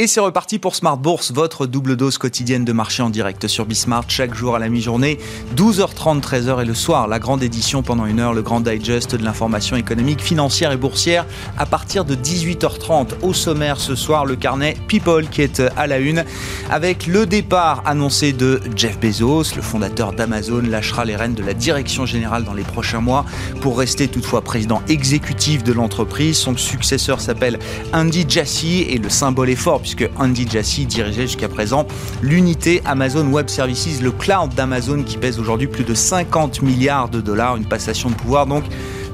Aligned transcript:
Et 0.00 0.06
c'est 0.06 0.20
reparti 0.20 0.58
pour 0.58 0.76
Smart 0.76 0.96
Bourse, 0.96 1.30
votre 1.30 1.66
double 1.66 1.94
dose 1.94 2.16
quotidienne 2.16 2.64
de 2.64 2.72
marché 2.72 3.02
en 3.02 3.10
direct 3.10 3.46
sur 3.48 3.66
Bismart, 3.66 4.06
chaque 4.08 4.34
jour 4.34 4.56
à 4.56 4.58
la 4.58 4.70
mi-journée, 4.70 5.18
12h30, 5.56 6.22
13h 6.22 6.62
et 6.62 6.64
le 6.64 6.72
soir, 6.72 7.06
la 7.06 7.18
grande 7.18 7.42
édition 7.42 7.82
pendant 7.82 8.06
une 8.06 8.18
heure, 8.18 8.32
le 8.32 8.40
grand 8.40 8.62
digest 8.62 9.14
de 9.14 9.22
l'information 9.22 9.76
économique, 9.76 10.22
financière 10.22 10.72
et 10.72 10.78
boursière 10.78 11.26
à 11.58 11.66
partir 11.66 12.06
de 12.06 12.14
18h30. 12.14 13.08
Au 13.20 13.34
sommaire 13.34 13.78
ce 13.78 13.94
soir, 13.94 14.24
le 14.24 14.36
carnet 14.36 14.74
People 14.88 15.28
qui 15.28 15.42
est 15.42 15.60
à 15.76 15.86
la 15.86 15.98
une, 15.98 16.24
avec 16.70 17.06
le 17.06 17.26
départ 17.26 17.82
annoncé 17.84 18.32
de 18.32 18.58
Jeff 18.74 18.98
Bezos, 18.98 19.54
le 19.54 19.60
fondateur 19.60 20.14
d'Amazon, 20.14 20.62
lâchera 20.62 21.04
les 21.04 21.14
rênes 21.14 21.34
de 21.34 21.42
la 21.42 21.52
direction 21.52 22.06
générale 22.06 22.44
dans 22.44 22.54
les 22.54 22.64
prochains 22.64 23.02
mois 23.02 23.26
pour 23.60 23.78
rester 23.78 24.08
toutefois 24.08 24.40
président 24.40 24.80
exécutif 24.88 25.62
de 25.62 25.74
l'entreprise. 25.74 26.38
Son 26.38 26.56
successeur 26.56 27.20
s'appelle 27.20 27.58
Andy 27.92 28.24
Jassy 28.26 28.86
et 28.88 28.96
le 28.96 29.10
symbole 29.10 29.50
est 29.50 29.56
fort 29.56 29.82
puisque 29.94 30.10
Andy 30.18 30.46
Jassy 30.48 30.86
dirigeait 30.86 31.22
jusqu'à 31.22 31.48
présent 31.48 31.86
l'unité 32.22 32.80
Amazon 32.84 33.26
Web 33.26 33.48
Services, 33.48 34.00
le 34.00 34.12
cloud 34.12 34.54
d'Amazon 34.54 35.02
qui 35.02 35.16
pèse 35.16 35.40
aujourd'hui 35.40 35.66
plus 35.66 35.84
de 35.84 35.94
50 35.94 36.62
milliards 36.62 37.08
de 37.08 37.20
dollars, 37.20 37.56
une 37.56 37.64
passation 37.64 38.10
de 38.10 38.14
pouvoir 38.14 38.46
donc 38.46 38.64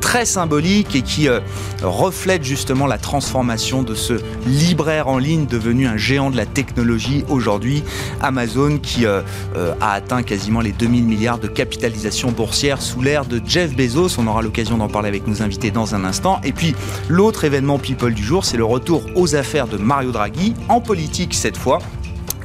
très 0.01 0.25
symbolique 0.25 0.95
et 0.95 1.03
qui 1.03 1.29
euh, 1.29 1.41
reflète 1.83 2.45
justement 2.45 2.87
la 2.87 2.99
transformation 2.99 3.83
de 3.83 3.95
ce 3.95 4.15
libraire 4.47 5.09
en 5.09 5.19
ligne 5.19 5.47
devenu 5.47 5.87
un 5.87 5.97
géant 5.97 6.31
de 6.31 6.37
la 6.37 6.47
technologie 6.47 7.25
aujourd'hui, 7.29 7.83
Amazon 8.21 8.79
qui 8.79 9.07
euh, 9.07 9.23
euh, 9.57 9.75
a 9.81 9.93
atteint 9.93 10.23
quasiment 10.23 10.61
les 10.61 10.73
2000 10.73 11.05
milliards 11.05 11.39
de 11.39 11.49
capitalisation 11.49 12.31
boursière 12.33 12.81
sous 12.81 13.03
l'ère 13.03 13.25
de 13.25 13.41
Jeff 13.45 13.75
Bezos. 13.75 14.19
On 14.19 14.27
aura 14.27 14.43
l'occasion 14.43 14.77
d'en 14.79 14.89
parler 14.89 15.09
avec 15.09 15.27
nos 15.27 15.43
invités 15.43 15.71
dans 15.71 15.95
un 15.95 16.05
instant. 16.05 16.41
Et 16.45 16.53
puis 16.53 16.75
l'autre 17.09 17.45
événement 17.45 17.79
people 17.79 18.15
du 18.15 18.23
jour, 18.23 18.45
c'est 18.45 18.57
le 18.57 18.65
retour 18.65 19.03
aux 19.15 19.35
affaires 19.35 19.69
de 19.69 19.77
Mario 19.77 20.13
Draghi, 20.13 20.55
en 20.69 20.81
politique 20.81 21.35
cette 21.35 21.57
fois, 21.57 21.79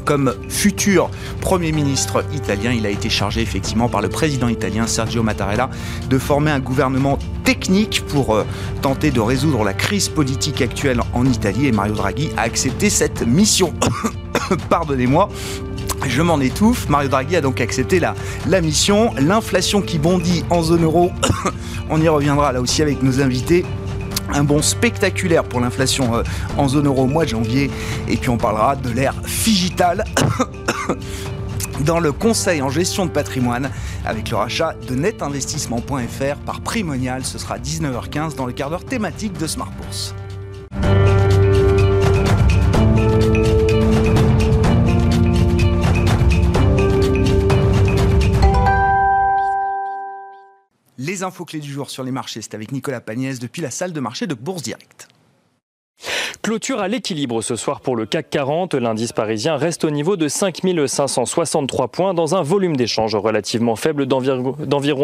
comme 0.05 0.33
futur 0.49 1.09
Premier 1.39 1.71
ministre 1.71 2.23
italien. 2.33 2.71
Il 2.71 2.85
a 2.85 2.89
été 2.89 3.09
chargé 3.09 3.41
effectivement 3.41 3.89
par 3.89 4.01
le 4.01 4.09
président 4.09 4.47
italien 4.47 4.87
Sergio 4.87 5.23
Mattarella 5.23 5.69
de 6.09 6.17
former 6.17 6.51
un 6.51 6.59
gouvernement 6.59 7.17
technique 7.43 8.03
pour 8.07 8.35
euh, 8.35 8.45
tenter 8.81 9.11
de 9.11 9.19
résoudre 9.19 9.63
la 9.63 9.73
crise 9.73 10.09
politique 10.09 10.61
actuelle 10.61 11.01
en 11.13 11.25
Italie 11.25 11.67
et 11.67 11.71
Mario 11.71 11.95
Draghi 11.95 12.29
a 12.37 12.41
accepté 12.41 12.89
cette 12.89 13.25
mission. 13.25 13.73
Pardonnez-moi. 14.69 15.29
Je 16.07 16.21
m'en 16.21 16.39
étouffe. 16.39 16.89
Mario 16.89 17.09
Draghi 17.09 17.35
a 17.35 17.41
donc 17.41 17.61
accepté 17.61 17.99
la, 17.99 18.15
la 18.47 18.61
mission. 18.61 19.13
L'inflation 19.17 19.81
qui 19.81 19.99
bondit 19.99 20.43
en 20.49 20.63
zone 20.63 20.83
euro, 20.83 21.11
on 21.89 22.01
y 22.01 22.07
reviendra 22.07 22.51
là 22.51 22.61
aussi 22.61 22.81
avec 22.81 23.03
nos 23.03 23.21
invités 23.21 23.65
un 24.33 24.43
bond 24.43 24.61
spectaculaire 24.61 25.43
pour 25.43 25.59
l'inflation 25.59 26.15
euh, 26.15 26.23
en 26.57 26.67
zone 26.67 26.87
euro 26.87 27.03
au 27.03 27.07
mois 27.07 27.25
de 27.25 27.29
janvier. 27.29 27.69
Et 28.07 28.17
puis 28.17 28.29
on 28.29 28.37
parlera 28.37 28.75
de 28.75 28.89
l'ère 28.89 29.15
figital 29.25 30.03
dans 31.85 31.99
le 31.99 32.11
conseil 32.11 32.61
en 32.61 32.69
gestion 32.69 33.05
de 33.05 33.11
patrimoine 33.11 33.71
avec 34.05 34.29
le 34.29 34.37
rachat 34.37 34.75
de 34.87 34.95
netinvestissement.fr 34.95 36.35
par 36.45 36.61
Primonial. 36.61 37.25
Ce 37.25 37.37
sera 37.37 37.57
19h15 37.57 38.35
dans 38.35 38.45
le 38.45 38.53
quart 38.53 38.69
d'heure 38.69 38.85
thématique 38.85 39.37
de 39.37 39.47
Smart 39.47 39.71
Bourse. 39.81 40.13
Infos 51.23 51.45
clés 51.45 51.59
du 51.59 51.71
jour 51.71 51.89
sur 51.89 52.03
les 52.03 52.11
marchés, 52.11 52.41
c'est 52.41 52.55
avec 52.55 52.71
Nicolas 52.71 53.01
Pagnès 53.01 53.39
depuis 53.39 53.61
la 53.61 53.71
salle 53.71 53.93
de 53.93 53.99
marché 53.99 54.27
de 54.27 54.33
Bourse 54.33 54.63
Direct. 54.63 55.10
Clôture 56.41 56.79
à 56.79 56.87
l'équilibre 56.87 57.43
ce 57.43 57.55
soir 57.55 57.81
pour 57.81 57.95
le 57.95 58.07
CAC 58.07 58.31
40. 58.31 58.73
L'indice 58.73 59.11
parisien 59.11 59.57
reste 59.57 59.83
au 59.83 59.91
niveau 59.91 60.17
de 60.17 60.27
5563 60.27 61.89
points 61.89 62.15
dans 62.15 62.33
un 62.33 62.41
volume 62.41 62.75
d'échange 62.75 63.15
relativement 63.15 63.75
faible 63.75 64.07
d'environ 64.07 64.55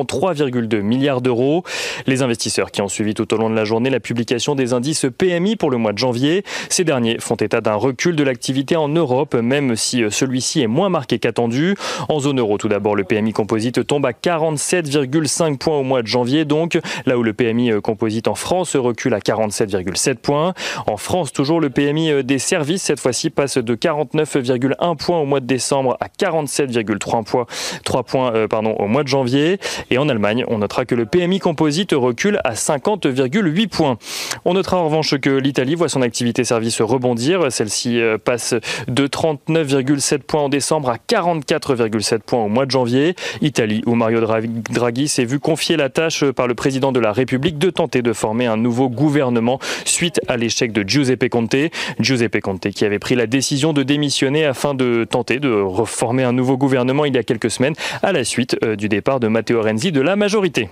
3,2 0.04 0.82
milliards 0.82 1.22
d'euros. 1.22 1.64
Les 2.08 2.24
investisseurs 2.24 2.72
qui 2.72 2.82
ont 2.82 2.88
suivi 2.88 3.14
tout 3.14 3.32
au 3.36 3.38
long 3.38 3.52
de 3.52 3.56
la 3.56 3.66
journée 3.66 3.92
la 3.92 4.00
publication 4.00 4.56
des 4.56 4.74
indices 4.74 5.06
PMI 5.16 5.58
pour 5.58 5.70
le 5.70 5.78
mois 5.78 5.94
de 5.94 6.00
janvier, 6.00 6.44
ces 6.70 6.84
derniers 6.84 7.20
font 7.20 7.36
état 7.36 7.62
d'un 7.62 7.76
recul 7.76 8.16
de 8.16 8.24
l'activité 8.24 8.76
en 8.76 8.88
Europe, 8.88 9.36
même 9.36 9.76
si 9.76 10.04
celui-ci 10.10 10.62
est 10.62 10.68
moins 10.68 10.90
marqué 10.90 11.20
qu'attendu. 11.20 11.76
En 12.10 12.20
zone 12.20 12.40
euro, 12.40 12.58
tout 12.58 12.68
d'abord, 12.68 12.96
le 12.96 13.04
PMI 13.04 13.34
composite 13.34 13.86
tombe 13.86 14.08
à 14.08 14.12
47,5 14.12 15.58
points 15.58 15.78
au 15.78 15.84
mois 15.84 16.02
de 16.02 16.08
janvier, 16.08 16.46
donc 16.46 16.80
là 17.06 17.16
où 17.16 17.22
le 17.22 17.34
PMI 17.34 17.80
composite 17.84 18.28
en 18.28 18.36
France 18.36 18.76
recule 18.76 19.14
à 19.14 19.20
47,7 19.20 20.16
points. 20.16 20.56
En 20.88 20.98
France, 20.98 21.27
toujours 21.32 21.60
le 21.60 21.70
PMI 21.70 22.12
euh, 22.12 22.24
des 22.24 22.40
services, 22.40 22.84
cette 22.84 23.00
fois-ci, 23.00 23.30
passe 23.30 23.58
de 23.58 23.76
49,1 23.76 24.98
points 24.98 25.20
au 25.20 25.26
mois 25.26 25.40
de 25.40 25.46
décembre 25.46 25.98
à 26.00 26.08
47,3 26.08 27.24
points, 27.24 27.46
3 27.84 28.04
points 28.04 28.34
euh, 28.34 28.48
pardon, 28.48 28.72
au 28.72 28.88
mois 28.88 29.04
de 29.04 29.08
janvier. 29.08 29.60
Et 29.90 29.98
en 29.98 30.10
Allemagne, 30.10 30.44
on 30.48 30.60
notera 30.60 30.86
que 30.86 30.96
le 30.96 31.06
PMI 31.06 31.40
composite 31.40 31.92
recule 31.94 32.40
à 32.44 32.54
50,8 32.54 33.68
points. 33.68 33.98
On 34.46 34.54
notera 34.54 34.78
en 34.78 34.86
revanche 34.86 35.18
que 35.18 35.30
l'Italie 35.30 35.76
voit 35.76 35.90
son 35.90 36.02
activité 36.02 36.44
service 36.44 36.82
rebondir. 36.82 37.52
Celle-ci 37.52 38.00
euh, 38.00 38.18
passe 38.18 38.54
de 38.88 39.08
39,7 39.08 40.20
points 40.20 40.44
en 40.44 40.50
décembre 40.50 40.90
à 40.90 40.98
44,7 40.98 42.20
points 42.20 42.44
au 42.44 42.50
mois 42.50 42.66
de 42.66 42.72
janvier. 42.72 43.16
Italie, 43.42 43.82
où 43.86 43.96
Mario 43.96 44.22
Draghi 44.22 45.08
s'est 45.08 45.26
vu 45.26 45.40
confier 45.40 45.78
la 45.78 45.90
tâche 45.90 46.26
par 46.32 46.48
le 46.48 46.56
président 46.56 46.92
de 46.92 47.00
la 47.00 47.12
République 47.12 47.58
de 47.58 47.70
tenter 47.70 48.02
de 48.02 48.14
former 48.14 48.46
un 48.46 48.58
nouveau 48.58 48.90
gouvernement 48.90 49.60
suite 49.86 50.20
à 50.28 50.38
l'échec 50.38 50.72
de 50.72 50.88
Giuseppe 50.88 51.17
Giuseppe 51.18 51.30
Conte. 51.30 51.72
Giuseppe 52.00 52.42
Conte 52.42 52.70
qui 52.70 52.86
avait 52.86 53.00
pris 53.00 53.16
la 53.16 53.28
décision 53.28 53.74
de 53.74 53.84
démissionner 53.84 54.46
afin 54.46 54.74
de 54.74 55.06
tenter 55.10 55.40
de 55.40 55.52
reformer 55.52 56.24
un 56.24 56.34
nouveau 56.34 56.58
gouvernement 56.58 57.06
il 57.06 57.16
y 57.16 57.18
a 57.18 57.24
quelques 57.24 57.52
semaines 57.52 57.76
à 58.04 58.12
la 58.12 58.24
suite 58.24 58.58
euh, 58.64 58.76
du 58.76 58.90
départ 58.90 59.20
de 59.20 59.28
Matteo 59.28 59.62
Renzi 59.62 59.92
de 59.92 60.02
la 60.02 60.16
majorité. 60.16 60.70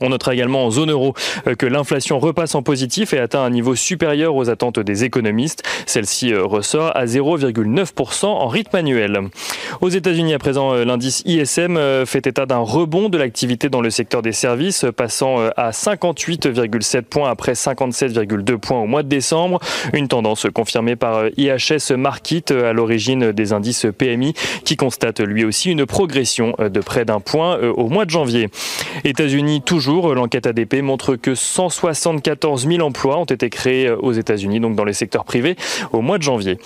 On 0.00 0.08
notera 0.08 0.32
également 0.32 0.64
en 0.64 0.70
zone 0.70 0.90
euro 0.90 1.14
euh, 1.46 1.54
que 1.54 1.66
l'inflation 1.66 2.18
repasse 2.18 2.54
en 2.54 2.62
positif 2.62 3.12
et 3.12 3.18
atteint 3.18 3.42
un 3.42 3.50
niveau 3.50 3.74
supérieur 3.74 4.34
aux 4.34 4.48
attentes 4.48 4.80
des 4.80 5.04
économistes. 5.04 5.62
Celle-ci 5.84 6.32
euh, 6.32 6.44
ressort 6.44 6.96
à 6.96 7.04
0,9% 7.04 8.26
en 8.26 8.48
rythme 8.48 8.76
annuel. 8.76 9.20
Aux 9.82 9.90
États-Unis, 9.90 10.32
à 10.32 10.38
présent, 10.38 10.72
euh, 10.72 10.84
l'indice 10.84 11.22
ISM 11.26 11.78
fait 12.06 12.26
état 12.26 12.46
d'un 12.46 12.58
rebond 12.58 13.08
de 13.08 13.18
l'activité 13.18 13.68
dans 13.68 13.82
le 13.82 13.90
secteur 13.90 14.22
des 14.22 14.32
services, 14.32 14.86
passant 14.96 15.38
à 15.56 15.70
58,7 15.70 17.02
points 17.02 17.30
après 17.30 17.52
57,2 17.52 18.56
points 18.56 18.80
au 18.80 18.86
mois 18.86 19.02
de 19.02 19.08
décembre. 19.08 19.58
Une 19.92 20.08
tendance 20.08 20.46
confirmée 20.52 20.96
par 20.96 21.26
IHS 21.36 21.94
Markit 21.96 22.44
à 22.50 22.72
l'origine 22.72 23.32
des 23.32 23.52
indices 23.52 23.86
PMI, 23.96 24.34
qui 24.64 24.76
constate 24.76 25.20
lui 25.20 25.44
aussi 25.44 25.70
une 25.70 25.86
progression 25.86 26.54
de 26.58 26.80
près 26.80 27.04
d'un 27.04 27.20
point 27.20 27.58
au 27.58 27.88
mois 27.88 28.04
de 28.04 28.10
janvier. 28.10 28.48
États-Unis 29.04 29.62
toujours 29.62 29.89
l'enquête 29.90 30.46
ADP 30.46 30.82
montre 30.82 31.16
que 31.16 31.34
174 31.34 32.66
000 32.66 32.80
emplois 32.80 33.18
ont 33.18 33.24
été 33.24 33.50
créés 33.50 33.90
aux 33.90 34.12
États-Unis, 34.12 34.60
donc 34.60 34.76
dans 34.76 34.84
les 34.84 34.92
secteurs 34.92 35.24
privés, 35.24 35.56
au 35.92 36.00
mois 36.00 36.18
de 36.18 36.22
janvier. 36.22 36.58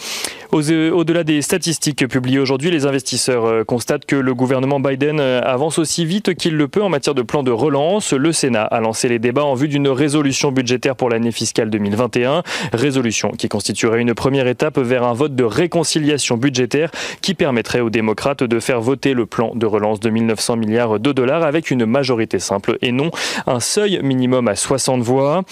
Au-delà 0.53 1.25
des 1.25 1.43
statistiques 1.43 2.07
publiées 2.07 2.39
aujourd'hui, 2.39 2.71
les 2.71 2.87
investisseurs 2.87 3.45
euh, 3.45 3.65
constatent 3.65 4.05
que 4.05 4.15
le 4.15 4.35
gouvernement 4.35 4.79
Biden 4.79 5.19
euh, 5.19 5.41
avance 5.43 5.81
aussi 5.81 6.05
vite 6.05 6.35
qu'il 6.35 6.57
le 6.57 6.69
peut 6.69 6.83
en 6.83 6.89
matière 6.89 7.15
de 7.15 7.23
plan 7.23 7.43
de 7.43 7.51
relance. 7.51 8.13
Le 8.13 8.31
Sénat 8.31 8.63
a 8.63 8.81
lancé 8.81 9.09
les 9.09 9.19
débats 9.19 9.45
en 9.45 9.55
vue 9.55 9.67
d'une 9.67 9.89
résolution 9.89 10.53
budgétaire 10.53 10.95
pour 10.95 11.11
l'année 11.11 11.33
fiscale 11.33 11.71
2021, 11.71 12.45
résolution 12.73 13.31
qui 13.31 13.49
constituerait 13.49 14.01
une 14.01 14.15
première 14.15 14.47
étape 14.47 14.79
vers 14.79 15.03
un 15.03 15.13
vote 15.13 15.35
de 15.35 15.43
réconciliation 15.43 16.37
budgétaire 16.37 16.93
qui 17.21 17.35
permettrait 17.35 17.81
aux 17.81 17.91
démocrates 17.91 18.45
de 18.45 18.61
faire 18.61 18.81
voter 18.81 19.13
le 19.13 19.27
plan 19.27 19.53
de 19.57 19.67
relance 19.67 19.99
de 19.99 20.11
1900 20.11 20.57
milliards 20.57 21.01
de 21.01 21.13
dollars 21.13 21.43
avec 21.43 21.73
une 21.73 21.85
majorité 21.85 22.39
simple 22.39 22.79
et 22.81 22.93
non 22.93 23.11
un 23.47 23.61
seuil 23.61 24.01
minimum 24.03 24.49
à 24.49 24.57
60 24.57 25.03
voix. 25.03 25.43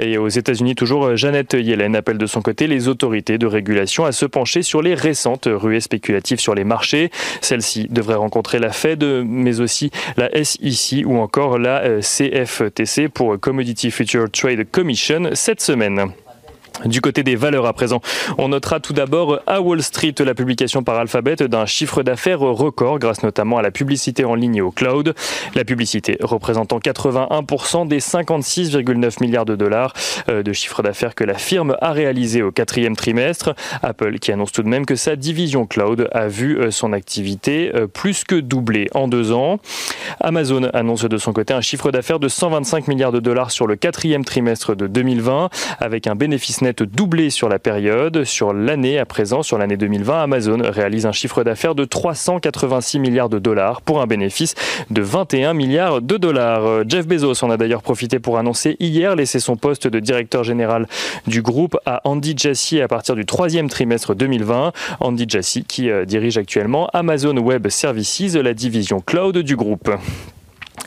Et 0.00 0.18
aux 0.18 0.28
États-Unis, 0.28 0.74
toujours, 0.74 1.16
Jeannette 1.16 1.54
Yellen 1.54 1.96
appelle 1.96 2.18
de 2.18 2.26
son 2.26 2.42
côté 2.42 2.66
les 2.66 2.88
autorités 2.88 3.38
de 3.38 3.46
régulation 3.46 4.04
à 4.04 4.12
se 4.12 4.26
pencher 4.26 4.62
sur 4.62 4.82
les 4.82 4.94
récentes 4.94 5.48
ruées 5.50 5.80
spéculatives 5.80 6.40
sur 6.40 6.54
les 6.54 6.64
marchés. 6.64 7.10
Celle-ci 7.40 7.88
devrait 7.90 8.14
rencontrer 8.14 8.58
la 8.58 8.70
Fed, 8.70 9.04
mais 9.24 9.60
aussi 9.60 9.90
la 10.16 10.30
SEC 10.44 11.04
ou 11.04 11.18
encore 11.18 11.58
la 11.58 12.00
CFTC 12.00 13.08
pour 13.08 13.38
Commodity 13.38 13.90
Future 13.90 14.30
Trade 14.30 14.70
Commission 14.70 15.30
cette 15.34 15.60
semaine. 15.60 16.12
Du 16.84 17.00
côté 17.00 17.22
des 17.22 17.36
valeurs 17.36 17.66
à 17.66 17.72
présent, 17.72 18.00
on 18.38 18.48
notera 18.48 18.80
tout 18.80 18.92
d'abord 18.92 19.40
à 19.46 19.60
Wall 19.60 19.82
Street 19.82 20.14
la 20.20 20.34
publication 20.34 20.82
par 20.82 20.96
Alphabet 20.96 21.36
d'un 21.36 21.66
chiffre 21.66 22.02
d'affaires 22.02 22.40
record 22.40 22.98
grâce 22.98 23.22
notamment 23.22 23.58
à 23.58 23.62
la 23.62 23.70
publicité 23.70 24.24
en 24.24 24.34
ligne 24.34 24.56
et 24.56 24.60
au 24.60 24.70
cloud. 24.70 25.14
La 25.54 25.64
publicité 25.64 26.16
représentant 26.22 26.78
81% 26.78 27.86
des 27.86 28.00
56,9 28.00 29.22
milliards 29.22 29.44
de 29.44 29.56
dollars 29.56 29.92
euh, 30.28 30.42
de 30.42 30.52
chiffre 30.52 30.82
d'affaires 30.82 31.14
que 31.14 31.24
la 31.24 31.34
firme 31.34 31.76
a 31.80 31.92
réalisé 31.92 32.42
au 32.42 32.50
quatrième 32.50 32.96
trimestre. 32.96 33.54
Apple 33.82 34.18
qui 34.18 34.32
annonce 34.32 34.52
tout 34.52 34.62
de 34.62 34.68
même 34.68 34.86
que 34.86 34.96
sa 34.96 35.16
division 35.16 35.66
cloud 35.66 36.08
a 36.12 36.28
vu 36.28 36.58
euh, 36.58 36.70
son 36.70 36.92
activité 36.92 37.72
euh, 37.74 37.86
plus 37.86 38.24
que 38.24 38.36
doubler 38.36 38.88
en 38.94 39.06
deux 39.06 39.32
ans. 39.32 39.58
Amazon 40.20 40.70
annonce 40.72 41.04
de 41.04 41.18
son 41.18 41.32
côté 41.32 41.52
un 41.52 41.60
chiffre 41.60 41.90
d'affaires 41.90 42.20
de 42.20 42.28
125 42.28 42.88
milliards 42.88 43.12
de 43.12 43.20
dollars 43.20 43.50
sur 43.50 43.66
le 43.66 43.76
quatrième 43.76 44.24
trimestre 44.24 44.74
de 44.74 44.86
2020 44.86 45.50
avec 45.78 46.06
un 46.06 46.14
bénéfice 46.14 46.62
net 46.62 46.69
doublé 46.72 47.30
sur 47.30 47.48
la 47.48 47.58
période. 47.58 48.24
Sur 48.24 48.52
l'année 48.52 48.98
à 48.98 49.04
présent, 49.04 49.42
sur 49.42 49.58
l'année 49.58 49.76
2020, 49.76 50.22
Amazon 50.22 50.58
réalise 50.62 51.06
un 51.06 51.12
chiffre 51.12 51.44
d'affaires 51.44 51.74
de 51.74 51.84
386 51.84 52.98
milliards 52.98 53.28
de 53.28 53.38
dollars 53.38 53.82
pour 53.82 54.00
un 54.00 54.06
bénéfice 54.06 54.54
de 54.90 55.02
21 55.02 55.54
milliards 55.54 56.00
de 56.00 56.16
dollars. 56.16 56.82
Jeff 56.88 57.06
Bezos 57.06 57.44
en 57.44 57.50
a 57.50 57.56
d'ailleurs 57.56 57.82
profité 57.82 58.18
pour 58.18 58.38
annoncer 58.38 58.76
hier 58.80 59.16
laisser 59.16 59.40
son 59.40 59.56
poste 59.56 59.86
de 59.86 60.00
directeur 60.00 60.44
général 60.44 60.86
du 61.26 61.42
groupe 61.42 61.76
à 61.86 62.00
Andy 62.04 62.34
Jassy 62.36 62.80
à 62.80 62.88
partir 62.88 63.14
du 63.14 63.26
troisième 63.26 63.68
trimestre 63.68 64.14
2020. 64.14 64.72
Andy 65.00 65.24
Jassy 65.28 65.64
qui 65.64 65.90
euh, 65.90 66.04
dirige 66.04 66.38
actuellement 66.38 66.88
Amazon 66.92 67.36
Web 67.36 67.68
Services, 67.68 68.34
la 68.34 68.54
division 68.54 69.00
cloud 69.00 69.38
du 69.38 69.56
groupe. 69.56 69.90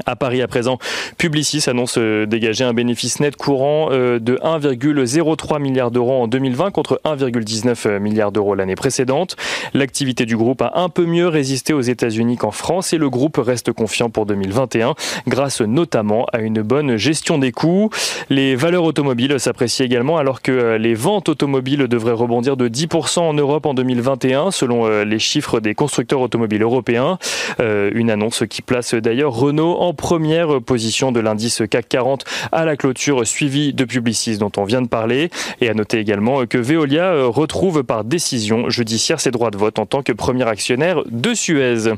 À 0.06 0.16
Paris 0.16 0.42
à 0.42 0.48
présent, 0.48 0.80
Publicis 1.18 1.64
annonce 1.68 1.98
euh, 1.98 2.26
dégager 2.26 2.64
un 2.64 2.74
bénéfice 2.74 3.20
net 3.20 3.36
courant 3.36 3.90
euh, 3.92 4.18
de 4.18 4.38
1,03 4.38 5.62
milliard 5.62 5.92
d'euros 5.92 6.24
en 6.24 6.28
2020 6.28 6.72
contre 6.72 7.00
1,19 7.06 7.88
euh, 7.88 8.00
milliard 8.00 8.32
d'euros 8.32 8.56
l'année 8.56 8.76
précédente. 8.76 9.36
L'activité 9.74 10.26
du 10.26 10.36
groupe 10.36 10.64
a 10.64 10.74
un 10.76 10.90
peu 10.90 11.06
mieux 11.06 11.28
résisté 11.28 11.74
aux 11.74 11.82
États-Unis 11.82 12.38
qu'en 12.38 12.50
France 12.50 12.94
et 12.94 12.98
le 12.98 13.10
groupe 13.10 13.38
reste 13.38 13.72
confiant 13.72 14.10
pour 14.10 14.26
2021 14.26 14.96
grâce 15.28 15.62
notamment 15.62 16.26
à 16.34 16.40
une 16.40 16.64
bonne 16.64 16.98
gestion 16.98 17.38
des 17.38 17.52
coûts. 17.52 17.90
Les 18.30 18.56
valeurs 18.56 18.84
automobiles 18.86 19.40
s'apprécient 19.40 19.86
également 19.86 20.18
alors 20.18 20.42
que 20.42 20.76
les 20.76 20.96
ventes 20.96 21.30
automobiles 21.30 21.88
devraient 21.88 22.14
rebondir 22.14 22.58
de 22.58 22.68
10% 22.68 23.20
en 23.20 23.34
Europe 23.34 23.66
en 23.68 23.74
2021 23.76 24.50
selon 24.52 25.04
les 25.04 25.20
chiffres 25.20 25.60
des 25.60 25.76
constructeurs 25.76 26.22
automobiles 26.22 26.64
européens. 26.64 27.18
Une 27.60 28.10
annonce 28.10 28.44
qui 28.50 28.62
place 28.62 28.96
d'ailleurs 28.96 29.34
Renault 29.34 29.83
en 29.84 29.94
première 29.94 30.62
position 30.62 31.12
de 31.12 31.20
l'indice 31.20 31.62
CAC 31.70 31.90
40 31.90 32.24
à 32.54 32.64
la 32.64 32.78
clôture 32.78 33.28
suivi 33.28 33.74
de 33.74 33.84
Publicis 33.84 34.38
dont 34.38 34.52
on 34.56 34.64
vient 34.64 34.82
de 34.82 34.88
parler. 34.88 35.30
Et 35.60 35.70
à 35.70 35.74
noter 35.74 36.00
également 36.00 36.46
que 36.46 36.58
Veolia 36.58 37.12
euh, 37.12 37.28
retrouve 37.28 37.84
par 37.84 38.06
décision 38.06 38.70
judiciaire 38.70 39.20
ses 39.20 39.32
droits 39.32 39.52
de 39.52 39.58
vote 39.58 39.80
en 39.80 39.86
tant 39.86 40.02
que 40.02 40.14
premier 40.14 40.48
actionnaire 40.48 41.04
de 41.12 41.34
Suez. 41.34 41.92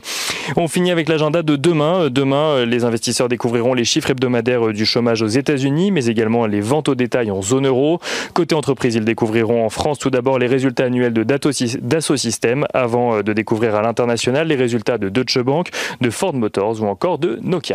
On 0.58 0.68
finit 0.68 0.90
avec 0.90 1.10
l'agenda 1.10 1.44
de 1.44 1.56
demain. 1.56 2.10
Demain, 2.10 2.56
euh, 2.56 2.66
les 2.66 2.86
investisseurs 2.86 3.30
découvriront 3.30 3.76
les 3.76 3.86
chiffres 3.86 4.10
hebdomadaires 4.10 4.74
du 4.74 4.86
chômage 4.86 5.22
aux 5.22 5.28
États-Unis, 5.28 5.92
mais 5.92 6.08
également 6.08 6.48
les 6.48 6.62
ventes 6.62 6.90
au 6.90 6.96
détail 6.96 7.30
en 7.30 7.44
zone 7.44 7.68
euro. 7.68 8.00
Côté 8.34 8.56
entreprise, 8.56 8.96
ils 8.96 9.06
découvriront 9.06 9.64
en 9.64 9.70
France 9.70 10.00
tout 10.00 10.10
d'abord 10.10 10.40
les 10.40 10.48
résultats 10.48 10.86
annuels 10.86 11.14
de 11.14 11.22
Dassault 11.22 12.18
Systèmes 12.18 12.66
avant 12.74 13.18
euh, 13.18 13.22
de 13.22 13.32
découvrir 13.32 13.76
à 13.76 13.84
l'international 13.84 14.48
les 14.48 14.56
résultats 14.56 14.98
de 14.98 15.10
Deutsche 15.10 15.40
Bank, 15.40 15.70
de 16.02 16.10
Ford 16.10 16.34
Motors 16.34 16.82
ou 16.82 16.88
encore 16.88 17.20
de 17.20 17.38
Nokia. 17.44 17.75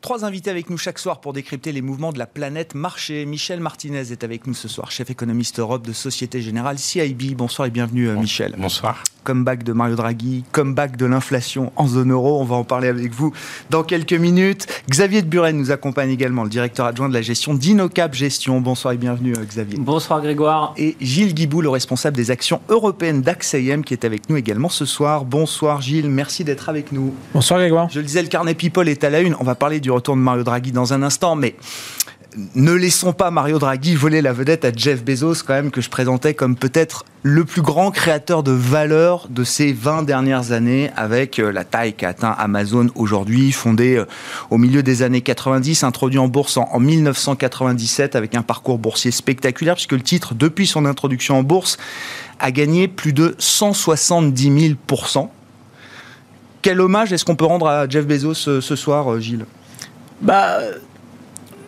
Trois 0.00 0.24
invités 0.24 0.48
avec 0.48 0.70
nous 0.70 0.78
chaque 0.78 0.98
soir 0.98 1.20
pour 1.20 1.34
décrypter 1.34 1.72
les 1.72 1.82
mouvements 1.82 2.12
de 2.12 2.18
la 2.18 2.26
planète 2.26 2.74
marché. 2.74 3.26
Michel 3.26 3.60
Martinez 3.60 4.12
est 4.12 4.24
avec 4.24 4.46
nous 4.46 4.54
ce 4.54 4.66
soir, 4.66 4.90
chef 4.90 5.10
économiste 5.10 5.58
Europe 5.58 5.86
de 5.86 5.92
Société 5.92 6.40
Générale 6.40 6.78
CIB. 6.78 7.34
Bonsoir 7.36 7.68
et 7.68 7.70
bienvenue 7.70 8.08
euh, 8.08 8.16
Michel. 8.16 8.54
Bonsoir 8.56 9.02
comeback 9.24 9.62
de 9.64 9.72
Mario 9.72 9.96
Draghi, 9.96 10.44
comeback 10.52 10.96
de 10.96 11.06
l'inflation 11.06 11.72
en 11.76 11.86
zone 11.86 12.12
euro. 12.12 12.40
On 12.40 12.44
va 12.44 12.56
en 12.56 12.64
parler 12.64 12.88
avec 12.88 13.12
vous 13.12 13.32
dans 13.70 13.82
quelques 13.82 14.12
minutes. 14.12 14.66
Xavier 14.88 15.22
de 15.22 15.26
Buren 15.26 15.56
nous 15.56 15.70
accompagne 15.70 16.10
également, 16.10 16.42
le 16.44 16.50
directeur 16.50 16.86
adjoint 16.86 17.08
de 17.08 17.14
la 17.14 17.22
gestion 17.22 17.54
d'Inocap 17.54 18.14
Gestion. 18.14 18.60
Bonsoir 18.60 18.94
et 18.94 18.96
bienvenue 18.96 19.34
euh, 19.36 19.44
Xavier. 19.44 19.78
Bonsoir 19.78 20.20
Grégoire. 20.20 20.74
Et 20.76 20.96
Gilles 21.00 21.34
Guibou, 21.34 21.60
le 21.60 21.68
responsable 21.68 22.16
des 22.16 22.30
actions 22.30 22.60
européennes 22.68 23.22
d'AXAIM, 23.22 23.82
qui 23.82 23.94
est 23.94 24.04
avec 24.04 24.28
nous 24.28 24.36
également 24.36 24.68
ce 24.68 24.84
soir. 24.84 25.24
Bonsoir 25.24 25.80
Gilles, 25.80 26.08
merci 26.08 26.44
d'être 26.44 26.68
avec 26.68 26.92
nous. 26.92 27.14
Bonsoir 27.34 27.60
Grégoire. 27.60 27.88
Je 27.90 28.00
le 28.00 28.06
disais, 28.06 28.22
le 28.22 28.28
carnet 28.28 28.54
People 28.54 28.88
est 28.88 29.04
à 29.04 29.10
la 29.10 29.20
une. 29.20 29.36
On 29.38 29.44
va 29.44 29.54
parler 29.54 29.80
du 29.80 29.90
retour 30.00 30.16
de 30.16 30.20
Mario 30.20 30.44
Draghi 30.44 30.72
dans 30.72 30.92
un 30.92 31.02
instant, 31.02 31.36
mais 31.36 31.56
ne 32.54 32.72
laissons 32.72 33.12
pas 33.12 33.30
Mario 33.30 33.58
Draghi 33.58 33.94
voler 33.94 34.22
la 34.22 34.32
vedette 34.32 34.64
à 34.64 34.72
Jeff 34.72 35.04
Bezos, 35.04 35.42
quand 35.46 35.54
même, 35.54 35.70
que 35.70 35.80
je 35.80 35.90
présentais 35.90 36.34
comme 36.34 36.56
peut-être 36.56 37.04
le 37.22 37.44
plus 37.44 37.62
grand 37.62 37.90
créateur 37.90 38.42
de 38.42 38.52
valeur 38.52 39.26
de 39.28 39.44
ces 39.44 39.72
20 39.72 40.04
dernières 40.04 40.52
années, 40.52 40.90
avec 40.96 41.38
euh, 41.38 41.52
la 41.52 41.64
taille 41.64 41.92
qu'a 41.92 42.10
atteint 42.10 42.34
Amazon 42.38 42.88
aujourd'hui, 42.94 43.52
fondé 43.52 43.96
euh, 43.96 44.06
au 44.50 44.58
milieu 44.58 44.82
des 44.82 45.02
années 45.02 45.20
90, 45.20 45.84
introduit 45.84 46.18
en 46.18 46.28
bourse 46.28 46.56
en 46.56 46.78
1997, 46.78 48.16
avec 48.16 48.34
un 48.34 48.42
parcours 48.42 48.78
boursier 48.78 49.10
spectaculaire, 49.10 49.74
puisque 49.74 49.92
le 49.92 50.02
titre, 50.02 50.34
depuis 50.34 50.66
son 50.66 50.86
introduction 50.86 51.38
en 51.38 51.42
bourse, 51.42 51.78
a 52.38 52.50
gagné 52.52 52.88
plus 52.88 53.12
de 53.12 53.34
170 53.38 54.76
000 54.88 55.28
Quel 56.62 56.80
hommage 56.80 57.12
est-ce 57.12 57.24
qu'on 57.24 57.36
peut 57.36 57.44
rendre 57.44 57.66
à 57.66 57.88
Jeff 57.88 58.06
Bezos 58.06 58.48
euh, 58.48 58.60
ce 58.60 58.76
soir, 58.76 59.20
Gilles? 59.20 59.44
Bah, 60.20 60.60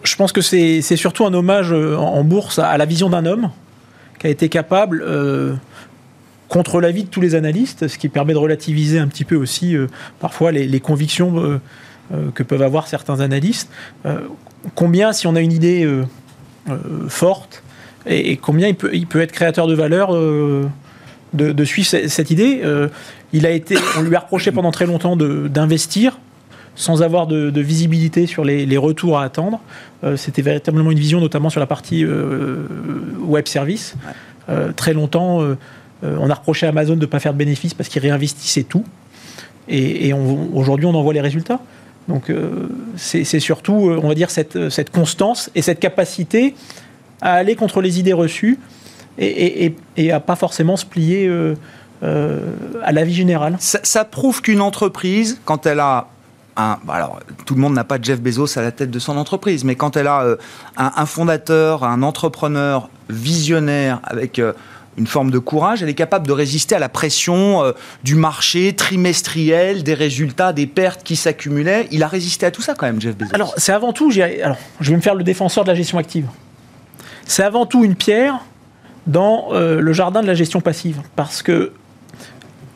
je 0.04 0.16
pense 0.16 0.32
que 0.32 0.40
c'est 0.40 0.82
surtout 0.96 1.24
un 1.26 1.34
hommage 1.34 1.72
euh, 1.72 1.96
en 1.96 2.24
bourse 2.24 2.58
à 2.58 2.76
la 2.76 2.84
vision 2.84 3.10
d'un 3.10 3.26
homme 3.26 3.50
qui 4.18 4.26
a 4.26 4.30
été 4.30 4.48
capable, 4.48 5.02
euh, 5.04 5.54
contre 6.48 6.80
l'avis 6.80 7.04
de 7.04 7.08
tous 7.08 7.20
les 7.20 7.34
analystes, 7.34 7.88
ce 7.88 7.98
qui 7.98 8.08
permet 8.08 8.34
de 8.34 8.38
relativiser 8.38 8.98
un 8.98 9.08
petit 9.08 9.24
peu 9.24 9.36
aussi 9.36 9.74
euh, 9.76 9.86
parfois 10.20 10.52
les, 10.52 10.80
convictions 10.80 11.60
que 12.34 12.42
peuvent 12.42 12.62
avoir 12.62 12.88
certains 12.88 13.20
analystes. 13.20 13.70
combien, 14.74 15.12
si 15.12 15.26
on 15.26 15.34
a 15.34 15.40
une 15.40 15.52
idée 15.52 15.88
forte, 17.08 17.62
et, 18.04 18.36
combien 18.36 18.68
il 18.68 18.74
peut, 18.74 18.90
il 18.92 19.06
peut, 19.06 19.22
être 19.22 19.32
créateur 19.32 19.66
de 19.66 19.74
valeur 19.74 20.12
de, 20.12 21.64
suivre 21.64 21.88
cette, 21.88 22.30
idée. 22.30 22.62
il 23.32 23.46
a 23.46 23.50
été, 23.50 23.76
on 23.96 24.02
lui 24.02 24.14
a 24.14 24.20
reproché 24.20 24.52
pendant 24.52 24.72
très 24.72 24.86
longtemps 24.86 25.16
d'investir 25.16 26.18
sans 26.74 27.02
avoir 27.02 27.26
de, 27.26 27.60
visibilité 27.60 28.26
sur 28.26 28.44
les, 28.44 28.76
retours 28.76 29.18
à 29.18 29.24
attendre. 29.24 29.60
Euh, 30.04 30.16
c'était 30.16 30.42
véritablement 30.42 30.90
une 30.90 30.98
vision, 30.98 31.20
notamment 31.20 31.50
sur 31.50 31.60
la 31.60 31.66
partie 31.66 32.04
euh, 32.04 32.66
web 33.20 33.46
service. 33.46 33.94
Euh, 34.48 34.72
très 34.72 34.92
longtemps, 34.92 35.40
on 36.02 36.30
a 36.30 36.34
reproché 36.34 36.66
à 36.66 36.70
Amazon 36.70 36.94
de 36.94 37.00
ne 37.00 37.06
pas 37.06 37.20
faire 37.20 37.32
de 37.32 37.38
bénéfices 37.38 37.74
parce 37.74 37.88
qu'il 37.88 38.02
réinvestissait 38.02 38.64
tout. 38.64 38.84
Et, 39.68 40.12
aujourd'hui, 40.12 40.86
on 40.86 40.94
en 40.94 41.02
voit 41.02 41.12
les 41.12 41.20
résultats. 41.20 41.60
Donc, 42.08 42.32
c'est 42.96 43.24
surtout, 43.40 43.96
on 44.02 44.08
va 44.08 44.14
dire, 44.14 44.30
cette, 44.30 44.70
cette, 44.70 44.90
constance 44.90 45.50
et 45.54 45.62
cette 45.62 45.78
capacité 45.78 46.54
à 47.20 47.34
aller 47.34 47.54
contre 47.54 47.80
les 47.80 48.00
idées 48.00 48.12
reçues 48.12 48.58
et, 49.18 49.74
et 49.96 50.10
à 50.10 50.18
pas 50.18 50.34
forcément 50.34 50.76
se 50.76 50.86
plier. 50.86 51.30
à 52.02 52.92
la 52.92 53.04
vie 53.04 53.14
générale. 53.14 53.56
Ça, 53.60 53.78
ça 53.84 54.04
prouve 54.04 54.42
qu'une 54.42 54.60
entreprise, 54.60 55.40
quand 55.44 55.66
elle 55.66 55.78
a 55.78 56.08
bah 56.56 56.78
alors, 56.88 57.20
tout 57.46 57.54
le 57.54 57.60
monde 57.60 57.74
n'a 57.74 57.84
pas 57.84 57.98
Jeff 58.00 58.20
Bezos 58.20 58.58
à 58.58 58.62
la 58.62 58.72
tête 58.72 58.90
de 58.90 58.98
son 58.98 59.16
entreprise, 59.16 59.64
mais 59.64 59.74
quand 59.74 59.96
elle 59.96 60.06
a 60.06 60.22
euh, 60.22 60.36
un, 60.76 61.06
fondateur, 61.06 61.84
un 61.84 62.02
entrepreneur 62.02 62.90
visionnaire 63.08 64.00
avec 64.04 64.38
euh, 64.38 64.52
une 64.98 65.06
forme 65.06 65.30
de 65.30 65.38
courage, 65.38 65.82
elle 65.82 65.88
est 65.88 65.94
capable 65.94 66.26
de 66.26 66.32
résister 66.32 66.74
à 66.74 66.78
la 66.78 66.90
pression 66.90 67.64
euh, 67.64 67.72
du 68.04 68.14
marché 68.14 68.74
trimestriel, 68.74 69.82
des 69.82 69.94
résultats, 69.94 70.52
des 70.52 70.66
pertes 70.66 71.02
qui 71.02 71.16
s'accumulaient. 71.16 71.88
Il 71.90 72.02
a 72.02 72.08
résisté 72.08 72.44
à 72.44 72.50
tout 72.50 72.62
ça 72.62 72.74
quand 72.74 72.86
même, 72.86 73.00
Jeff 73.00 73.16
Bezos. 73.16 73.34
Alors, 73.34 73.54
c'est 73.56 73.72
avant 73.72 73.92
tout, 73.92 74.12
alors, 74.42 74.58
je 74.80 74.90
vais 74.90 74.96
me 74.96 75.02
faire 75.02 75.14
le 75.14 75.24
défenseur 75.24 75.64
de 75.64 75.70
la 75.70 75.74
gestion 75.74 75.98
active. 75.98 76.26
C'est 77.24 77.44
avant 77.44 77.64
tout 77.64 77.84
une 77.84 77.94
pierre 77.94 78.40
dans 79.06 79.48
le 79.52 79.92
jardin 79.92 80.22
de 80.22 80.26
la 80.26 80.34
gestion 80.34 80.60
passive, 80.60 81.00
parce 81.16 81.42
que 81.42 81.72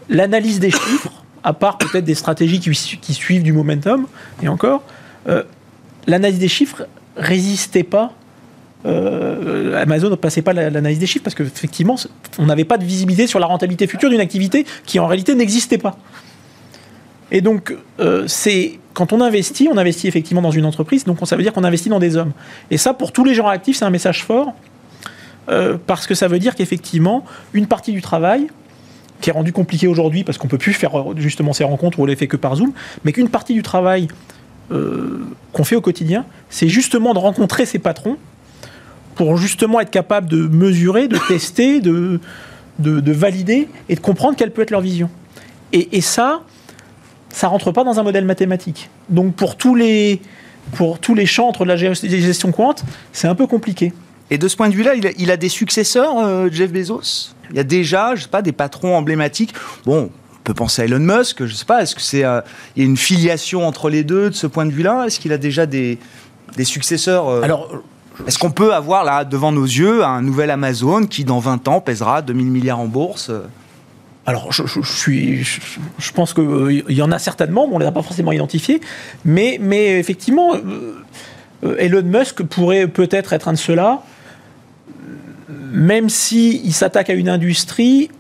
l'analyse 0.09 0.61
des 0.61 0.71
chiffres 0.71 1.15
à 1.47 1.53
part 1.53 1.79
peut-être 1.79 2.05
des 2.05 2.17
stratégies 2.17 2.59
qui, 2.59 3.15
suivent 3.15 3.45
du 3.45 3.53
momentum, 3.53 4.09
et 4.43 4.49
encore, 4.49 4.83
euh, 5.29 5.45
l'analyse 6.09 6.41
des 6.41 6.49
chiffres 6.49 6.88
résistait 7.17 7.85
pas. 7.85 8.12
Euh, 8.85 9.81
Amazon 9.81 10.11
ne 10.11 10.17
passait 10.17 10.43
pas 10.43 10.53
l'analyse 10.53 10.99
des 10.99 11.07
chiffres 11.07 11.23
parce 11.23 11.37
qu'effectivement, 11.37 11.95
on 12.38 12.47
n'avait 12.47 12.65
pas 12.65 12.79
de 12.79 12.85
visibilité 12.85 13.29
sur 13.29 13.38
la 13.38 13.47
rentabilité 13.47 13.87
future 13.87 14.11
d'une 14.11 14.21
activité 14.21 14.67
qui 14.87 14.99
en 14.99 15.07
réalité 15.07 15.37
n'existait 15.37 15.79
pas. 15.79 15.97
Et 17.31 17.41
donc, 17.41 17.76
euh, 18.00 18.25
c'est 18.26 18.81
quand 18.93 19.12
on 19.12 19.21
investit, 19.21 19.69
on 19.73 19.79
investit 19.79 20.09
effectivement 20.09 20.43
dans 20.43 20.50
une 20.50 20.65
entreprise, 20.65 21.05
donc 21.05 21.19
ça 21.26 21.37
veut 21.37 21.45
dire 21.45 21.53
qu'on 21.53 21.65
investit 21.65 21.91
dans 21.91 22.00
des 22.00 22.17
hommes. 22.17 22.33
Et 22.73 22.76
ça, 22.76 22.93
pour 22.93 23.12
tous 23.12 23.23
les 23.23 23.35
gens 23.35 23.47
actifs, 23.47 23.76
c'est 23.76 23.85
un 23.85 23.91
message 23.91 24.25
fort, 24.25 24.53
parce 25.87 26.09
que 26.09 26.17
ça 26.17 26.26
veut 26.26 26.41
dire 26.41 26.57
qu'effectivement, 26.57 27.25
une 27.53 27.69
partie 27.69 27.93
du 27.93 28.03
travail, 28.03 28.49
qui 29.20 29.30
est 29.30 29.32
rendu 29.32 29.52
compliqué 29.52 29.87
aujourd'hui 29.87 30.25
parce 30.25 30.38
qu'on 30.38 30.49
peut 30.49 30.58
plus 30.58 30.73
faire 30.73 30.92
justement 31.16 31.52
ces 31.52 31.64
rencontres 31.64 31.99
où 31.99 32.02
on 32.02 32.06
les 32.06 32.16
fait 32.16 32.26
que 32.26 32.37
par 32.37 32.56
Zoom, 32.56 32.73
mais 33.04 33.12
qu'une 33.12 33.28
partie 33.28 33.54
du 33.54 33.62
travail 33.62 34.08
euh, 34.73 35.25
qu'on 35.52 35.64
fait 35.64 35.76
au 35.76 35.80
quotidien, 35.80 36.25
c'est 36.50 36.68
justement 36.68 37.14
de 37.14 37.18
rencontrer 37.18 37.66
ces 37.66 37.78
patrons 37.78 38.16
pour 39.14 39.37
justement 39.37 39.80
être 39.80 39.90
capable 39.90 40.28
de 40.28 40.46
mesurer, 40.46 41.08
de 41.08 41.18
tester, 41.28 41.80
de, 41.80 42.20
de, 42.78 43.12
valider 43.12 43.68
et 43.88 43.94
de 43.94 44.00
comprendre 44.00 44.37
quelle 44.37 44.50
peut 44.50 44.62
être 44.62 44.70
leur 44.70 44.80
vision. 44.80 45.08
Et, 45.73 46.00
ça, 46.00 46.42
ça 47.28 47.49
rentre 47.49 47.70
pas 47.70 47.85
dans 47.85 48.00
un 48.00 48.02
modèle 48.02 48.25
mathématique. 48.25 48.88
Donc 49.08 49.35
pour 49.35 49.56
tous 49.56 49.75
les, 49.75 50.20
pour 50.73 50.99
tous 50.99 51.14
les 51.14 51.26
chantres 51.26 51.64
de 51.64 51.68
la 51.68 51.76
gestion 51.76 52.50
quant, 52.50 52.75
c'est 53.12 53.28
un 53.28 53.35
peu 53.35 53.46
compliqué. 53.46 53.92
Et 54.30 54.38
de 54.38 54.49
ce 54.49 54.56
point 54.56 54.68
de 54.68 54.75
vue-là, 54.75 54.95
il, 55.18 55.30
a 55.30 55.37
des 55.37 55.49
successeurs, 55.49 56.18
euh, 56.18 56.49
Jeff 56.50 56.73
Bezos? 56.73 57.35
Il 57.50 57.56
y 57.56 57.61
a 57.61 57.64
déjà, 57.64 58.14
je 58.16 58.23
sais 58.23 58.28
pas, 58.28 58.42
des 58.42 58.52
patrons 58.52 58.97
emblématiques. 58.97 59.54
Bon, 59.85 60.11
on 60.33 60.42
peut 60.42 60.54
penser 60.54 60.83
à 60.83 60.85
Elon 60.87 60.99
Musk, 60.99 61.47
je 61.47 61.54
sais 61.54 61.64
pas, 61.64 61.83
est-ce 61.83 61.95
que 61.95 62.00
c'est 62.00 62.25
euh, 62.25 62.40
il 62.75 62.83
y 62.83 62.87
a 62.87 62.88
une 62.88 62.97
filiation 62.97 63.66
entre 63.66 63.88
les 63.88 64.02
deux 64.02 64.30
de 64.30 64.35
ce 64.35 64.49
point 64.49 64.66
de 64.66 64.73
vue-là? 64.73 65.04
Est-ce 65.06 65.21
qu'il 65.21 65.33
a 65.33 65.38
déjà 65.38 65.66
des, 65.66 65.99
des 66.56 66.64
successeurs 66.64 67.28
euh? 67.28 67.42
Alors, 67.42 67.71
est-ce 68.26 68.38
qu'on 68.38 68.50
peut 68.50 68.75
avoir 68.75 69.04
là 69.04 69.25
devant 69.25 69.52
nos 69.52 69.64
yeux 69.64 70.04
un 70.04 70.23
nouvel 70.23 70.50
Amazon 70.50 71.06
qui 71.06 71.25
dans 71.25 71.38
20 71.38 71.68
ans 71.68 71.80
pèsera 71.80 72.23
2000 72.23 72.47
milliards 72.47 72.80
en 72.80 72.87
bourse? 72.87 73.30
Alors, 74.25 74.50
je, 74.50 74.64
suis, 74.83 75.45
je, 75.45 76.12
pense 76.12 76.35
qu'il 76.35 76.85
y 76.88 77.02
en 77.02 77.12
a 77.12 77.18
certainement, 77.21 77.68
mais 77.68 77.75
on 77.75 77.78
ne 77.78 77.85
les 77.85 77.88
a 77.88 77.92
pas 77.92 78.02
forcément 78.02 78.33
identifiés. 78.33 78.80
Mais, 79.25 79.59
mais 79.61 80.00
effectivement, 80.00 80.54
Elon 81.62 82.02
Musk 82.02 82.42
pourrait 82.42 82.88
peut-être 82.88 83.33
être 83.33 83.47
un 83.47 83.52
de 83.52 83.59
ceux-là 83.59 84.02
même 85.76 86.09
s'il 86.09 86.64
il 86.64 86.73
s'attaque 86.73 87.11
à 87.11 87.12
une 87.12 87.28
industrie 87.28 88.11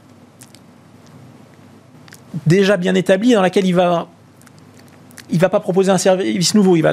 déjà 2.46 2.76
bien 2.76 2.94
établie 2.94 3.32
dans 3.32 3.40
laquelle 3.40 3.64
il 3.64 3.74
va 3.74 4.08
il 5.30 5.40
va 5.40 5.48
pas 5.48 5.58
proposer 5.58 5.90
un 5.90 5.98
service 5.98 6.54
nouveau, 6.54 6.76
il 6.76 6.82
va, 6.82 6.92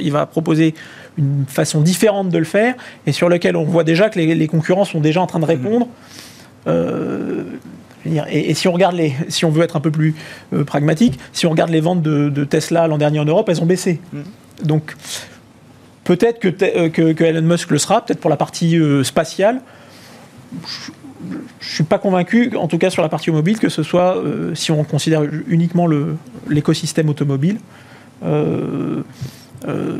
il 0.00 0.12
va 0.12 0.26
proposer 0.26 0.74
une 1.16 1.44
façon 1.48 1.80
différente 1.80 2.28
de 2.28 2.38
le 2.38 2.44
faire 2.44 2.76
et 3.04 3.10
sur 3.10 3.28
lequel 3.28 3.56
on 3.56 3.64
voit 3.64 3.82
déjà 3.82 4.10
que 4.10 4.20
les, 4.20 4.46
concurrents 4.46 4.84
sont 4.84 5.00
déjà 5.00 5.20
en 5.20 5.26
train 5.26 5.40
de 5.40 5.44
mmh. 5.44 5.48
répondre. 5.48 5.88
Euh, 6.68 7.42
et, 8.30 8.54
si 8.54 8.68
on 8.68 8.72
regarde 8.72 8.94
les, 8.94 9.12
si 9.28 9.44
on 9.44 9.50
veut 9.50 9.64
être 9.64 9.74
un 9.74 9.80
peu 9.80 9.90
plus 9.90 10.14
euh, 10.52 10.62
pragmatique, 10.62 11.18
si 11.32 11.46
on 11.46 11.50
regarde 11.50 11.70
les 11.70 11.80
ventes 11.80 12.00
de, 12.00 12.44
Tesla 12.44 12.86
l'an 12.86 12.96
dernier 12.98 13.18
en 13.18 13.24
Europe, 13.24 13.48
elles 13.48 13.60
ont 13.60 13.66
baissé. 13.66 13.98
Mmh. 14.12 14.18
Donc 14.62 14.94
peut-être 16.04 16.38
que, 16.38 16.48
euh, 16.62 16.90
que, 16.90 17.12
que, 17.12 17.24
Elon 17.24 17.42
Musk 17.42 17.72
le 17.72 17.78
sera, 17.78 18.06
peut-être 18.06 18.20
pour 18.20 18.30
la 18.30 18.36
partie 18.36 18.78
spatiale 19.02 19.62
je 20.62 20.90
ne 21.30 21.38
suis 21.60 21.84
pas 21.84 21.98
convaincu, 21.98 22.56
en 22.56 22.68
tout 22.68 22.78
cas 22.78 22.90
sur 22.90 23.02
la 23.02 23.08
partie 23.08 23.30
automobile, 23.30 23.58
que 23.58 23.68
ce 23.68 23.82
soit, 23.82 24.16
euh, 24.16 24.54
si 24.54 24.70
on 24.70 24.84
considère 24.84 25.22
uniquement 25.48 25.88
l'écosystème 26.48 27.08
automobile, 27.08 27.58
euh, 28.24 29.02
euh, 29.66 29.98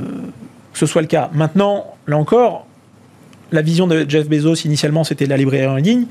que 0.73 0.79
ce 0.79 0.87
soit 0.87 1.03
le 1.03 1.09
cas. 1.09 1.31
Maintenant, 1.35 1.97
là 2.07 2.17
encore, 2.17 2.67
la 3.51 3.63
vision 3.63 3.87
de 3.87 4.07
Jeff 4.09 4.29
Bezos, 4.29 4.65
initialement, 4.65 5.05
c'était 5.05 5.27
la 5.27 5.37
librairie 5.37 5.67
en 5.67 5.77
ligne. 5.77 6.07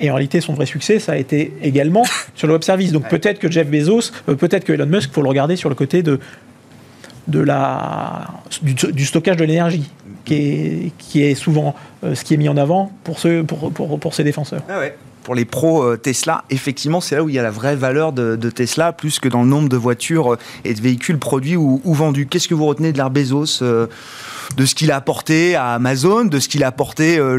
Et 0.00 0.10
en 0.10 0.14
réalité, 0.14 0.40
son 0.40 0.54
vrai 0.54 0.66
succès, 0.66 0.98
ça 0.98 1.12
a 1.12 1.16
été 1.16 1.54
également 1.62 2.02
sur 2.34 2.48
le 2.48 2.54
web 2.54 2.62
service. 2.62 2.92
Donc 2.92 3.08
peut-être 3.08 3.38
que 3.38 3.50
Jeff 3.50 3.68
Bezos, 3.68 4.10
peut-être 4.26 4.64
que 4.64 4.72
Elon 4.72 4.86
Musk, 4.86 5.12
faut 5.12 5.22
le 5.22 5.28
regarder 5.28 5.54
sur 5.54 5.68
le 5.68 5.76
côté 5.76 6.02
de, 6.02 6.18
de 7.28 7.38
la, 7.38 8.26
du 8.62 9.04
stockage 9.04 9.36
de 9.36 9.44
l'énergie 9.44 9.88
qui 10.24 10.92
est, 11.14 11.34
souvent 11.34 11.74
euh, 12.04 12.14
ce 12.14 12.24
qui 12.24 12.34
est 12.34 12.36
mis 12.36 12.48
en 12.48 12.56
avant 12.56 12.92
pour, 13.04 13.18
ceux, 13.18 13.44
défenseurs. 14.24 14.62
Ah 14.68 14.80
pour 15.22 15.36
les 15.36 15.44
pros 15.44 15.84
euh, 15.84 15.96
Tesla, 15.96 16.42
effectivement, 16.50 17.00
c'est 17.00 17.14
là 17.14 17.22
où 17.22 17.28
il 17.28 17.34
y 17.34 17.38
a 17.38 17.44
la 17.44 17.52
vraie 17.52 17.76
valeur 17.76 18.12
de, 18.12 18.50
Tesla, 18.50 18.92
plus 18.92 19.20
que 19.20 19.28
dans 19.28 19.42
le 19.42 19.48
nombre 19.48 19.68
de 19.68 19.76
voitures 19.76 20.32
euh, 20.32 20.38
et 20.64 20.74
de 20.74 20.80
véhicules 20.80 21.18
produits 21.18 21.56
ou, 21.56 21.80
vendus. 21.84 22.26
Qu'est-ce 22.26 22.48
que 22.48 22.54
vous 22.54 22.66
retenez 22.66 22.92
de 22.92 22.98
l'art 22.98 23.10
Bezos 23.10 23.62
de 24.56 24.66
ce 24.66 24.74
qu'il 24.74 24.90
a 24.90 24.96
apporté 24.96 25.54
à 25.54 25.74
Amazon, 25.74 26.24
de 26.24 26.38
ce 26.38 26.48
qu'il 26.48 26.64
a 26.64 26.68
apporté, 26.68 27.18
euh, 27.18 27.38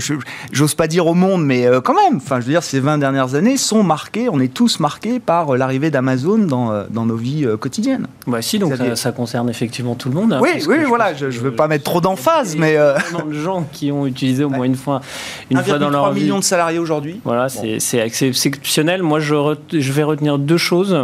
j'ose 0.51 0.75
pas 0.75 0.87
dire 0.87 1.07
au 1.07 1.13
monde, 1.13 1.45
mais 1.45 1.65
euh, 1.65 1.81
quand 1.81 1.93
même, 1.93 2.17
enfin, 2.17 2.39
je 2.39 2.45
veux 2.45 2.51
dire, 2.51 2.63
ces 2.63 2.79
20 2.79 2.97
dernières 2.97 3.35
années 3.35 3.57
sont 3.57 3.83
marquées, 3.83 4.29
on 4.29 4.39
est 4.39 4.53
tous 4.53 4.79
marqués 4.79 5.19
par 5.19 5.53
euh, 5.53 5.57
l'arrivée 5.57 5.91
d'Amazon 5.91 6.39
dans, 6.39 6.85
dans, 6.89 7.05
nos 7.05 7.15
vies 7.15 7.45
quotidiennes. 7.59 8.07
Bah 8.27 8.41
si, 8.41 8.59
donc 8.59 8.73
ça, 8.95 9.11
concerne 9.11 9.49
effectivement 9.49 9.95
tout 9.95 10.09
le 10.09 10.15
monde. 10.15 10.33
Hein, 10.33 10.39
oui, 10.41 10.63
oui, 10.67 10.77
voilà, 10.87 11.13
je, 11.13 11.25
ne 11.25 11.31
veux 11.31 11.51
pas 11.51 11.67
mettre 11.67 11.83
trop 11.83 12.01
d'emphase, 12.01 12.55
mais... 12.55 12.77
De 13.23 13.33
gens 13.33 13.65
qui 13.71 13.91
ont 13.91 14.05
utilisé 14.05 14.43
au 14.43 14.49
moins 14.49 14.65
une 14.65 14.75
fois, 14.75 15.01
une 15.49 15.63
fois 15.63 15.79
dans 15.79 15.89
leur 15.89 16.11
vie. 16.11 16.23
millions 16.23 16.39
de 16.39 16.43
salariés 16.43 16.79
aujourd'hui. 16.79 17.19
Voilà, 17.23 17.47
c'est 17.49 17.97
exceptionnel. 17.97 19.03
Moi, 19.03 19.19
je, 19.19 19.55
je 19.71 19.91
vais 19.91 20.03
retenir 20.03 20.37
deux 20.37 20.57
choses. 20.57 20.97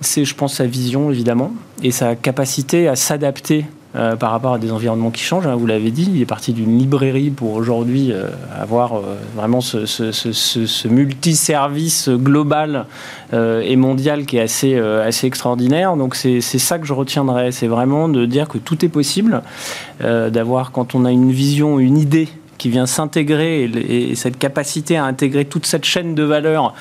C'est, 0.00 0.24
je 0.24 0.34
pense, 0.34 0.54
sa 0.54 0.66
vision, 0.66 1.10
évidemment, 1.10 1.52
et 1.82 1.90
sa 1.90 2.16
capacité 2.16 2.88
à 2.88 2.96
s'adapter 2.96 3.66
euh, 3.96 4.14
par 4.14 4.30
rapport 4.30 4.54
à 4.54 4.58
des 4.60 4.70
environnements 4.70 5.10
qui 5.10 5.24
changent. 5.24 5.48
Hein, 5.48 5.56
vous 5.56 5.66
l'avez 5.66 5.90
dit, 5.90 6.08
il 6.14 6.22
est 6.22 6.26
parti 6.26 6.52
d'une 6.52 6.78
librairie 6.78 7.30
pour 7.30 7.54
aujourd'hui 7.54 8.12
euh, 8.12 8.28
avoir 8.56 8.94
euh, 8.94 9.16
vraiment 9.34 9.60
ce, 9.60 9.84
ce, 9.84 10.12
ce, 10.12 10.32
ce 10.32 10.86
multiservice 10.86 12.08
global 12.08 12.86
et 13.32 13.76
mondial 13.76 14.26
qui 14.26 14.36
est 14.36 14.42
assez, 14.42 14.76
assez 14.76 15.26
extraordinaire. 15.26 15.96
Donc 15.96 16.14
c'est 16.16 16.40
ça 16.40 16.78
que 16.78 16.86
je 16.86 16.92
retiendrai, 16.92 17.52
c'est 17.52 17.68
vraiment 17.68 18.08
de 18.08 18.26
dire 18.26 18.48
que 18.48 18.58
tout 18.58 18.84
est 18.84 18.88
possible, 18.88 19.42
d'avoir 20.00 20.72
quand 20.72 20.96
on 20.96 21.04
a 21.04 21.12
une 21.12 21.30
vision, 21.30 21.78
une 21.78 21.96
idée 21.96 22.28
qui 22.58 22.70
vient 22.70 22.86
s'intégrer 22.86 23.64
et, 23.64 24.16
cette 24.16 24.36
capacité 24.36 24.96
à 24.96 25.04
intégrer 25.04 25.44
toute 25.44 25.64
cette 25.64 25.84
chaîne 25.84 26.16
de 26.16 26.24
valeur 26.24 26.74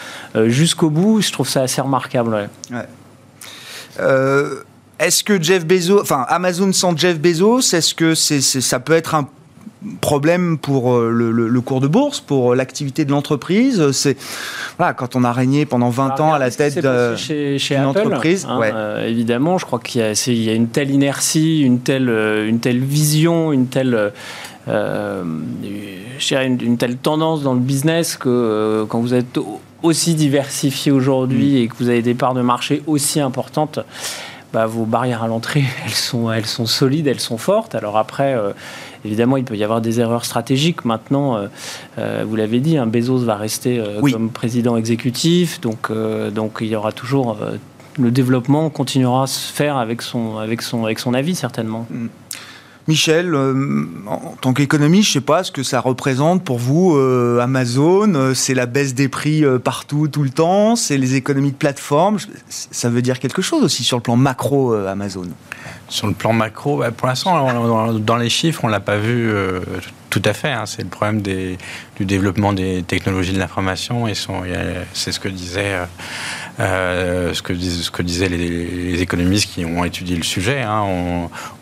jusqu'au 0.46 0.89
bout, 0.89 1.22
je 1.22 1.32
trouve 1.32 1.48
ça 1.48 1.62
assez 1.62 1.82
remarquable. 1.82 2.50
Est-ce 5.00 5.24
que 5.24 5.41
Jeff 5.41 5.65
Bezos, 5.65 6.01
enfin 6.01 6.25
Amazon 6.27 6.74
sans 6.74 6.96
Jeff 6.96 7.20
Bezos, 7.20 7.74
est-ce 7.74 7.96
que 7.96 8.15
c'est, 8.15 8.41
ça 8.41 8.79
peut 8.79 8.94
être 8.94 9.15
un 9.15 9.27
problème 10.01 10.58
pour 10.58 10.94
euh, 10.94 11.10
le, 11.10 11.62
cours 11.62 11.79
de 11.79 11.88
bourse, 11.88 12.20
pour 12.20 12.53
l'activité 12.53 13.06
de 13.06 13.12
l'entreprise? 13.12 13.91
C'est 13.91 14.18
voilà, 14.77 14.94
quand 14.94 15.15
on 15.15 15.24
a 15.24 15.32
régné 15.32 15.65
pendant 15.65 15.89
20 15.89 16.20
ans 16.20 16.34
à 16.34 16.39
la 16.39 16.51
tête 16.51 16.75
de, 16.75 17.15
d'une 17.58 17.86
entreprise? 17.86 18.46
Hein, 18.50 18.60
euh, 18.62 19.08
évidemment, 19.08 19.58
je 19.58 19.65
crois 19.65 19.79
qu'il 19.79 20.01
y 20.01 20.03
a, 20.03 20.12
il 20.27 20.44
y 20.44 20.50
a, 20.50 20.53
une 20.53 20.68
telle 20.68 20.91
inertie, 20.91 21.62
une 21.62 21.79
telle, 21.79 22.10
euh, 22.10 22.48
une 22.48 22.60
telle 22.60 22.79
vision, 22.79 23.53
une 23.53 23.68
telle 23.68 24.12
euh, 24.68 25.24
une, 26.32 26.62
une, 26.62 26.77
telle 26.77 26.98
tendance 26.98 27.41
dans 27.41 27.53
le 27.53 27.60
business 27.62 28.18
que 28.18 28.86
quand 28.89 29.00
vous 29.00 29.13
êtes 29.13 29.39
aussi 29.82 30.15
diversifié 30.15 30.91
aujourd'hui 30.91 31.53
mm. 31.53 31.58
et 31.58 31.68
que 31.70 31.75
vous 31.79 31.89
avez 31.89 32.01
des 32.01 32.13
parts 32.13 32.34
de 32.34 32.41
marché 32.41 32.84
aussi 32.86 33.20
importantes, 33.20 33.79
bah, 34.53 34.65
vos 34.65 34.86
barrières 34.86 35.24
à 35.24 35.27
l'entrée, 35.27 35.63
elles 35.86 35.91
sont, 35.91 36.32
elles 36.32 36.46
sont 36.46 36.65
solides, 36.65 37.08
elles 37.08 37.20
sont 37.20 37.38
fortes. 37.38 37.75
Alors 37.75 37.98
après, 37.98 38.34
euh, 38.34 38.51
évidemment, 39.06 39.38
il 39.38 39.44
peut 39.44 39.56
y 39.56 39.63
avoir 39.63 39.82
des 39.82 40.00
erreurs 40.00 40.25
stratégiques. 40.25 40.86
Maintenant, 40.86 41.38
euh, 41.38 41.48
euh, 41.98 42.25
vous 42.27 42.36
l'avez 42.36 42.60
dit, 42.60 42.77
un 42.77 42.88
Bezos 42.88 43.20
va 43.20 43.36
rester 43.36 43.82
comme 44.12 44.29
président 44.29 44.77
exécutif, 44.77 45.62
donc, 45.62 45.91
donc 46.34 46.58
il 46.62 46.68
y 46.68 46.75
aura 46.75 46.91
toujours 46.91 47.38
le 47.98 48.12
développement 48.12 48.70
continuera 48.70 49.24
à 49.24 49.27
se 49.27 49.51
faire 49.51 49.77
avec 49.77 50.01
son, 50.01 50.38
avec 50.38 50.62
son, 50.62 50.86
avec 50.86 51.00
son 51.00 51.13
avis 51.13 51.36
certainement. 51.36 51.86
Mm. 51.89 52.08
Michel, 52.89 53.36
euh, 53.36 53.86
en 54.08 54.36
tant 54.41 54.51
qu'économiste, 54.51 55.10
je 55.12 55.19
ne 55.19 55.22
sais 55.22 55.25
pas 55.25 55.43
ce 55.43 55.51
que 55.51 55.62
ça 55.62 55.79
représente 55.79 56.43
pour 56.43 56.58
vous, 56.58 56.98
euh, 56.98 57.39
Amazon. 57.39 58.15
Euh, 58.15 58.34
c'est 58.34 58.55
la 58.55 58.65
baisse 58.65 58.96
des 58.96 59.08
prix 59.08 59.43
partout, 59.63 60.08
tout 60.08 60.24
le 60.24 60.31
temps. 60.31 60.75
C'est 60.75 60.98
les 60.98 61.13
économies 61.13 61.51
de 61.51 61.55
plateforme. 61.55 62.17
Ça 62.50 62.89
veut 62.89 63.03
dire 63.03 63.19
quelque 63.19 63.43
chose 63.43 63.63
aussi 63.63 63.84
sur 63.84 63.98
le 63.98 64.01
plan 64.01 64.15
macro, 64.15 64.74
Amazon. 64.74 65.27
Sur 65.88 66.08
le 66.08 66.13
plan 66.13 66.34
macro, 66.34 66.79
bah, 66.79 66.89
pour 66.89 67.08
l'instant, 67.08 68.00
dans 68.00 68.17
les 68.17 68.29
chiffres, 68.29 68.62
on 68.63 68.67
ne 68.67 68.72
l'a 68.72 68.79
pas 68.79 68.98
vu 68.98 69.31
tout 70.10 70.22
à 70.25 70.34
fait. 70.34 70.51
Hein. 70.51 70.66
C'est 70.66 70.84
le 70.84 70.89
problème 70.89 71.22
du 71.22 71.58
développement 72.06 72.54
des 72.54 72.84
technologies 72.84 73.34
de 73.34 73.39
l'information. 73.39 74.08
Et 74.08 74.13
c'est 74.94 75.12
ce 75.12 75.20
que 75.20 75.30
disait 75.30 75.78
euh, 76.60 77.34
que, 77.42 77.58
ce 77.58 77.89
que 77.89 78.01
disaient 78.01 78.28
les, 78.28 79.01
économistes 79.01 79.54
qui 79.54 79.63
ont 79.63 79.86
étudié 79.86 80.18
le 80.18 80.24
sujet. 80.24 80.62
Hein. 80.62 80.84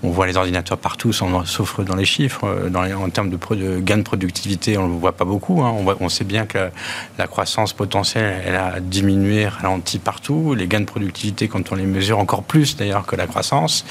On, 0.04 0.10
voit 0.10 0.26
les 0.26 0.38
ordinateurs 0.38 0.78
partout, 0.78 1.14
sauf 1.14 1.82
dans 1.82 1.96
les 1.96 2.06
chiffres. 2.06 2.70
Dans 2.70 2.84
en 2.84 3.10
termes 3.10 3.30
de, 3.30 3.38
de, 3.56 3.80
gain 3.80 3.98
de 3.98 4.02
productivité, 4.02 4.78
on 4.78 4.88
ne 4.88 4.94
le 4.94 5.00
voit 5.00 5.12
pas 5.12 5.26
beaucoup. 5.26 5.62
Hein. 5.62 5.76
On, 6.00 6.10
sait 6.10 6.24
bien 6.24 6.46
que 6.46 6.70
la, 7.18 7.28
croissance 7.28 7.74
potentielle, 7.74 8.42
elle 8.46 8.56
a 8.56 8.80
diminué, 8.80 9.48
ralenti 9.48 10.00
partout. 10.00 10.56
Les 10.56 10.68
gains 10.68 10.80
de 10.80 10.86
productivité, 10.86 11.48
quand 11.48 11.72
on 11.72 11.76
les 11.76 11.86
mesure, 11.86 12.18
encore 12.18 12.44
plus 12.44 12.76
d'ailleurs 12.76 13.06
que 13.06 13.16
la 13.16 13.28
croissance. 13.28 13.86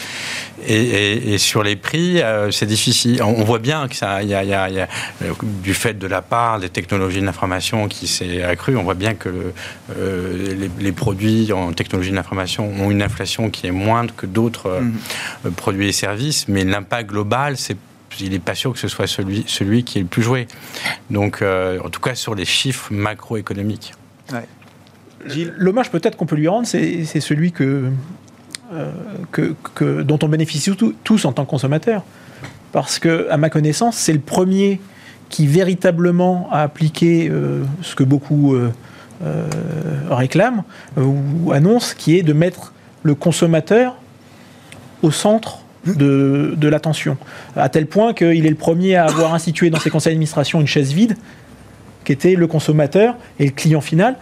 Et, 0.66 1.38
sur 1.38 1.62
les 1.62 1.76
prix, 1.76 2.20
euh, 2.20 2.50
c'est 2.50 2.66
difficile. 2.66 3.22
On 3.22 3.44
voit 3.44 3.58
bien 3.58 3.86
qu'il 3.88 4.28
y, 4.28 4.45
y, 4.46 4.54
a 4.54 4.68
y 4.70 4.80
a, 4.80 4.88
du 5.42 5.74
fait 5.74 5.94
de 5.94 6.06
la 6.06 6.22
part 6.22 6.60
des 6.60 6.68
technologies 6.68 7.20
de 7.20 7.26
l'information 7.26 7.88
qui 7.88 8.06
s'est 8.06 8.42
accrue, 8.42 8.76
on 8.76 8.82
voit 8.82 8.94
bien 8.94 9.14
que 9.14 9.52
les, 9.98 10.92
produits 10.92 11.52
en 11.52 11.72
technologie 11.72 12.10
de 12.10 12.16
l'information 12.16 12.70
ont 12.80 12.90
une 12.90 13.02
inflation 13.02 13.50
qui 13.50 13.66
est 13.66 13.70
moindre 13.70 14.14
que 14.16 14.26
d'autres 14.26 14.80
mmh. 14.80 15.50
produits 15.52 15.88
et 15.88 15.92
services, 15.92 16.48
mais 16.48 16.64
l'impact 16.64 17.10
global, 17.10 17.56
c'est 17.56 17.76
il 18.18 18.30
n'est 18.30 18.38
pas 18.38 18.54
sûr 18.54 18.72
que 18.72 18.78
ce 18.78 18.88
soit 18.88 19.06
celui, 19.06 19.44
celui 19.46 19.84
qui 19.84 19.98
est 19.98 20.00
le 20.00 20.06
plus 20.06 20.22
joué. 20.22 20.46
Donc, 21.10 21.42
en 21.42 21.90
tout 21.90 22.00
cas, 22.00 22.14
sur 22.14 22.34
les 22.34 22.46
chiffres 22.46 22.90
macroéconomiques. 22.90 23.92
L'hommage 25.56 25.90
peut-être 25.90 26.16
qu'on 26.16 26.26
peut 26.26 26.36
lui 26.36 26.48
rendre, 26.48 26.66
c'est 26.66 27.20
celui 27.20 27.52
que, 27.52 27.90
euh, 28.72 28.92
que, 29.32 30.02
dont 30.02 30.18
on 30.22 30.28
bénéficie 30.28 30.70
tous 31.04 31.24
en 31.24 31.32
tant 31.32 31.44
que 31.44 31.50
consommateurs. 31.50 32.04
Parce 32.76 32.98
que, 32.98 33.26
à 33.30 33.38
ma 33.38 33.48
connaissance, 33.48 33.96
c'est 33.96 34.12
le 34.12 34.18
premier 34.18 34.82
qui 35.30 35.46
véritablement 35.46 36.46
a 36.52 36.60
appliqué 36.60 37.26
euh, 37.26 37.62
ce 37.80 37.94
que 37.94 38.04
beaucoup 38.04 38.54
euh, 38.54 38.68
réclament 40.10 40.62
ou 40.98 41.52
annoncent, 41.52 41.94
qui 41.96 42.18
est 42.18 42.22
de 42.22 42.34
mettre 42.34 42.74
le 43.02 43.14
consommateur 43.14 43.96
au 45.02 45.10
centre 45.10 45.60
de, 45.86 46.52
de 46.54 46.68
l'attention. 46.68 47.16
À 47.56 47.70
tel 47.70 47.86
point 47.86 48.12
qu'il 48.12 48.44
est 48.44 48.50
le 48.50 48.56
premier 48.56 48.96
à 48.96 49.06
avoir 49.06 49.32
institué 49.32 49.70
dans 49.70 49.80
ses 49.80 49.88
conseils 49.88 50.12
d'administration 50.12 50.60
une 50.60 50.66
chaise 50.66 50.92
vide, 50.92 51.16
qui 52.04 52.12
était 52.12 52.34
le 52.34 52.46
consommateur 52.46 53.16
et 53.38 53.46
le 53.46 53.52
client 53.52 53.80
final. 53.80 54.16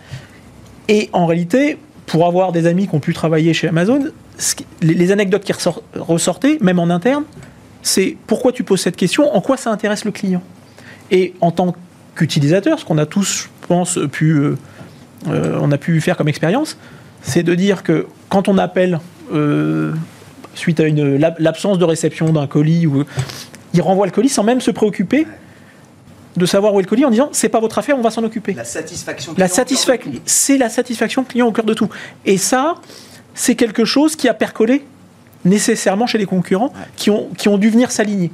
Et 0.86 1.10
en 1.12 1.26
réalité, 1.26 1.76
pour 2.06 2.24
avoir 2.24 2.52
des 2.52 2.68
amis 2.68 2.86
qui 2.86 2.94
ont 2.94 3.00
pu 3.00 3.14
travailler 3.14 3.52
chez 3.52 3.66
Amazon, 3.66 4.12
les, 4.80 5.10
anecdotes 5.10 5.42
qui 5.42 5.52
ressortaient, 5.98 6.58
même 6.60 6.78
en 6.78 6.88
interne, 6.88 7.24
c'est 7.84 8.16
pourquoi 8.26 8.50
tu 8.50 8.64
poses 8.64 8.80
cette 8.80 8.96
question, 8.96 9.32
en 9.36 9.40
quoi 9.42 9.58
ça 9.58 9.70
intéresse 9.70 10.06
le 10.06 10.10
client. 10.10 10.42
Et 11.10 11.34
en 11.42 11.50
tant 11.50 11.76
qu'utilisateur, 12.16 12.80
ce 12.80 12.84
qu'on 12.84 12.96
a 12.96 13.04
tous, 13.04 13.48
je 13.62 13.66
pense, 13.68 13.98
pu, 14.10 14.30
euh, 14.30 14.56
euh, 15.28 15.58
on 15.60 15.70
a 15.70 15.76
pu 15.76 16.00
faire 16.00 16.16
comme 16.16 16.28
expérience, 16.28 16.78
c'est 17.22 17.42
de 17.42 17.54
dire 17.54 17.82
que 17.82 18.06
quand 18.30 18.48
on 18.48 18.56
appelle 18.56 19.00
euh, 19.32 19.92
suite 20.54 20.80
à 20.80 20.84
une 20.84 21.18
l'absence 21.38 21.78
de 21.78 21.84
réception 21.84 22.32
d'un 22.32 22.46
colis, 22.46 22.86
ou, 22.86 23.04
il 23.74 23.82
renvoie 23.82 24.06
le 24.06 24.12
colis 24.12 24.30
sans 24.30 24.44
même 24.44 24.62
se 24.62 24.70
préoccuper 24.70 25.26
de 26.36 26.46
savoir 26.46 26.72
où 26.72 26.80
est 26.80 26.82
le 26.82 26.88
colis 26.88 27.04
en 27.04 27.10
disant 27.10 27.28
c'est 27.32 27.50
pas 27.50 27.60
votre 27.60 27.78
affaire, 27.78 27.98
on 27.98 28.02
va 28.02 28.10
s'en 28.10 28.24
occuper. 28.24 28.54
La 28.54 28.64
satisfaction. 28.64 29.34
La 29.36 29.46
satisfaction, 29.46 30.12
c'est 30.24 30.56
la 30.56 30.70
satisfaction 30.70 31.22
client 31.22 31.48
au 31.48 31.52
cœur 31.52 31.66
de 31.66 31.74
tout. 31.74 31.90
Et 32.24 32.38
ça, 32.38 32.76
c'est 33.34 33.56
quelque 33.56 33.84
chose 33.84 34.16
qui 34.16 34.26
a 34.26 34.34
percolé 34.34 34.84
nécessairement 35.44 36.06
chez 36.06 36.18
les 36.18 36.26
concurrents 36.26 36.72
qui, 36.96 37.10
ont, 37.10 37.28
qui 37.36 37.48
ont 37.48 37.58
dû 37.58 37.70
venir 37.70 37.90
s'aligner. 37.90 38.30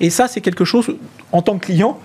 Et 0.00 0.10
ça, 0.10 0.28
c'est 0.28 0.40
quelque 0.40 0.64
chose, 0.64 0.96
en 1.32 1.42
tant 1.42 1.58
que 1.58 1.66
client, 1.66 1.98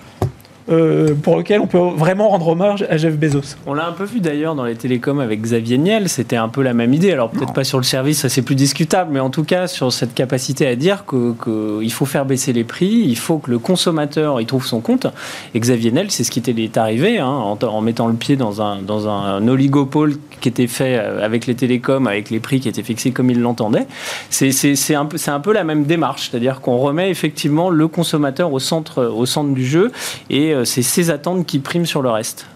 euh, 0.67 1.13
pour 1.13 1.37
lequel 1.37 1.61
on 1.61 1.67
peut 1.67 1.77
vraiment 1.77 2.29
rendre 2.29 2.47
hommage 2.47 2.85
à 2.89 2.97
Jeff 2.97 3.17
Bezos. 3.17 3.55
On 3.67 3.73
l'a 3.73 3.87
un 3.87 3.91
peu 3.91 4.03
vu 4.03 4.19
d'ailleurs 4.19 4.55
dans 4.55 4.63
les 4.63 4.75
télécoms 4.75 5.19
avec 5.19 5.41
Xavier 5.41 5.77
Niel, 5.77 6.09
c'était 6.09 6.35
un 6.35 6.49
peu 6.49 6.63
la 6.63 6.73
même 6.73 6.93
idée. 6.93 7.11
Alors 7.11 7.29
peut-être 7.29 7.53
pas 7.53 7.63
sur 7.63 7.77
le 7.77 7.83
service, 7.83 8.21
ça 8.21 8.29
c'est 8.29 8.41
plus 8.41 8.55
discutable, 8.55 9.11
mais 9.13 9.19
en 9.19 9.29
tout 9.29 9.43
cas 9.43 9.67
sur 9.67 9.93
cette 9.93 10.13
capacité 10.13 10.65
à 10.65 10.75
dire 10.75 11.05
qu'il 11.05 11.35
que 11.39 11.87
faut 11.89 12.05
faire 12.05 12.25
baisser 12.25 12.51
les 12.51 12.63
prix, 12.63 13.03
il 13.05 13.17
faut 13.17 13.37
que 13.37 13.51
le 13.51 13.59
consommateur 13.59 14.41
il 14.41 14.47
trouve 14.47 14.65
son 14.65 14.81
compte. 14.81 15.07
Et 15.53 15.59
Xavier 15.59 15.91
Niel, 15.91 16.09
c'est 16.09 16.23
ce 16.23 16.31
qui 16.31 16.39
est 16.39 16.77
arrivé 16.77 17.19
hein, 17.19 17.27
en, 17.27 17.81
mettant 17.81 18.07
le 18.07 18.15
pied 18.15 18.35
dans 18.35 18.61
un, 18.61 18.81
dans 18.81 19.07
un 19.07 19.47
oligopole 19.47 20.15
qui 20.41 20.49
était 20.49 20.67
fait 20.67 20.97
euh, 20.97 21.23
avec 21.23 21.45
les 21.45 21.55
télécoms, 21.55 22.07
avec 22.07 22.29
les 22.29 22.39
prix 22.39 22.59
qui 22.59 22.69
étaient 22.69 22.83
fixés 22.83 23.11
comme 23.11 23.29
il 23.29 23.39
l'entendait. 23.39 23.85
C'est 24.29 24.95
un, 24.95 25.05
peu, 25.05 25.17
un 25.27 25.39
peu 25.39 25.53
la 25.53 25.63
même 25.63 25.83
démarche, 25.83 26.29
c'est-à-dire 26.29 26.61
qu'on 26.61 26.77
remet 26.77 27.09
effectivement 27.09 27.69
le 27.69 27.87
consommateur 27.87 28.51
au 28.51 28.59
centre, 28.59 29.05
au 29.05 29.25
centre 29.25 29.53
du 29.53 29.65
jeu 29.65 29.91
et 30.29 30.54
c'est 30.63 30.83
ses 30.83 31.09
attentes 31.09 31.45
qui 31.45 31.59
priment 31.59 31.85
sur 31.85 32.01
le 32.01 32.09
reste 32.09 32.47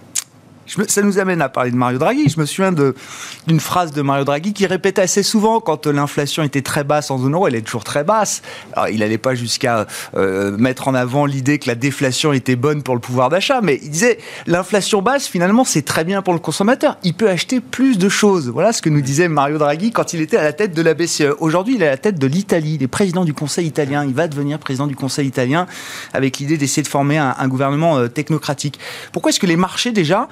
ça 0.87 1.01
nous 1.01 1.19
amène 1.19 1.41
à 1.41 1.49
parler 1.49 1.71
de 1.71 1.75
Mario 1.75 1.97
Draghi. 1.97 2.29
Je 2.29 2.39
me 2.39 2.45
souviens 2.45 2.71
d'une 2.71 3.59
phrase 3.59 3.91
de 3.91 4.01
Mario 4.01 4.23
Draghi 4.23 4.53
qui 4.53 4.65
répétait 4.65 5.01
assez 5.01 5.23
souvent 5.23 5.59
quand 5.59 5.87
l'inflation 5.87 6.43
était 6.43 6.61
très 6.61 6.83
basse 6.83 7.11
en 7.11 7.17
zone 7.17 7.33
euro, 7.33 7.47
elle 7.47 7.55
est 7.55 7.61
toujours 7.61 7.83
très 7.83 8.03
basse. 8.03 8.41
Alors, 8.73 8.89
il 8.89 8.99
n'allait 8.99 9.17
pas 9.17 9.35
jusqu'à 9.35 9.87
euh, 10.15 10.55
mettre 10.57 10.87
en 10.87 10.93
avant 10.93 11.25
l'idée 11.25 11.59
que 11.59 11.67
la 11.67 11.75
déflation 11.75 12.33
était 12.33 12.55
bonne 12.55 12.83
pour 12.83 12.93
le 12.93 13.01
pouvoir 13.01 13.29
d'achat, 13.29 13.61
mais 13.61 13.79
il 13.81 13.89
disait 13.89 14.19
l'inflation 14.47 15.01
basse, 15.01 15.27
finalement, 15.27 15.63
c'est 15.63 15.81
très 15.81 16.03
bien 16.03 16.21
pour 16.21 16.33
le 16.33 16.39
consommateur. 16.39 16.97
Il 17.03 17.13
peut 17.13 17.29
acheter 17.29 17.59
plus 17.59 17.97
de 17.97 18.09
choses. 18.09 18.49
Voilà 18.49 18.73
ce 18.73 18.81
que 18.81 18.89
nous 18.89 19.01
disait 19.01 19.27
Mario 19.27 19.57
Draghi 19.57 19.91
quand 19.91 20.13
il 20.13 20.21
était 20.21 20.37
à 20.37 20.43
la 20.43 20.53
tête 20.53 20.73
de 20.73 20.81
la 20.81 20.93
BCE. 20.93 21.35
Aujourd'hui, 21.39 21.75
il 21.75 21.83
est 21.83 21.87
à 21.87 21.91
la 21.91 21.97
tête 21.97 22.19
de 22.19 22.27
l'Italie. 22.27 22.75
Il 22.75 22.83
est 22.83 22.87
président 22.87 23.25
du 23.25 23.33
Conseil 23.33 23.65
italien. 23.67 24.05
Il 24.05 24.13
va 24.13 24.27
devenir 24.27 24.59
président 24.59 24.87
du 24.87 24.95
Conseil 24.95 25.27
italien 25.27 25.67
avec 26.13 26.37
l'idée 26.37 26.57
d'essayer 26.57 26.83
de 26.83 26.87
former 26.87 27.17
un, 27.17 27.35
un 27.37 27.47
gouvernement 27.47 27.97
euh, 27.97 28.07
technocratique. 28.07 28.79
Pourquoi 29.11 29.29
est-ce 29.29 29.39
que 29.39 29.47
les 29.47 29.55
marchés, 29.55 29.91
déjà, 29.91 30.27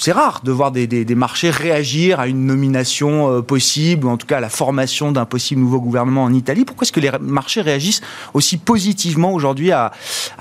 c'est 0.00 0.12
rare 0.12 0.40
de 0.42 0.50
voir 0.50 0.72
des, 0.72 1.14
marchés 1.14 1.50
réagir 1.50 2.20
à 2.20 2.26
une 2.26 2.46
nomination 2.46 3.30
euh, 3.30 3.42
possible, 3.42 4.06
ou 4.06 4.08
en 4.08 4.16
tout 4.16 4.26
cas 4.26 4.38
à 4.38 4.40
la 4.40 4.48
formation 4.48 5.12
d'un 5.12 5.26
possible 5.26 5.60
nouveau 5.60 5.78
gouvernement 5.78 6.24
en 6.24 6.32
Italie. 6.32 6.64
Pourquoi 6.64 6.86
est-ce 6.86 6.92
que 6.92 7.00
les 7.00 7.10
marchés 7.20 7.60
réagissent 7.60 8.00
aussi 8.32 8.56
positivement 8.56 9.34
aujourd'hui 9.34 9.72
à, 9.72 9.92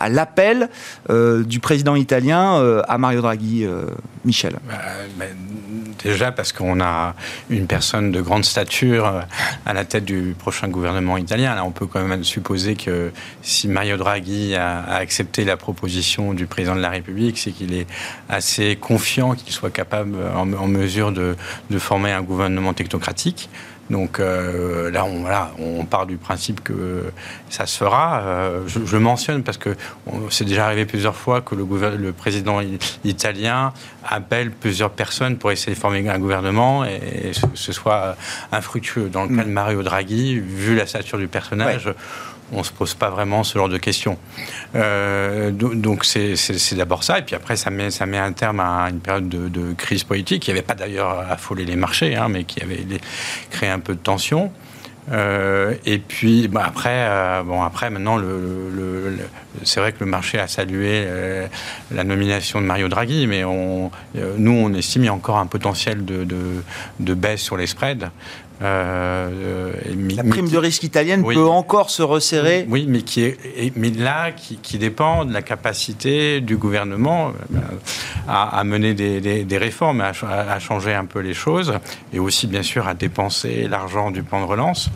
l'appel 0.07 0.69
euh, 1.09 1.43
du 1.43 1.59
président 1.59 1.95
italien 1.95 2.55
euh, 2.55 2.81
à 2.87 2.97
Mario 2.97 3.19
Draghi, 3.19 3.67
Michel? 4.23 4.59
Bah, 4.65 4.75
bah, 5.17 5.25
Déjà 6.01 6.31
parce 6.31 6.53
qu'on 6.53 6.79
a 6.79 7.13
une 7.49 7.67
personne 7.67 8.13
de 8.13 8.21
grande 8.21 8.45
stature 8.45 9.25
à 9.65 9.73
la 9.73 9.83
tête 9.83 10.05
du 10.05 10.33
prochain 10.39 10.69
gouvernement 10.69 11.17
italien. 11.17 11.55
Là, 11.55 11.65
on 11.65 11.71
peut 11.71 11.87
quand 11.87 12.01
même 12.01 12.23
supposer 12.23 12.75
que 12.75 13.11
si 13.41 13.67
Mario 13.67 13.97
Draghi 13.97 14.55
a, 14.55 14.79
a 14.79 14.95
accepté 14.95 15.43
la 15.43 15.57
proposition 15.57 16.33
du 16.33 16.45
président 16.45 16.77
de 16.77 16.79
la 16.79 16.89
République, 16.89 17.37
c'est 17.37 17.51
qu'il 17.51 17.73
est 17.73 17.87
assez 18.29 18.77
confiant 18.77 19.35
soit 19.51 19.71
capable, 19.71 20.15
en, 20.35 20.45
mesure 20.67 21.11
de, 21.11 21.35
former 21.77 22.11
un 22.11 22.21
gouvernement 22.21 22.73
technocratique. 22.73 23.49
Donc 23.89 24.19
euh, 24.19 24.91
là, 24.91 25.03
on, 25.03 25.21
voilà, 25.21 25.51
on 25.57 25.83
part 25.85 26.05
du 26.05 26.17
principe 26.17 26.61
que 26.63 27.05
ça 27.49 27.65
se 27.65 27.77
fera. 27.77 28.21
Euh, 28.21 28.67
je, 28.67 28.97
mentionne 28.97 29.41
parce 29.41 29.57
que 29.57 29.75
c'est 30.29 30.45
déjà 30.45 30.65
arrivé 30.65 30.85
plusieurs 30.85 31.15
fois 31.15 31.41
que 31.41 31.55
le, 31.55 31.65
le, 31.97 32.13
président 32.13 32.61
italien 33.03 33.73
appelle 34.07 34.51
plusieurs 34.51 34.91
personnes 34.91 35.37
pour 35.37 35.51
essayer 35.51 35.73
de 35.73 35.79
former 35.79 36.07
un 36.07 36.19
gouvernement 36.19 36.85
et, 36.85 37.31
ce, 37.33 37.45
ce 37.55 37.71
soit 37.71 38.15
infructueux. 38.51 39.09
Dans 39.09 39.23
le 39.23 39.35
cas 39.35 39.43
de 39.43 39.49
mm. 39.49 39.53
Mario 39.53 39.81
Draghi, 39.81 40.39
vu 40.39 40.75
la 40.75 40.85
stature 40.85 41.17
du 41.17 41.27
personnage, 41.27 41.91
on 42.51 42.63
se 42.63 42.71
pose 42.71 42.93
pas 42.93 43.09
vraiment 43.09 43.43
ce 43.43 43.57
genre 43.57 43.69
de 43.69 43.77
questions. 43.77 44.17
Euh, 44.75 45.51
donc 45.51 46.05
c'est 46.05 46.75
d'abord 46.75 47.03
ça, 47.03 47.19
et 47.19 47.21
puis 47.21 47.35
après 47.35 47.55
ça 47.55 47.69
met, 47.69 48.17
un 48.17 48.31
terme 48.33 48.59
à 48.59 48.89
une 48.89 48.99
période 48.99 49.29
de, 49.29 49.73
crise 49.73 50.03
politique 50.03 50.43
qui 50.43 50.51
n'avait 50.51 50.61
pas 50.61 50.75
d'ailleurs 50.75 51.25
affolé 51.29 51.65
les 51.65 51.75
marchés, 51.75 52.15
hein, 52.15 52.27
mais 52.29 52.43
qui 52.43 52.61
avait 52.61 52.85
créé 53.49 53.69
un 53.69 53.79
peu 53.79 53.93
de 53.93 53.99
tension. 53.99 54.51
Euh, 55.11 55.73
et 55.87 55.97
puis 55.97 56.47
bah, 56.47 56.63
après, 56.67 57.07
euh, 57.07 57.41
bon 57.43 57.63
après 57.63 57.89
maintenant, 57.89 58.17
le, 58.17 59.17
c'est 59.63 59.79
vrai 59.79 59.91
que 59.91 60.01
le 60.01 60.05
marché 60.05 60.37
a 60.39 60.47
salué 60.47 61.07
la 61.91 62.03
nomination 62.03 62.61
de 62.61 62.65
Mario 62.65 62.89
Draghi, 62.89 63.27
mais 63.27 63.43
on, 63.43 63.91
nous 64.37 64.51
on 64.51 64.73
estime 64.73 65.05
y 65.05 65.07
a 65.07 65.13
encore 65.13 65.37
un 65.37 65.47
potentiel 65.47 66.05
de, 66.05 66.25
de 66.99 67.13
baisse 67.13 67.41
sur 67.41 67.57
les 67.57 67.67
spreads. 67.67 68.11
Euh, 68.61 69.71
la 70.15 70.23
prime 70.23 70.49
de 70.49 70.57
risque 70.57 70.83
italienne 70.83 71.23
peut 71.23 71.47
encore 71.47 71.89
se 71.89 72.01
resserrer. 72.01 72.65
Oui, 72.69 72.85
mais 72.87 73.01
qui 73.01 73.23
est, 73.23 73.37
mais 73.75 73.89
là, 73.89 74.31
qui, 74.31 74.77
dépend 74.77 75.25
de 75.25 75.33
la 75.33 75.41
capacité 75.41 76.41
du 76.41 76.57
gouvernement 76.57 77.29
euh, 77.29 77.59
à, 78.27 78.63
mener 78.63 78.93
des, 78.93 79.57
réformes, 79.57 80.01
à, 80.01 80.11
à, 80.23 80.59
changer 80.59 80.93
un 80.93 81.05
peu 81.05 81.19
les 81.19 81.33
choses, 81.33 81.73
et 82.13 82.19
aussi 82.19 82.47
bien 82.47 82.63
sûr 82.63 82.87
à 82.87 82.93
dépenser 82.93 83.67
l'argent 83.69 84.11
du 84.11 84.23
plan 84.23 84.41
de 84.41 84.45
relance. 84.45 84.89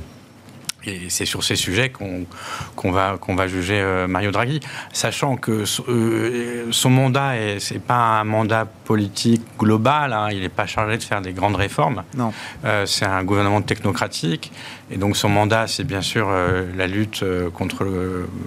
Et 0.86 1.10
c'est 1.10 1.26
sur 1.26 1.43
ces 1.43 1.56
sujets 1.56 1.91
qu'on 1.91 2.91
va, 2.91 3.17
qu'on 3.19 3.36
va 3.36 3.48
juger 3.48 3.80
euh, 3.80 4.08
Mario 4.08 4.32
Draghi, 4.32 4.60
sachant 4.91 5.38
que 5.38 5.63
euh, 5.88 6.67
son 6.72 6.89
mandat, 6.89 7.34
ce 7.60 7.74
n'est 7.74 7.80
pas 7.80 8.19
un 8.19 8.24
mandat 8.24 8.65
politique 8.65 9.41
global, 9.58 10.12
hein. 10.12 10.28
il 10.32 10.41
n'est 10.41 10.50
pas 10.50 10.65
chargé 10.65 10.98
de 10.98 11.04
faire 11.04 11.22
des 11.22 11.32
grandes 11.32 11.56
réformes. 11.56 12.04
Non. 12.17 12.34
Euh, 12.65 12.86
c'est 12.86 13.06
un 13.06 13.24
gouvernement 13.24 13.62
technocratique, 13.62 14.52
et 14.91 14.98
donc 14.98 15.15
son 15.15 15.30
mandat, 15.30 15.67
c'est 15.67 15.86
bien 15.86 16.02
sûr 16.02 16.30
la 16.76 16.88
lutte 16.88 17.24
contre 17.54 17.88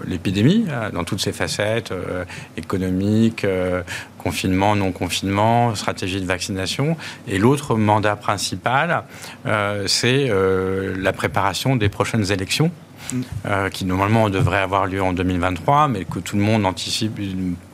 l'épidémie, 0.07 0.67
dans 0.93 1.05
toutes 1.05 1.21
ses 1.21 1.33
facettes, 1.33 1.93
économique, 2.57 3.47
confinement, 4.27 4.75
non-confinement, 4.75 5.77
stratégie 5.77 6.21
de 6.21 6.27
vaccination. 6.27 6.97
Et 7.29 7.39
l'autre 7.39 7.77
mandat 7.77 8.17
principal, 8.17 9.05
euh, 9.47 9.85
c'est 9.87 10.27
euh, 10.29 10.97
la 10.99 11.13
préparation 11.13 11.77
des 11.77 11.89
prochaines 11.89 12.33
élections. 12.33 12.73
Mm. 13.13 13.23
Euh, 13.47 13.71
qui 13.71 13.85
normalement 13.85 14.29
devraient 14.31 14.63
avoir 14.63 14.87
lieu 14.87 15.01
en 15.01 15.13
2023, 15.13 15.87
mais 15.87 16.05
que 16.05 16.19
tout 16.19 16.35
le 16.35 16.43
monde 16.43 16.67
anticipe, 16.67 17.21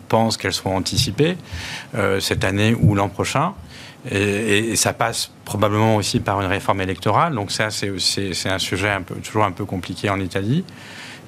pense 0.09 0.37
qu'elles 0.37 0.53
seront 0.53 0.77
anticipées 0.77 1.39
cette 2.21 2.45
année 2.45 2.77
ou 2.79 2.95
l'an 2.95 3.09
prochain. 3.09 3.55
Et, 4.11 4.77
ça 4.77 4.93
passe 4.93 5.31
probablement 5.47 5.97
aussi 5.97 6.21
par 6.21 6.43
une 6.43 6.49
réforme 6.49 6.83
électorale. 6.83 7.35
Donc 7.35 7.51
ça, 7.51 7.71
c'est 7.71 8.51
un 8.51 8.59
sujet 8.59 8.91
un 8.91 9.01
peu, 9.01 9.15
toujours 9.15 9.45
un 9.45 9.53
peu 9.53 9.65
compliqué 9.65 10.11
en 10.11 10.21
Italie. 10.21 10.65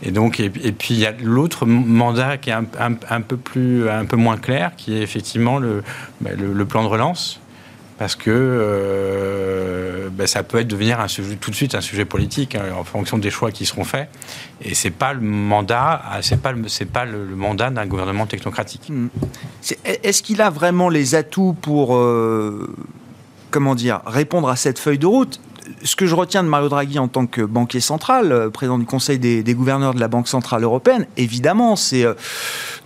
Et 0.02 0.11
donc, 0.11 0.40
et, 0.40 0.50
puis 0.50 0.94
il 0.94 0.98
y 0.98 1.07
a 1.07 1.12
l'autre 1.22 1.66
mandat 1.66 2.37
qui 2.37 2.50
est 2.50 2.52
un, 2.52 3.20
peu 3.20 3.37
plus, 3.37 3.88
un 3.88 4.04
peu 4.04 4.16
moins 4.16 4.37
clair, 4.37 4.72
qui 4.76 4.96
est 4.96 5.02
effectivement 5.02 5.59
le, 5.59 5.83
bah, 6.20 6.30
le, 6.37 6.64
plan 6.66 6.83
de 6.83 6.88
relance, 6.88 7.40
parce 7.96 8.16
que 8.16 8.30
euh, 8.30 10.09
bah, 10.11 10.26
ça 10.26 10.42
peut 10.42 10.59
être 10.59 10.68
devenir 10.68 11.04
tout 11.40 11.50
de 11.50 11.57
suite 11.57 11.74
un 11.74 11.80
sujet 11.80 12.04
politique 12.04 12.54
hein, 12.54 12.64
en 12.78 12.85
fonction 12.85 13.18
des 13.18 13.30
choix 13.30 13.50
qui 13.50 13.66
seront 13.66 13.85
faits. 13.85 14.09
Et 14.61 14.74
c'est 14.74 14.90
pas 14.90 15.14
le 15.14 15.20
mandat, 15.20 16.02
c'est 16.20 16.40
pas 16.40 16.52
c'est 16.66 16.90
pas 16.90 17.04
le, 17.04 17.24
mandat 17.35 17.70
d'un 17.70 17.87
gouvernement 17.87 18.26
technocratique. 18.26 18.90
Hmm. 18.90 19.09
Est-ce 19.85 20.22
qu'il 20.22 20.42
a 20.42 20.50
vraiment 20.50 20.88
les 20.88 21.14
atouts 21.14 21.57
pour 21.61 21.96
euh, 21.96 22.74
comment 23.50 23.74
dire 23.74 24.00
répondre 24.07 24.48
à 24.48 24.57
cette 24.57 24.78
feuille 24.78 24.98
de 24.98 25.07
route? 25.07 25.40
Ce 25.83 25.96
que 25.96 26.07
je 26.07 26.14
retiens 26.14 26.42
de 26.42 26.48
Mario 26.48 26.68
Draghi 26.68 26.98
en 26.98 27.09
tant 27.09 27.27
que 27.27 27.42
banquier 27.42 27.81
central, 27.81 28.33
euh, 28.33 28.50
président 28.50 28.79
du 28.79 28.85
Conseil 28.85 29.18
des, 29.18 29.55
gouverneurs 29.55 29.94
de 29.94 30.00
la 30.00 30.09
Banque 30.09 30.29
centrale 30.29 30.62
européenne, 30.62 31.07
évidemment, 31.16 31.77
c'est 31.77 32.05
euh, 32.05 32.14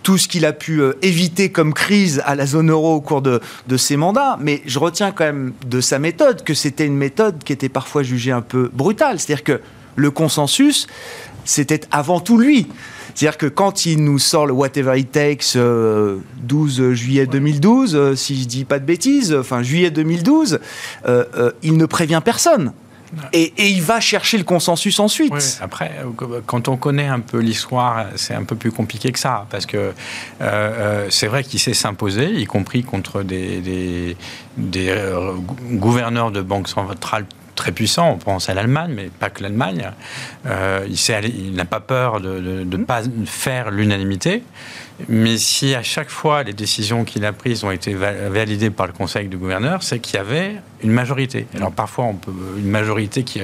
tout 0.03 0.17
ce 0.17 0.27
qu'il 0.27 0.45
a 0.45 0.53
pu 0.53 0.81
euh, 0.81 0.93
éviter 1.01 1.51
comme 1.51 1.73
crise 1.73 2.21
à 2.25 2.35
la 2.35 2.45
zone 2.45 2.71
euro 2.71 2.95
au 2.95 3.01
cours 3.01 3.21
de, 3.21 3.41
de 3.67 3.77
ses 3.77 3.97
mandats. 3.97 4.37
Mais 4.39 4.61
je 4.65 4.79
retiens 4.79 5.11
quand 5.11 5.25
même 5.25 5.53
de 5.65 5.81
sa 5.81 5.99
méthode 5.99 6.43
que 6.43 6.53
c'était 6.53 6.85
une 6.85 6.97
méthode 6.97 7.43
qui 7.43 7.53
était 7.53 7.69
parfois 7.69 8.03
jugée 8.03 8.31
un 8.31 8.41
peu 8.41 8.69
brutale. 8.73 9.19
C'est-à-dire 9.19 9.43
que 9.43 9.61
le 9.95 10.11
consensus, 10.11 10.87
c'était 11.45 11.81
avant 11.91 12.19
tout 12.19 12.37
lui. 12.37 12.67
C'est-à-dire 13.19 13.37
que 13.37 13.47
quand 13.47 13.85
il 13.85 14.01
nous 14.01 14.17
sort 14.17 14.45
le 14.45 14.53
Whatever 14.53 14.97
It 14.97 15.11
Takes 15.11 15.57
12 15.57 16.93
juillet 16.93 17.25
2012, 17.25 18.15
si 18.15 18.41
je 18.41 18.47
dis 18.47 18.63
pas 18.63 18.79
de 18.79 18.85
bêtises, 18.85 19.33
enfin 19.33 19.61
juillet 19.61 19.91
2012, 19.91 20.59
il 21.63 21.75
ne 21.75 21.85
prévient 21.85 22.21
personne. 22.23 22.71
Et, 23.33 23.53
il 23.57 23.81
va 23.81 23.99
chercher 23.99 24.37
le 24.37 24.43
consensus 24.43 24.99
ensuite. 24.99 25.59
après, 25.61 25.91
quand 26.45 26.67
on 26.67 26.77
connaît 26.77 27.07
un 27.07 27.19
peu 27.19 27.39
l'histoire, 27.39 28.05
c'est 28.15 28.33
un 28.33 28.43
peu 28.43 28.55
plus 28.55 28.71
compliqué 28.71 29.11
que 29.11 29.19
ça, 29.19 29.47
parce 29.49 29.65
que 29.65 29.77
euh, 29.77 29.91
euh, 30.41 31.07
c'est 31.09 31.27
vrai 31.27 31.43
qu'il 31.43 31.59
s'est 31.59 31.73
s'imposer, 31.73 32.31
y 32.33 32.45
compris 32.45 32.83
contre 32.83 33.23
des, 33.23 33.61
des, 33.61 34.17
des 34.57 34.89
euh, 34.89 35.33
gouverneurs 35.71 36.31
de 36.31 36.41
banques 36.41 36.67
centrales 36.67 37.25
très 37.59 37.71
puissant. 37.73 38.11
On 38.11 38.17
pense 38.17 38.49
à 38.49 38.53
l'Allemagne, 38.53 38.93
mais 38.95 39.09
pas 39.09 39.29
que 39.29 39.43
l'Allemagne. 39.43 39.91
Euh, 40.45 40.87
il 40.87 41.53
n'a 41.53 41.65
pas 41.65 41.81
peur 41.81 42.21
de 42.21 42.63
ne 42.63 42.83
pas 42.85 43.01
faire 43.25 43.69
l'unanimité. 43.69 44.43
Mais 45.07 45.37
si 45.37 45.75
à 45.75 45.83
chaque 45.83 46.09
fois 46.09 46.43
les 46.43 46.53
décisions 46.53 47.05
qu'il 47.05 47.23
a 47.23 47.31
prises 47.31 47.63
ont 47.63 47.71
été 47.71 47.93
validées 47.93 48.69
par 48.69 48.87
le 48.87 48.93
Conseil 48.93 49.27
de 49.27 49.37
gouverneurs, 49.37 49.83
c'est 49.83 49.99
qu'il 49.99 50.15
y 50.15 50.19
avait 50.19 50.55
une 50.83 50.91
majorité. 50.91 51.47
Alors 51.55 51.71
parfois, 51.71 52.05
on 52.05 52.15
peut, 52.15 52.31
une 52.57 52.69
majorité 52.69 53.23
qui, 53.23 53.41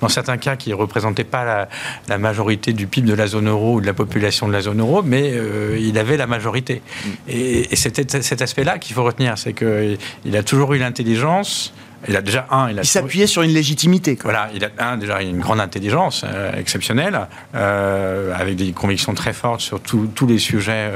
dans 0.00 0.08
certains 0.08 0.36
cas, 0.36 0.56
qui 0.56 0.70
ne 0.70 0.74
représentait 0.74 1.24
pas 1.24 1.68
la, 2.08 2.18
majorité 2.18 2.72
du 2.72 2.86
PIB 2.86 3.08
de 3.08 3.14
la 3.14 3.26
zone 3.26 3.48
euro 3.48 3.74
ou 3.74 3.80
de 3.80 3.86
la 3.86 3.94
population 3.94 4.48
de 4.48 4.52
la 4.52 4.60
zone 4.60 4.80
euro, 4.80 5.02
mais 5.02 5.32
euh, 5.32 5.78
il 5.80 5.98
avait 5.98 6.16
la 6.16 6.26
majorité. 6.26 6.82
Et, 7.28 7.72
et 7.72 7.76
c'était 7.76 8.22
cet 8.22 8.42
aspect-là 8.42 8.78
qu'il 8.78 8.94
faut 8.94 9.04
retenir, 9.04 9.38
c'est 9.38 9.54
qu'il 9.54 10.36
a 10.36 10.42
toujours 10.42 10.74
eu 10.74 10.78
l'intelligence 10.78 11.72
il 12.08 12.16
a 12.16 12.22
déjà 12.22 12.46
un. 12.50 12.70
Il, 12.70 12.84
s'appuyait 12.84 13.26
sur 13.26 13.42
une 13.42 13.52
légitimité. 13.52 14.18
Voilà, 14.22 14.50
il 14.54 14.64
a 14.64 14.70
un 14.78 14.96
déjà 14.96 15.22
une 15.22 15.38
grande 15.38 15.60
intelligence 15.60 16.24
euh, 16.24 16.52
exceptionnelle, 16.56 17.28
euh, 17.54 18.34
avec 18.36 18.56
des 18.56 18.72
convictions 18.72 19.14
très 19.14 19.32
fortes 19.32 19.60
sur 19.60 19.80
tous 19.80 20.26
les 20.26 20.38
sujets 20.38 20.90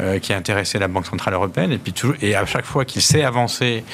euh, 0.00 0.18
qui 0.18 0.32
intéressaient 0.32 0.78
la 0.78 0.88
Banque 0.88 1.06
centrale 1.06 1.34
européenne. 1.34 1.72
Et 1.72 1.78
puis 1.78 1.92
toujours, 1.92 2.16
et 2.22 2.34
à 2.34 2.46
chaque 2.46 2.64
fois 2.64 2.84
qu'il 2.84 3.02
s'est 3.02 3.24
avancé, 3.24 3.84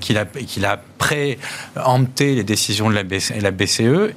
qu'il 0.00 0.18
a 0.18 0.24
qu'il 0.24 0.64
a 0.64 0.80
préempté 0.98 2.34
les 2.34 2.44
décisions 2.44 2.90
de 2.90 2.94
la, 2.94 3.02
BCE, 3.50 4.12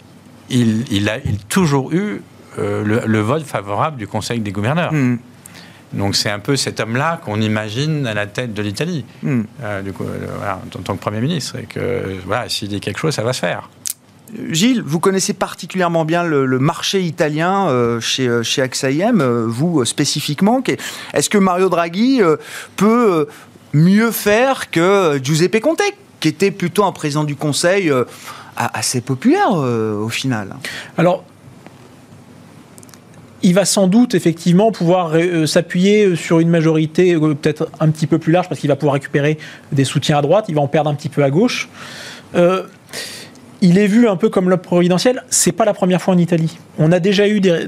il, 0.50 1.10
a 1.10 1.17
toujours 1.50 1.91
eu 1.91 2.21
le, 2.58 3.19
vote 3.19 3.43
favorable 3.43 3.97
du 3.97 4.08
Conseil 4.08 4.39
des 4.39 4.52
gouverneurs. 4.52 4.93
Hmm. 4.93 5.17
Donc 5.93 6.15
c'est 6.15 6.30
un 6.30 6.39
peu 6.39 6.56
cet 6.56 6.80
homme-là 6.80 7.19
qu'on 7.23 7.41
imagine 7.41 8.08
à 8.08 8.13
la 8.13 8.27
tête 8.27 8.54
de 8.54 8.62
l'Italie, 8.62 9.06
hmm. 9.23 9.41
euh, 9.63 9.82
euh, 10.01 10.54
en 10.54 10.82
tant 10.82 10.95
que 10.95 11.01
Premier 11.01 11.21
ministre. 11.21 11.58
Et 11.58 11.63
que 11.63 12.17
voilà, 12.25 12.49
s'il 12.49 12.69
dit 12.69 12.80
quelque 12.80 12.99
chose, 12.99 13.13
ça 13.13 13.23
va 13.23 13.34
se 13.34 13.39
faire. 13.39 13.69
Gilles, 14.49 14.82
vous 14.86 15.01
connaissez 15.01 15.34
particulièrement 15.34 16.06
bien 16.06 16.23
le, 16.23 16.47
marché 16.60 17.01
italien 17.01 17.67
euh, 17.67 17.99
chez, 17.99 18.30
chez 18.43 18.62
AXA 18.62 18.91
IM, 18.91 19.21
vous 19.47 19.84
spécifiquement. 19.84 20.63
Est-ce 21.13 21.30
que 21.30 21.38
Mario 21.38 21.67
Draghi 21.67 22.21
peut 22.77 23.27
mieux 23.73 24.12
faire 24.12 24.71
que 24.71 25.19
Giuseppe 25.21 25.60
Conte, 25.60 25.82
qui 26.21 26.30
était 26.30 26.51
plutôt 26.51 26.86
un 26.86 26.93
président 26.93 27.25
du 27.25 27.36
Conseil 27.36 27.91
assez 28.56 29.01
populaire 29.01 29.51
au 29.51 30.10
final? 30.10 30.56
Alors, 30.97 31.25
il 33.43 33.54
va 33.54 33.65
sans 33.65 33.88
doute 33.88 34.13
effectivement 34.13 34.71
pouvoir 34.71 35.12
euh, 35.13 35.45
s'appuyer 35.45 36.15
sur 36.15 36.39
une 36.39 36.49
majorité 36.49 37.13
euh, 37.13 37.34
peut-être 37.34 37.69
un 37.80 37.89
petit 37.89 38.08
peu 38.08 38.19
plus 38.19 38.32
large 38.32 38.47
parce 38.47 38.60
qu'il 38.60 38.69
va 38.69 38.75
pouvoir 38.75 38.93
récupérer 38.93 39.38
des 39.71 39.84
soutiens 39.84 40.17
à 40.17 40.21
droite, 40.21 40.45
il 40.47 40.56
va 40.56 40.62
en 40.62 40.67
perdre 40.67 40.89
un 40.89 40.93
petit 40.93 41.10
peu 41.10 41.23
à 41.23 41.30
gauche. 41.30 41.69
Euh, 42.36 42.63
il 43.62 43.77
est 43.77 43.88
vu 43.88 44.08
un 44.08 44.15
peu 44.15 44.30
comme 44.30 44.49
l'homme 44.49 44.60
providentiel. 44.60 45.23
C'est 45.30 45.51
pas 45.51 45.65
la 45.65 45.73
première 45.73 46.01
fois 46.01 46.15
en 46.15 46.17
Italie. 46.17 46.58
On 46.80 46.91
a 46.91 46.99
déjà 46.99 47.27
eu 47.27 47.39
des, 47.41 47.67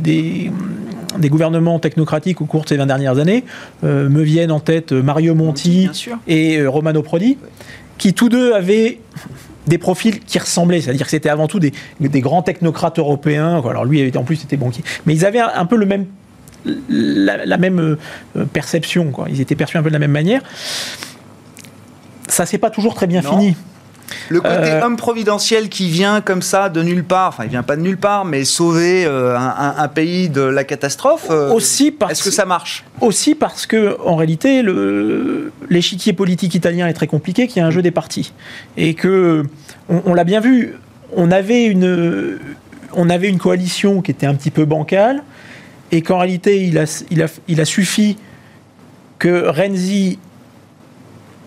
des, 0.00 1.28
gouvernements 1.28 1.80
technocratiques 1.80 2.40
au 2.40 2.44
cours 2.44 2.62
de 2.62 2.68
ces 2.68 2.76
20 2.76 2.86
dernières 2.86 3.18
années. 3.18 3.42
me 3.82 4.22
viennent 4.22 4.52
en 4.52 4.60
tête 4.60 4.92
Mario 4.92 5.34
Monti 5.34 5.90
et 6.28 6.64
Romano 6.64 7.02
Prodi, 7.02 7.36
qui 7.98 8.14
tous 8.14 8.28
deux 8.28 8.52
avaient 8.52 9.00
des 9.66 9.78
profils 9.78 10.20
qui 10.20 10.38
ressemblaient, 10.38 10.80
c'est-à-dire 10.80 11.06
que 11.06 11.10
c'était 11.10 11.30
avant 11.30 11.48
tout 11.48 11.58
des, 11.58 11.72
grands 12.00 12.42
technocrates 12.42 12.98
européens. 12.98 13.62
Alors 13.68 13.84
lui, 13.84 14.12
en 14.16 14.24
plus, 14.24 14.42
était 14.42 14.56
banquier. 14.56 14.84
Mais 15.06 15.14
ils 15.14 15.24
avaient 15.24 15.40
un, 15.40 15.66
peu 15.66 15.76
le 15.76 15.86
même, 15.86 16.06
la, 16.88 17.56
même 17.56 17.78
euh, 18.36 18.44
perception. 18.52 19.10
Quoi. 19.10 19.26
Ils 19.30 19.40
étaient 19.40 19.56
perçus 19.56 19.76
un 19.76 19.82
peu 19.82 19.90
de 19.90 19.94
la 19.94 19.98
même 19.98 20.12
manière. 20.12 20.42
Ça 22.28 22.46
s'est 22.46 22.58
pas 22.58 22.70
toujours 22.70 22.94
très 22.94 23.06
bien 23.06 23.22
fini. 23.22 23.56
Le 24.28 24.40
côté 24.40 24.54
euh, 24.72 24.82
homme 24.82 24.96
providentiel 24.96 25.68
qui 25.68 25.88
vient 25.88 26.20
comme 26.20 26.42
ça 26.42 26.68
de 26.68 26.82
nulle 26.82 27.04
part, 27.04 27.28
enfin 27.28 27.44
il 27.44 27.50
vient 27.50 27.62
pas 27.62 27.76
de 27.76 27.82
nulle 27.82 27.96
part, 27.96 28.24
mais 28.24 28.44
sauver 28.44 29.04
euh, 29.06 29.36
un, 29.36 29.88
pays 29.88 30.28
de 30.28 30.42
la 30.42 30.64
catastrophe. 30.64 31.28
Euh, 31.30 31.52
aussi 31.52 31.90
parce 31.90 32.12
est-ce 32.12 32.24
que 32.24 32.30
ça 32.30 32.44
marche? 32.44 32.84
Aussi 33.00 33.34
parce 33.34 33.66
que 33.66 33.96
en 34.04 34.16
réalité 34.16 34.62
l'échiquier 35.68 36.12
politique 36.12 36.54
italien 36.54 36.86
est 36.86 36.94
très 36.94 37.06
compliqué, 37.06 37.46
qu'il 37.46 37.60
y 37.60 37.62
a 37.62 37.66
un 37.66 37.70
jeu 37.70 37.82
des 37.82 37.90
partis 37.90 38.32
et 38.76 38.94
que 38.94 39.44
on, 39.88 40.14
l'a 40.14 40.24
bien 40.24 40.40
vu, 40.40 40.74
on 41.14 41.30
avait 41.30 41.64
une 41.64 42.38
on 42.94 43.10
avait 43.10 43.28
une 43.28 43.38
coalition 43.38 44.02
qui 44.02 44.10
était 44.10 44.26
un 44.26 44.34
petit 44.34 44.50
peu 44.50 44.64
bancale 44.64 45.22
et 45.92 46.02
qu'en 46.02 46.18
réalité 46.18 46.64
il 46.64 46.78
a, 46.78 47.04
il 47.10 47.22
a, 47.22 47.26
il 47.48 47.60
a 47.60 47.64
suffi 47.64 48.16
que 49.18 49.48
Renzi 49.48 50.18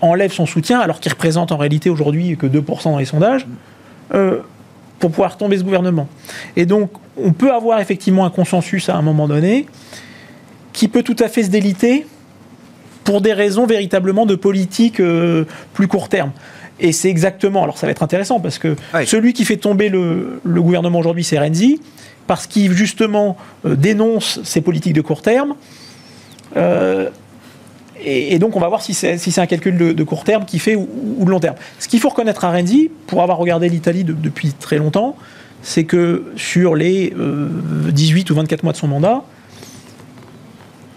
enlève 0.02 0.32
son 0.32 0.46
soutien, 0.46 0.80
alors 0.80 1.00
qu'il 1.00 1.12
représente 1.12 1.52
en 1.52 1.58
réalité 1.58 1.90
aujourd'hui 1.90 2.38
que 2.38 2.48
2% 2.48 2.84
dans 2.84 2.98
les 2.98 3.06
sondages, 3.06 3.48
euh, 4.14 4.40
pour 5.00 5.12
pouvoir 5.12 5.38
tomber 5.38 5.58
ce 5.58 5.64
gouvernement. 5.64 6.08
Et 6.56 6.66
donc, 6.66 6.92
on 7.22 7.32
peut 7.32 7.54
avoir 7.54 7.80
effectivement 7.80 8.26
un 8.26 8.30
consensus 8.30 8.90
à 8.90 8.96
un 8.96 9.02
moment 9.02 9.28
donné 9.28 9.68
qui 10.74 10.88
peut 10.88 11.04
tout 11.04 11.16
à 11.20 11.28
fait 11.28 11.44
se 11.44 11.50
déliter 11.50 12.06
pour 13.04 13.22
des 13.22 13.34
raisons 13.34 13.66
véritablement 13.66 14.26
de 14.26 14.36
politique 14.36 15.00
euh, 15.00 15.46
plus 15.74 15.88
court 15.88 16.10
terme. 16.10 16.32
Et 16.80 16.92
c'est 16.92 17.10
exactement, 17.10 17.64
alors 17.64 17.78
ça 17.78 17.88
va 17.88 17.92
être 17.92 18.04
intéressant 18.04 18.40
parce 18.40 18.60
que 18.60 18.76
celui 19.06 19.34
qui 19.34 19.46
fait 19.46 19.58
tomber 19.58 19.90
le, 19.90 20.40
gouvernement 20.46 21.00
aujourd'hui, 21.00 21.24
c'est 21.24 21.40
Renzi, 21.40 21.82
parce 22.28 22.46
qu'il 22.46 22.72
justement 22.74 23.38
euh, 23.66 23.76
dénonce 23.76 24.42
ces 24.44 24.62
politiques 24.62 24.94
de 24.94 25.02
court 25.02 25.22
terme. 25.22 25.56
Et, 28.04 28.40
donc, 28.40 28.56
on 28.56 28.60
va 28.60 28.68
voir 28.68 28.82
si 28.82 28.94
c'est 28.94 29.40
un 29.40 29.46
calcul 29.46 29.78
de, 29.78 30.04
court 30.04 30.24
terme 30.24 30.46
qui 30.46 30.60
fait 30.60 30.76
ou, 30.76 30.88
de 31.24 31.30
long 31.30 31.40
terme. 31.40 31.56
Ce 31.80 31.88
qu'il 31.88 32.00
faut 32.00 32.10
reconnaître 32.10 32.46
à 32.46 32.52
Renzi, 32.52 32.90
pour 33.08 33.22
avoir 33.22 33.38
regardé 33.38 33.70
l'Italie 33.70 34.04
depuis 34.04 34.52
très 34.54 34.78
longtemps, 34.78 35.16
c'est 35.62 35.84
que 35.84 36.32
sur 36.36 36.76
les 36.76 37.14
18 37.92 38.30
euh, 38.30 38.34
ou 38.34 38.38
24 38.38 38.64
mois 38.64 38.74
de 38.74 38.78
son 38.78 38.88
mandat, 38.88 39.24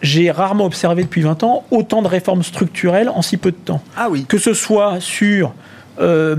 j'ai 0.03 0.31
rarement 0.31 0.65
observé 0.65 1.03
depuis 1.03 1.23
20 1.23 1.43
ans 1.43 1.65
autant 1.71 2.03
de 2.03 2.09
réformes 2.09 2.43
structurelles 2.43 3.09
en 3.09 3.23
si 3.23 3.37
peu 3.37 3.51
de 3.51 3.57
temps. 3.57 3.83
Ah 3.97 4.09
oui. 4.11 4.25
Que 4.27 4.39
ce 4.39 4.55
soit 4.55 5.01
sur 5.01 5.53
euh, 6.01 6.37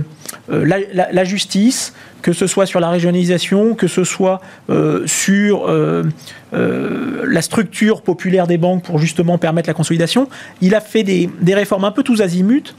euh, 0.51 0.65
la, 0.65 1.23
justice, 1.23 1.93
que 2.21 2.33
ce 2.33 2.47
soit 2.47 2.65
sur 2.65 2.79
la 2.79 2.89
régionalisation, 2.89 3.75
que 3.75 3.87
ce 3.87 4.03
soit 4.03 4.41
euh, 4.69 5.05
sur 5.05 5.67
la 6.51 7.41
structure 7.41 8.01
populaire 8.01 8.47
des 8.47 8.57
banques 8.57 8.83
pour 8.83 8.99
justement 8.99 9.37
permettre 9.37 9.69
la 9.69 9.73
consolidation. 9.73 10.27
Il 10.61 10.75
a 10.75 10.81
fait 10.81 11.03
des, 11.03 11.29
réformes 11.53 11.85
un 11.85 11.91
peu 11.91 12.03
tous 12.03 12.21
azimuts 12.21 12.73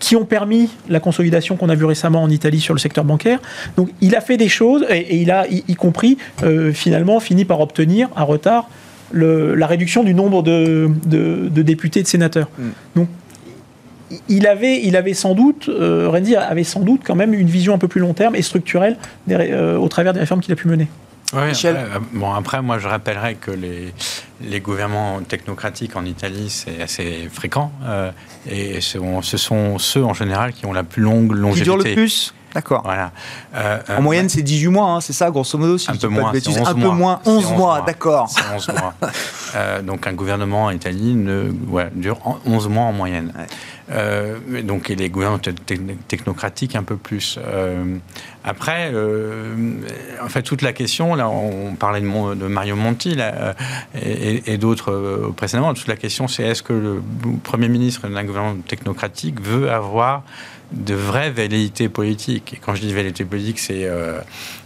qui 0.00 0.16
ont 0.16 0.24
permis 0.24 0.68
la 0.88 1.00
consolidation 1.00 1.56
qu'on 1.56 1.70
a 1.70 1.74
vue 1.74 1.86
récemment 1.86 2.22
en 2.22 2.28
Italie 2.28 2.60
sur 2.60 2.74
le 2.74 2.80
secteur 2.80 3.04
bancaire. 3.04 3.40
Donc 3.76 3.88
il 4.00 4.14
a 4.16 4.20
fait 4.20 4.36
des 4.36 4.48
choses 4.48 4.84
et, 4.90 5.16
il 5.16 5.30
a, 5.30 5.46
y, 5.48 5.74
compris, 5.74 6.18
finalement, 6.74 7.20
fini 7.20 7.44
par 7.44 7.60
obtenir 7.60 8.08
à 8.16 8.24
retard 8.24 8.68
la 9.12 9.66
réduction 9.66 10.02
du 10.02 10.14
nombre 10.14 10.42
de, 10.42 10.90
députés 11.62 12.00
et 12.00 12.02
de 12.02 12.08
sénateurs. 12.08 12.48
Mm. 12.58 12.70
Donc 12.96 13.08
il 14.28 14.46
avait, 14.46 14.80
il 14.82 14.96
avait 14.96 15.14
sans 15.14 15.34
doute, 15.34 15.68
euh, 15.68 16.10
avait 16.12 16.64
sans 16.64 16.80
doute 16.80 17.00
quand 17.04 17.14
même 17.14 17.34
une 17.34 17.48
vision 17.48 17.74
un 17.74 17.78
peu 17.78 17.88
plus 17.88 18.00
long 18.00 18.14
terme 18.14 18.34
et 18.36 18.42
structurelle 18.42 18.96
euh, 19.30 19.76
au 19.76 19.88
travers 19.88 20.12
des 20.12 20.20
réformes 20.20 20.40
qu'il 20.40 20.52
a 20.52 20.56
pu 20.56 20.68
mener. 20.68 20.88
Michel 21.34 21.76
après, 21.76 21.96
euh, 21.96 22.00
bon, 22.12 22.32
après, 22.32 22.62
moi, 22.62 22.78
je 22.78 22.86
rappellerai 22.86 23.34
que 23.34 23.50
les, 23.50 23.92
les 24.40 24.60
gouvernements 24.60 25.20
technocratiques 25.20 25.96
en 25.96 26.04
Italie, 26.04 26.48
c'est 26.48 26.80
assez 26.80 27.28
fréquent. 27.32 27.72
euh, 27.84 28.12
et 28.48 28.80
ce 28.80 28.98
sont, 28.98 29.20
ce 29.22 29.36
sont 29.36 29.78
ceux, 29.78 30.04
en 30.04 30.14
général, 30.14 30.52
qui 30.52 30.64
ont 30.66 30.72
la 30.72 30.84
plus 30.84 31.02
longue 31.02 31.32
Qui 31.34 31.40
longévité. 31.40 31.64
dure 31.64 31.76
le 31.78 31.92
plus? 31.94 32.34
D'accord. 32.54 32.82
Voilà. 32.84 33.10
Euh, 33.56 33.78
En 33.88 33.92
euh, 33.94 34.00
moyenne, 34.00 34.28
c'est 34.28 34.42
18 34.42 34.68
mois, 34.68 34.90
hein, 34.90 35.00
c'est 35.00 35.12
ça, 35.12 35.28
grosso 35.28 35.58
modo 35.58 35.76
si 35.76 35.90
Un 35.90 35.96
peu 35.96 36.06
moins, 36.06 36.30
bêtises. 36.30 36.54
c'est 36.54 36.60
11 36.60 36.68
Un 36.68 36.74
peu 36.74 36.80
mois. 36.82 36.94
moins, 36.94 37.20
C'est 37.24 37.30
11 37.30 37.36
11 37.46 37.50
mois, 37.50 37.58
mois. 37.58 37.80
d'accord. 37.84 38.28
C'est 38.28 38.54
11 38.54 38.68
mois. 38.68 38.94
Euh, 39.56 39.82
donc 39.82 40.08
un 40.08 40.12
gouvernement 40.14 40.64
en 40.64 40.70
Italie 40.70 41.14
ne, 41.14 41.48
ouais, 41.68 41.88
dure 41.94 42.18
en- 42.26 42.38
11 42.44 42.66
mois 42.68 42.86
en 42.86 42.92
moyenne. 42.92 43.32
Ouais. 43.38 43.46
Euh, 43.90 44.38
donc 44.62 44.88
et 44.90 44.96
les 44.96 45.10
te- 45.10 45.50
technocratiques 46.08 46.74
un 46.74 46.82
peu 46.82 46.96
plus. 46.96 47.38
Euh, 47.38 47.96
après, 48.42 48.90
euh, 48.92 49.54
en 50.22 50.28
fait, 50.28 50.42
toute 50.42 50.62
la 50.62 50.72
question, 50.72 51.14
là, 51.14 51.28
on 51.28 51.74
parlait 51.74 52.00
de, 52.00 52.46
Mario 52.46 52.76
Monti 52.76 53.16
et, 53.94 54.52
et- 54.52 54.58
d'autres 54.58 55.32
précédemment. 55.36 55.74
Toute 55.74 55.88
la 55.88 55.96
question, 55.96 56.28
c'est 56.28 56.44
est-ce 56.44 56.62
que 56.62 56.72
le 56.72 57.02
Premier 57.42 57.68
ministre 57.68 58.08
d'un 58.08 58.24
gouvernement 58.24 58.60
technocratique 58.66 59.40
veut 59.40 59.70
avoir 59.70 60.22
de 60.72 60.94
vraies 60.94 61.30
velléités 61.30 61.88
politiques? 61.88 62.54
Et 62.54 62.56
quand 62.56 62.74
je 62.74 62.80
dis 62.80 62.92
velléité 62.92 63.24
politique, 63.24 63.58
c'est 63.58 63.88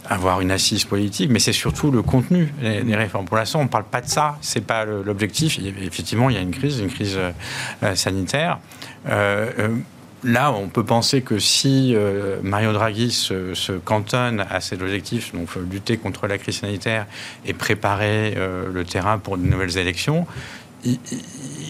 avoir 0.05 0.41
une 0.41 0.51
assise 0.51 0.85
politique, 0.85 1.29
mais 1.29 1.39
c'est 1.39 1.53
surtout 1.53 1.91
le 1.91 2.01
contenu 2.01 2.53
des, 2.61 2.95
réformes. 2.95 3.25
Pour 3.25 3.37
l'instant, 3.37 3.59
on 3.59 3.63
ne 3.63 3.69
parle 3.69 3.85
pas 3.85 4.01
de 4.01 4.09
ça. 4.09 4.37
C'est 4.41 4.65
pas 4.65 4.85
l'objectif. 4.85 5.59
Effectivement, 5.81 6.29
il 6.29 6.35
y 6.35 6.39
a 6.39 6.41
une 6.41 6.51
crise, 6.51 6.79
une 6.79 6.89
crise 6.89 7.17
sanitaire. 7.95 8.59
Euh, 9.07 9.51
euh, 9.59 9.67
Là, 10.25 10.51
on 10.51 10.67
peut 10.67 10.83
penser 10.83 11.21
que 11.21 11.39
si 11.39 11.95
euh, 11.95 12.41
Mario 12.43 12.73
Draghi 12.73 13.09
se, 13.09 13.77
cantonne 13.85 14.45
à 14.49 14.59
cet 14.59 14.81
objectif, 14.81 15.33
donc 15.33 15.47
lutter 15.71 15.95
contre 15.95 16.27
la 16.27 16.37
crise 16.37 16.57
sanitaire 16.57 17.05
et 17.45 17.53
préparer 17.53 18.35
le 18.35 18.83
terrain 18.83 19.17
pour 19.17 19.37
de 19.37 19.43
nouvelles 19.43 19.77
élections, 19.77 20.27
ils, 20.83 20.99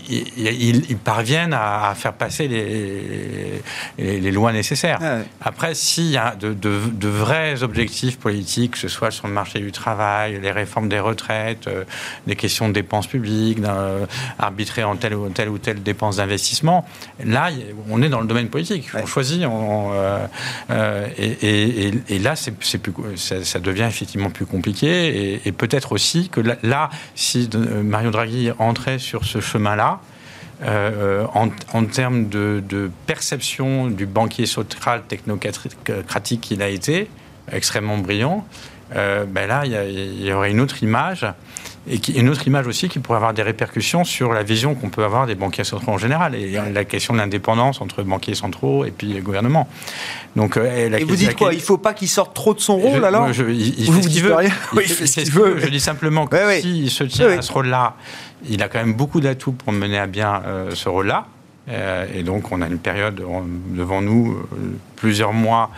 ils- 0.09 0.25
ils- 0.37 0.85
ils 0.89 0.97
parviennent 0.97 1.53
à, 1.53 1.93
faire 1.95 2.13
passer 2.13 2.47
les, 2.47 3.61
les- 3.97 4.19
les 4.19 4.31
lois 4.31 4.51
nécessaires. 4.53 4.99
Ah 5.01 5.17
ouais. 5.17 5.23
Après, 5.41 5.75
s'il 5.75 6.07
y 6.11 6.17
a 6.17 6.35
de, 6.35 6.53
de- 6.53 6.81
de 6.91 7.07
vrais 7.07 7.63
objectifs 7.63 8.17
politiques, 8.17 8.71
que 8.71 8.77
ce 8.77 8.87
soit 8.87 9.11
sur 9.11 9.27
le 9.27 9.33
marché 9.33 9.59
du 9.59 9.71
travail, 9.71 10.39
les 10.41 10.51
réformes 10.51 10.89
des 10.89 10.99
retraites, 10.99 11.67
euh, 11.67 11.83
des 12.27 12.35
questions 12.35 12.67
de 12.69 12.73
dépenses 12.73 13.07
publiques, 13.07 13.59
euh, 13.63 14.05
arbitrer 14.37 14.83
en 14.83 14.95
telle 14.95 15.15
ou 15.15 15.29
telle 15.29 15.49
ou 15.49 15.57
telle 15.57 15.81
dépense 15.83 16.17
d'investissement, 16.17 16.85
là, 17.23 17.49
on 17.89 18.01
est 18.01 18.09
dans 18.09 18.21
le 18.21 18.27
domaine 18.27 18.49
politique. 18.49 18.89
On 18.95 19.05
choisit, 19.05 19.43
on, 19.45 19.91
euh, 19.93 20.25
euh, 20.71 21.07
et, 21.17 21.25
et- 21.41 21.87
et- 21.87 21.93
et 22.09 22.19
là, 22.19 22.35
c'est 22.35 22.53
c'est 22.61 22.77
plus, 22.77 22.93
ça, 23.15 23.43
ça 23.43 23.59
devient 23.59 23.85
effectivement 23.87 24.29
plus 24.29 24.45
compliqué. 24.45 25.41
Et, 25.45 25.51
peut-être 25.51 25.91
aussi 25.91 26.29
que 26.29 26.39
là, 26.41 26.55
là, 26.63 26.89
si 27.15 27.49
euh, 27.55 27.83
Mario 27.83 28.11
Draghi 28.11 28.51
entrait 28.59 28.98
sur 28.99 29.25
ce 29.25 29.39
chemin-là, 29.41 29.99
euh, 30.63 31.25
en, 31.33 31.49
en 31.73 31.85
termes 31.85 32.27
de, 32.27 32.61
de 32.67 32.91
perception 33.07 33.87
du 33.87 34.05
banquier 34.05 34.45
central 34.45 35.03
technocratique 35.07 36.41
qu'il 36.41 36.61
a 36.61 36.67
été, 36.69 37.09
extrêmement 37.51 37.97
brillant, 37.97 38.45
euh, 38.95 39.25
ben 39.25 39.47
là, 39.47 39.63
il 39.65 40.25
y, 40.25 40.31
aurait 40.33 40.51
une 40.51 40.59
autre 40.59 40.81
image, 40.83 41.25
et 41.89 41.99
qui, 41.99 42.11
une 42.13 42.27
autre 42.27 42.45
image 42.47 42.67
aussi 42.67 42.89
qui 42.89 42.99
pourrait 42.99 43.17
avoir 43.17 43.33
des 43.33 43.41
répercussions 43.43 44.03
sur 44.03 44.33
la 44.33 44.43
vision 44.43 44.73
qu'on 44.75 44.89
peut 44.89 45.03
avoir 45.03 45.27
des 45.27 45.35
banquiers 45.35 45.63
centraux 45.63 45.91
en 45.93 45.97
général, 45.97 46.35
et 46.35 46.59
la 46.73 46.83
question 46.85 47.13
de 47.13 47.19
l'indépendance 47.19 47.81
entre 47.81 48.01
banquiers 48.03 48.35
centraux 48.35 48.83
et 48.85 48.91
puis 48.91 49.13
le 49.13 49.21
gouvernement. 49.21 49.67
Donc, 50.35 50.57
euh, 50.57 50.89
la- 50.89 50.99
Et 50.99 51.03
vous 51.03 51.15
dites 51.15 51.35
quoi 51.35 51.53
Il 51.53 51.61
faut 51.61 51.77
pas 51.77 51.93
qu'il 51.93 52.09
sorte 52.09 52.35
trop 52.35 52.53
de 52.53 52.59
son 52.59 52.77
rôle 52.77 52.99
je- 52.99 53.03
alors 53.05 53.31
je- 53.31 53.43
il, 53.45 53.79
il 53.79 53.85
Vous 53.85 53.93
fait 53.93 53.97
vous 53.97 54.01
ce 54.03 54.07
qu'il 54.07 54.11
dites 54.21 54.23
veut. 54.23 54.35
rien 54.35 54.49
Il 54.73 54.77
Oui, 54.77 54.83
fait- 54.83 54.89
il 54.89 54.95
fait 54.95 55.07
ce 55.07 55.13
c'est 55.13 55.21
qu'il 55.23 55.31
ce 55.31 55.37
qu'il 55.37 55.41
veut. 55.45 55.53
veut. 55.53 55.59
Je 55.61 55.67
dis 55.69 55.79
simplement 55.79 56.27
que 56.27 56.35
Ouais, 56.35 56.45
ouais. 56.45 56.61
s'il 56.61 56.89
se 56.91 57.03
tient 57.05 57.29
à 57.29 57.41
ce 57.41 57.51
rôle-là, 57.51 57.95
il 58.47 58.63
a 58.63 58.69
quand 58.69 58.79
même 58.79 58.93
beaucoup 58.93 59.19
d'atouts 59.19 59.51
pour 59.51 59.73
mener 59.73 59.97
à 59.97 60.07
bien 60.07 60.41
euh, 60.45 60.71
ce 60.73 60.89
rôle-là. 60.89 61.27
Euh, 61.69 62.05
et 62.13 62.23
donc, 62.23 62.51
on 62.51 62.61
a 62.61 62.67
une 62.67 62.79
période 62.79 63.15
devant 63.15 64.01
nous, 64.01 64.37
euh, 64.37 64.77
plusieurs 64.95 65.33
mois, 65.33 65.69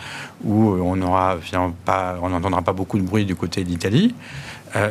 où 0.44 0.68
on 0.68 1.00
on 1.02 2.28
n'entendra 2.28 2.62
pas 2.62 2.72
beaucoup 2.72 2.98
de 2.98 3.04
bruit 3.04 3.24
du 3.24 3.34
côté 3.34 3.64
de 3.64 3.68
l'Italie. 3.68 4.14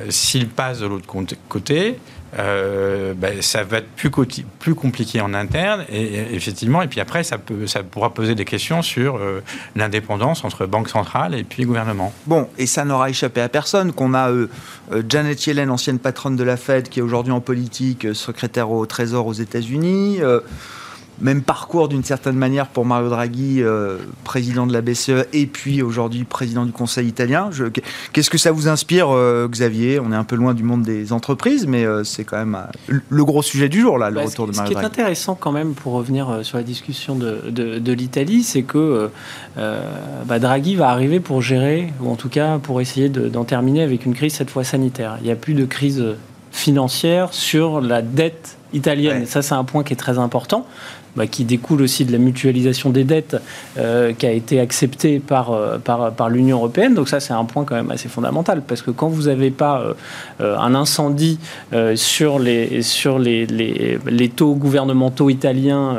S'il 0.09 0.47
passe 0.47 0.79
de 0.79 0.85
l'autre 0.85 1.07
côté, 1.49 1.97
euh, 2.37 3.13
ben, 3.13 3.41
ça 3.41 3.63
va 3.63 3.77
être 3.79 3.89
plus, 3.89 4.75
compliqué 4.75 5.21
en 5.21 5.33
interne, 5.33 5.83
et, 5.89 6.35
effectivement, 6.35 6.81
et 6.81 6.87
puis 6.87 6.99
après, 6.99 7.23
ça, 7.23 7.37
pourra 7.37 8.13
poser 8.13 8.35
des 8.35 8.45
questions 8.45 8.81
sur 8.81 9.17
euh, 9.17 9.43
l'indépendance 9.75 10.43
entre 10.43 10.65
banque 10.65 10.89
centrale 10.89 11.35
et 11.35 11.43
puis 11.43 11.65
gouvernement. 11.65 12.13
Bon, 12.27 12.47
et 12.57 12.65
ça 12.65 12.85
n'aura 12.85 13.09
échappé 13.09 13.41
à 13.41 13.49
personne 13.49 13.91
qu'on 13.91 14.13
a 14.13 14.29
euh, 14.29 14.47
euh, 14.91 15.03
Janet 15.07 15.45
Yellen, 15.45 15.69
ancienne 15.69 15.99
patronne 15.99 16.35
de 16.35 16.43
la 16.43 16.57
Fed, 16.57 16.89
qui 16.89 16.99
est 16.99 17.03
aujourd'hui 17.03 17.33
en 17.33 17.41
politique, 17.41 18.07
secrétaire 18.13 18.71
au 18.71 18.85
Trésor 18.85 19.27
aux 19.27 19.33
États-Unis. 19.33 20.19
Même 21.21 21.41
parcours 21.43 21.87
d'une 21.87 22.03
certaine 22.03 22.35
manière 22.35 22.67
pour 22.67 22.85
Mario 22.85 23.09
Draghi, 23.09 23.61
euh, 23.61 23.97
président 24.23 24.65
de 24.67 24.73
la 24.73 24.81
BCE, 24.81 25.25
et 25.33 25.45
puis 25.45 25.81
aujourd'hui 25.81 26.23
président 26.23 26.65
du 26.65 26.71
Conseil 26.71 27.07
italien. 27.07 27.49
Je- 27.51 27.65
Qu'est-ce 28.11 28.29
que 28.29 28.37
ça 28.37 28.51
vous 28.51 28.67
inspire, 28.67 29.07
euh, 29.11 29.47
Xavier? 29.47 29.99
On 29.99 30.11
est 30.11 30.15
un 30.15 30.23
peu 30.23 30.35
loin 30.35 30.53
du 30.53 30.63
monde 30.63 30.81
des 30.83 31.13
entreprises, 31.13 31.67
mais 31.67 31.85
euh, 31.85 32.03
c'est 32.03 32.23
quand 32.23 32.37
même 32.37 32.57
le 32.87 33.23
gros 33.25 33.41
sujet 33.43 33.69
du 33.69 33.81
jour, 33.81 33.97
là, 33.97 34.09
le 34.09 34.15
Bah, 34.17 34.23
retour 34.25 34.47
de 34.47 34.51
ce, 34.51 34.57
ce 34.57 34.61
Mario 34.61 34.73
qui 34.73 34.79
est 34.79 34.81
Draghi. 34.81 34.93
intéressant 35.01 35.35
quand 35.35 35.51
même 35.51 35.73
pour 35.73 35.93
revenir 35.93 36.39
sur 36.43 36.57
la 36.57 36.63
discussion 36.63 37.15
de, 37.15 37.37
de- 37.49 37.79
de 37.79 37.93
l'Italie, 37.93 38.43
c'est 38.43 38.63
que 38.63 39.09
bah, 39.55 40.39
Draghi 40.39 40.75
va 40.75 40.89
arriver 40.89 41.19
pour 41.19 41.41
gérer, 41.41 41.93
ou 42.01 42.09
en 42.11 42.15
tout 42.15 42.29
cas 42.29 42.57
pour 42.59 42.81
essayer 42.81 43.09
de- 43.09 43.27
d'en 43.29 43.43
terminer 43.43 43.83
avec 43.83 44.05
une 44.05 44.13
crise 44.15 44.33
cette 44.33 44.49
fois 44.49 44.63
sanitaire. 44.63 45.17
Il 45.21 45.25
n'y 45.25 45.31
a 45.31 45.35
plus 45.35 45.53
de 45.53 45.65
crise 45.65 46.03
financière 46.51 47.33
sur 47.33 47.79
la 47.81 48.01
dette 48.01 48.57
italienne. 48.73 49.17
Ouais. 49.17 49.23
Et 49.23 49.25
ça, 49.25 49.41
c'est 49.41 49.53
un 49.55 49.63
point 49.63 49.83
qui 49.83 49.93
est 49.93 49.97
très 49.97 50.17
important. 50.17 50.65
Bah, 51.15 51.27
qui 51.27 51.43
découle 51.45 51.81
aussi 51.81 52.05
de 52.05 52.11
la 52.11 52.17
mutualisation 52.17 52.89
des 52.89 53.03
dettes 53.03 53.37
euh, 53.77 54.13
qui 54.13 54.25
a 54.25 54.31
été 54.31 54.59
acceptée 54.59 55.19
par, 55.19 55.51
euh, 55.51 55.77
par, 55.77 56.11
par 56.13 56.29
l'Union 56.29 56.57
européenne. 56.57 56.93
Donc 56.93 57.09
ça, 57.09 57.19
c'est 57.19 57.33
un 57.33 57.45
point 57.45 57.63
quand 57.65 57.75
même 57.75 57.91
assez 57.91 58.09
fondamental, 58.09 58.61
parce 58.67 58.81
que 58.81 58.91
quand 58.91 59.07
vous 59.09 59.23
n'avez 59.23 59.51
pas 59.51 59.81
euh, 60.41 60.57
un 60.57 60.73
incendie 60.75 61.39
euh, 61.73 61.95
sur, 61.95 62.39
les, 62.39 62.81
sur 62.81 63.19
les, 63.19 63.45
les, 63.45 63.99
les 64.05 64.29
taux 64.29 64.53
gouvernementaux 64.55 65.29
italiens, 65.29 65.97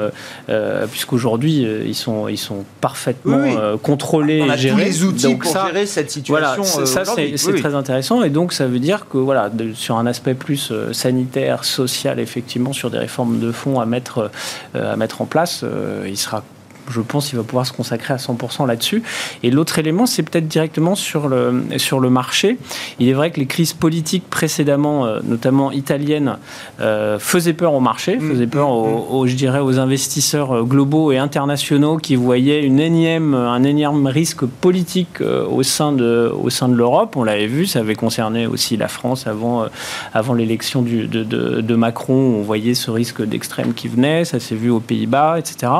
puisqu'aujourd'hui, 0.90 1.66
ils, 1.86 1.94
sont, 1.94 2.28
ils 2.28 2.38
sont 2.38 2.64
parfaitement 2.80 3.36
Oui, 3.38 3.50
oui. 3.50 3.78
contrôlés, 3.82 4.42
On 4.42 4.50
a 4.50 4.56
gérés. 4.56 4.74
tous 4.74 4.80
les 4.88 5.04
outils 5.04 5.22
Donc 5.24 5.42
pour 5.44 5.52
ça, 5.52 5.66
gérer 5.66 5.86
cette 5.86 6.10
situation. 6.10 6.62
ça 6.64 7.04
c'est 7.04 7.34
Oui, 7.46 7.60
très 7.60 7.74
intéressant 7.74 8.22
et 8.22 8.30
donc 8.30 8.52
ça 8.52 8.66
veut 8.66 8.78
dire 8.78 9.06
que 9.10 9.18
voilà, 9.18 9.48
de- 9.48 9.72
sur 9.74 9.96
un 9.96 10.06
aspect 10.06 10.34
plus 10.34 10.72
sanitaire, 10.92 11.64
social, 11.64 12.18
effectivement, 12.20 12.72
sur 12.72 12.90
des 12.90 12.98
réformes 12.98 13.38
de 13.40 13.52
fonds 13.52 13.80
à 13.80 13.86
mettre, 13.86 14.30
à 14.74 14.96
mettre 14.96 15.01
en 15.20 15.26
place, 15.26 15.60
euh, 15.64 16.06
il 16.08 16.16
sera 16.16 16.42
je 16.90 17.00
pense 17.00 17.28
qu'il 17.28 17.38
va 17.38 17.44
pouvoir 17.44 17.66
se 17.66 17.72
consacrer 17.72 18.14
à 18.14 18.16
100% 18.16 18.66
là-dessus. 18.66 19.02
Et 19.42 19.50
l'autre 19.50 19.78
élément, 19.78 20.06
c'est 20.06 20.22
peut-être 20.22 20.48
directement 20.48 20.94
sur 20.94 21.28
le, 21.28 21.64
sur 21.76 22.00
le 22.00 22.10
marché. 22.10 22.58
Il 22.98 23.08
est 23.08 23.12
vrai 23.12 23.30
que 23.30 23.40
les 23.40 23.46
crises 23.46 23.72
politiques 23.72 24.28
précédemment, 24.28 25.06
euh, 25.06 25.20
notamment 25.24 25.70
italiennes, 25.72 26.36
euh, 26.80 27.18
faisaient 27.18 27.52
peur 27.52 27.74
au 27.74 27.80
marché, 27.80 28.16
Mm, 28.16 28.30
faisaient 28.30 28.46
peur 28.46 28.68
mm, 28.68 28.72
aux, 28.72 29.06
aux, 29.20 29.26
je 29.26 29.34
dirais, 29.34 29.60
aux 29.60 29.78
investisseurs 29.78 30.52
euh, 30.56 30.62
globaux 30.62 31.12
et 31.12 31.18
internationaux 31.18 31.96
qui 31.96 32.16
voyaient 32.16 32.62
une 32.62 32.80
énième, 32.80 33.34
un 33.34 33.62
énième 33.62 34.06
risque 34.06 34.44
politique 34.44 35.20
euh, 35.20 35.46
au 35.46 35.62
sein 35.62 35.92
de, 35.92 36.32
au 36.42 36.50
sein 36.50 36.68
de 36.68 36.74
l'Europe. 36.74 37.16
On 37.16 37.24
l'avait 37.24 37.46
vu, 37.46 37.66
ça 37.66 37.80
avait 37.80 37.94
concerné 37.94 38.46
aussi 38.46 38.76
la 38.76 38.88
France 38.88 39.26
avant, 39.26 39.66
avant 40.14 40.34
l'élection 40.34 40.82
de, 40.82 41.06
de- 41.06 41.60
de 41.60 41.74
Macron. 41.74 42.14
On 42.38 42.42
voyait 42.42 42.74
ce 42.74 42.90
risque 42.90 43.22
d'extrême 43.22 43.72
qui 43.74 43.88
venait, 43.88 44.24
ça 44.24 44.40
s'est 44.40 44.54
vu 44.54 44.70
aux 44.70 44.80
Pays-Bas, 44.80 45.38
etc. 45.38 45.72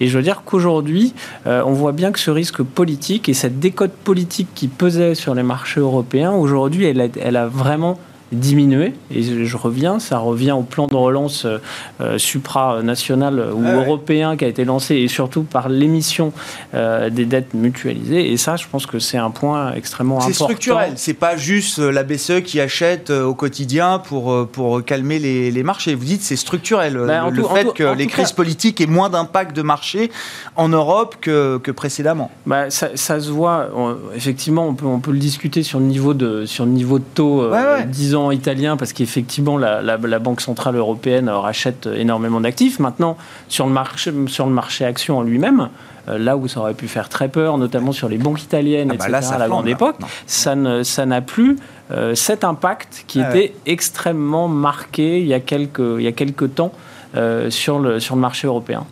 Et 0.00 0.08
je 0.08 0.16
veux 0.16 0.22
dire 0.22 0.39
qu'aujourd'hui, 0.44 1.14
euh, 1.46 1.62
on 1.64 1.72
voit 1.72 1.92
bien 1.92 2.12
que 2.12 2.18
ce 2.18 2.30
risque 2.30 2.62
politique 2.62 3.28
et 3.28 3.34
cette 3.34 3.58
décote 3.58 3.92
politique 3.92 4.48
qui 4.54 4.68
pesait 4.68 5.14
sur 5.14 5.34
les 5.34 5.42
marchés 5.42 5.80
européens, 5.80 6.32
aujourd'hui, 6.32 6.84
elle 6.84 7.10
elle 7.20 7.36
a 7.36 7.46
vraiment 7.46 7.98
diminué. 8.32 8.92
Et 9.14 9.44
je, 9.44 9.56
reviens, 9.56 9.98
ça 9.98 10.18
revient 10.18 10.52
au 10.52 10.62
plan 10.62 10.86
de 10.86 10.94
relance 10.94 11.44
euh, 11.44 11.58
euh, 12.00 12.18
supranational 12.18 13.40
ou 13.54 13.62
Ah 13.64 13.70
ouais. 13.76 13.84
européen 13.84 14.36
qui 14.36 14.44
a 14.44 14.48
été 14.48 14.64
lancé 14.64 14.96
et 14.96 15.08
surtout 15.08 15.42
par 15.42 15.68
l'émission 15.68 16.32
euh, 16.74 17.10
des 17.10 17.24
dettes 17.24 17.54
mutualisées. 17.54 18.30
Et 18.32 18.36
ça, 18.36 18.56
je 18.56 18.66
pense 18.70 18.86
que 18.86 18.98
c'est 18.98 19.18
un 19.18 19.30
point 19.30 19.72
extrêmement 19.74 20.20
C'est 20.20 20.26
important. 20.30 20.44
structurel, 20.44 20.92
c'est 20.96 21.14
pas 21.14 21.36
juste 21.36 21.78
la 21.78 22.02
BCE 22.02 22.42
qui 22.44 22.60
achète 22.60 23.10
au 23.10 23.34
quotidien 23.34 23.98
pour, 23.98 24.46
pour 24.48 24.84
calmer 24.84 25.18
les, 25.18 25.50
les 25.50 25.62
marchés. 25.62 25.94
Vous 25.94 26.04
dites 26.04 26.22
c'est 26.22 26.36
structurel, 26.36 26.96
en 26.98 27.30
le 27.30 27.36
tout- 27.42 27.46
en 27.46 27.54
fait 27.54 27.64
tout- 27.64 27.72
que 27.72 27.94
les 27.94 28.06
crises 28.06 28.28
cas- 28.28 28.34
politiques 28.36 28.80
aient 28.80 28.86
moins 28.86 29.08
d'impact 29.10 29.54
de 29.56 29.62
marché 29.62 30.10
en 30.56 30.68
Europe 30.68 31.16
que, 31.20 31.58
que 31.58 31.70
précédemment. 31.70 32.30
Bah, 32.46 32.70
ça, 32.70 32.88
ça 32.94 33.20
se 33.20 33.30
voit, 33.30 33.68
on- 33.76 33.96
effectivement, 34.14 34.66
on 34.68 34.74
peut, 34.74 34.86
on 34.86 35.00
peut 35.00 35.12
le 35.12 35.18
discuter 35.18 35.62
sur 35.62 35.78
le 35.78 35.86
niveau 35.86 36.14
de, 36.14 36.46
sur 36.46 36.64
le 36.64 36.70
niveau 36.70 36.98
de 36.98 37.04
taux 37.14 37.42
euh, 37.42 37.50
Ouais, 37.50 37.80
ouais. 37.80 37.86
10 37.86 38.14
ans 38.14 38.19
italien, 38.30 38.76
parce 38.76 38.92
qu'effectivement, 38.92 39.56
la, 39.56 39.80
la, 39.80 39.96
la 39.96 40.18
Banque 40.18 40.40
Centrale 40.42 40.76
Européenne 40.76 41.28
euh, 41.28 41.38
rachète 41.38 41.88
énormément 41.96 42.40
d'actifs. 42.40 42.78
Maintenant, 42.78 43.16
sur 43.48 43.66
le 43.66 43.72
marché, 43.72 44.12
sur 44.26 44.46
le 44.46 44.52
marché 44.52 44.84
action 44.84 45.18
en 45.18 45.22
lui-même, 45.22 45.68
euh, 46.08 46.18
là 46.18 46.36
où 46.36 46.46
ça 46.48 46.60
aurait 46.60 46.74
pu 46.74 46.88
faire 46.88 47.08
très 47.08 47.28
peur, 47.28 47.56
notamment 47.58 47.92
sur 47.92 48.08
les 48.08 48.18
banques 48.18 48.42
italiennes, 48.42 48.88
Ah 48.92 48.96
bah 48.98 49.04
etc., 49.06 49.12
là, 49.12 49.22
ça 49.22 49.34
à 49.36 49.38
la 49.38 49.48
grande 49.48 49.66
là, 49.66 49.72
époque, 49.72 49.96
ça 50.26 50.54
ne- 50.54 50.82
ça 50.82 51.06
n'a 51.06 51.20
plus 51.22 51.56
euh, 51.90 52.14
cet 52.14 52.44
impact 52.44 53.04
qui 53.06 53.20
Ah 53.22 53.30
était 53.30 53.54
extrêmement 53.66 54.46
marqué 54.48 55.20
il 55.20 55.26
y 55.26 55.34
a 55.34 55.40
quelques, 55.40 55.80
il 55.98 56.02
y 56.02 56.06
a 56.08 56.12
quelques 56.12 56.54
temps 56.54 56.72
euh, 57.16 57.50
sur, 57.50 57.78
le, 57.78 57.98
sur 58.00 58.14
le 58.14 58.20
marché 58.20 58.46
européen. 58.46 58.84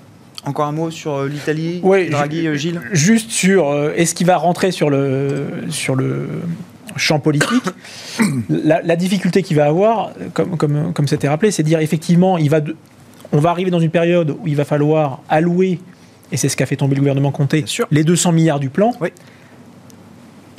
Encore 0.44 0.66
un 0.66 0.72
mot 0.72 0.90
sur 0.90 1.14
euh, 1.14 1.28
l'Italie, 1.28 1.80
Ouais, 1.82 2.08
Draghi, 2.08 2.46
euh, 2.46 2.54
Gilles? 2.54 2.80
Juste 2.92 3.30
sur 3.30 3.68
euh, 3.70 3.92
est-ce 3.96 4.14
qu'il 4.14 4.26
va 4.26 4.36
rentrer 4.36 4.70
sur 4.70 4.88
le, 4.88 5.46
sur 5.68 5.94
le 5.94 6.26
champ 6.98 7.20
politique 7.20 7.48
la, 8.48 8.82
la 8.82 8.96
difficulté 8.96 9.42
qu'il 9.42 9.56
va 9.56 9.66
avoir, 9.66 10.12
comme, 10.34 10.56
comme, 10.56 10.92
comme 10.92 11.08
c'était 11.08 11.28
rappelé, 11.28 11.50
c'est 11.50 11.62
de 11.62 11.68
dire 11.68 11.80
effectivement, 11.80 12.36
il 12.38 12.50
va 12.50 12.60
de- 12.60 12.76
on 13.32 13.38
va 13.38 13.50
arriver 13.50 13.70
dans 13.70 13.80
une 13.80 13.90
période 13.90 14.30
où 14.30 14.46
il 14.46 14.56
va 14.56 14.64
falloir 14.64 15.20
allouer, 15.28 15.78
et 16.32 16.36
c'est 16.36 16.48
ce 16.48 16.56
qu'a 16.56 16.66
fait 16.66 16.76
tomber 16.76 16.94
le 16.94 17.00
gouvernement 17.00 17.30
Comté, 17.30 17.64
les 17.90 18.04
200 18.04 18.32
milliards 18.32 18.60
du 18.60 18.68
plan. 18.70 18.92
Oui. 19.00 19.08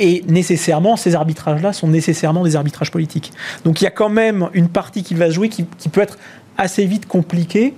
Et 0.02 0.24
nécessairement, 0.28 0.96
ces 0.96 1.14
arbitrages-là 1.16 1.74
sont 1.74 1.88
nécessairement 1.88 2.44
des 2.44 2.56
arbitrages 2.56 2.90
politiques. 2.92 3.34
Donc 3.66 3.82
il 3.82 3.84
y 3.84 3.88
a 3.88 3.92
quand 3.92 4.10
même 4.10 4.50
une 4.54 4.70
partie 4.70 5.04
qui 5.04 5.14
va 5.14 5.28
se 5.28 5.32
jouer 5.36 5.50
qui, 5.50 5.66
qui 5.78 5.90
peut 5.90 6.02
être 6.02 6.18
assez 6.58 6.86
vite 6.86 7.06
compliquée. 7.06 7.74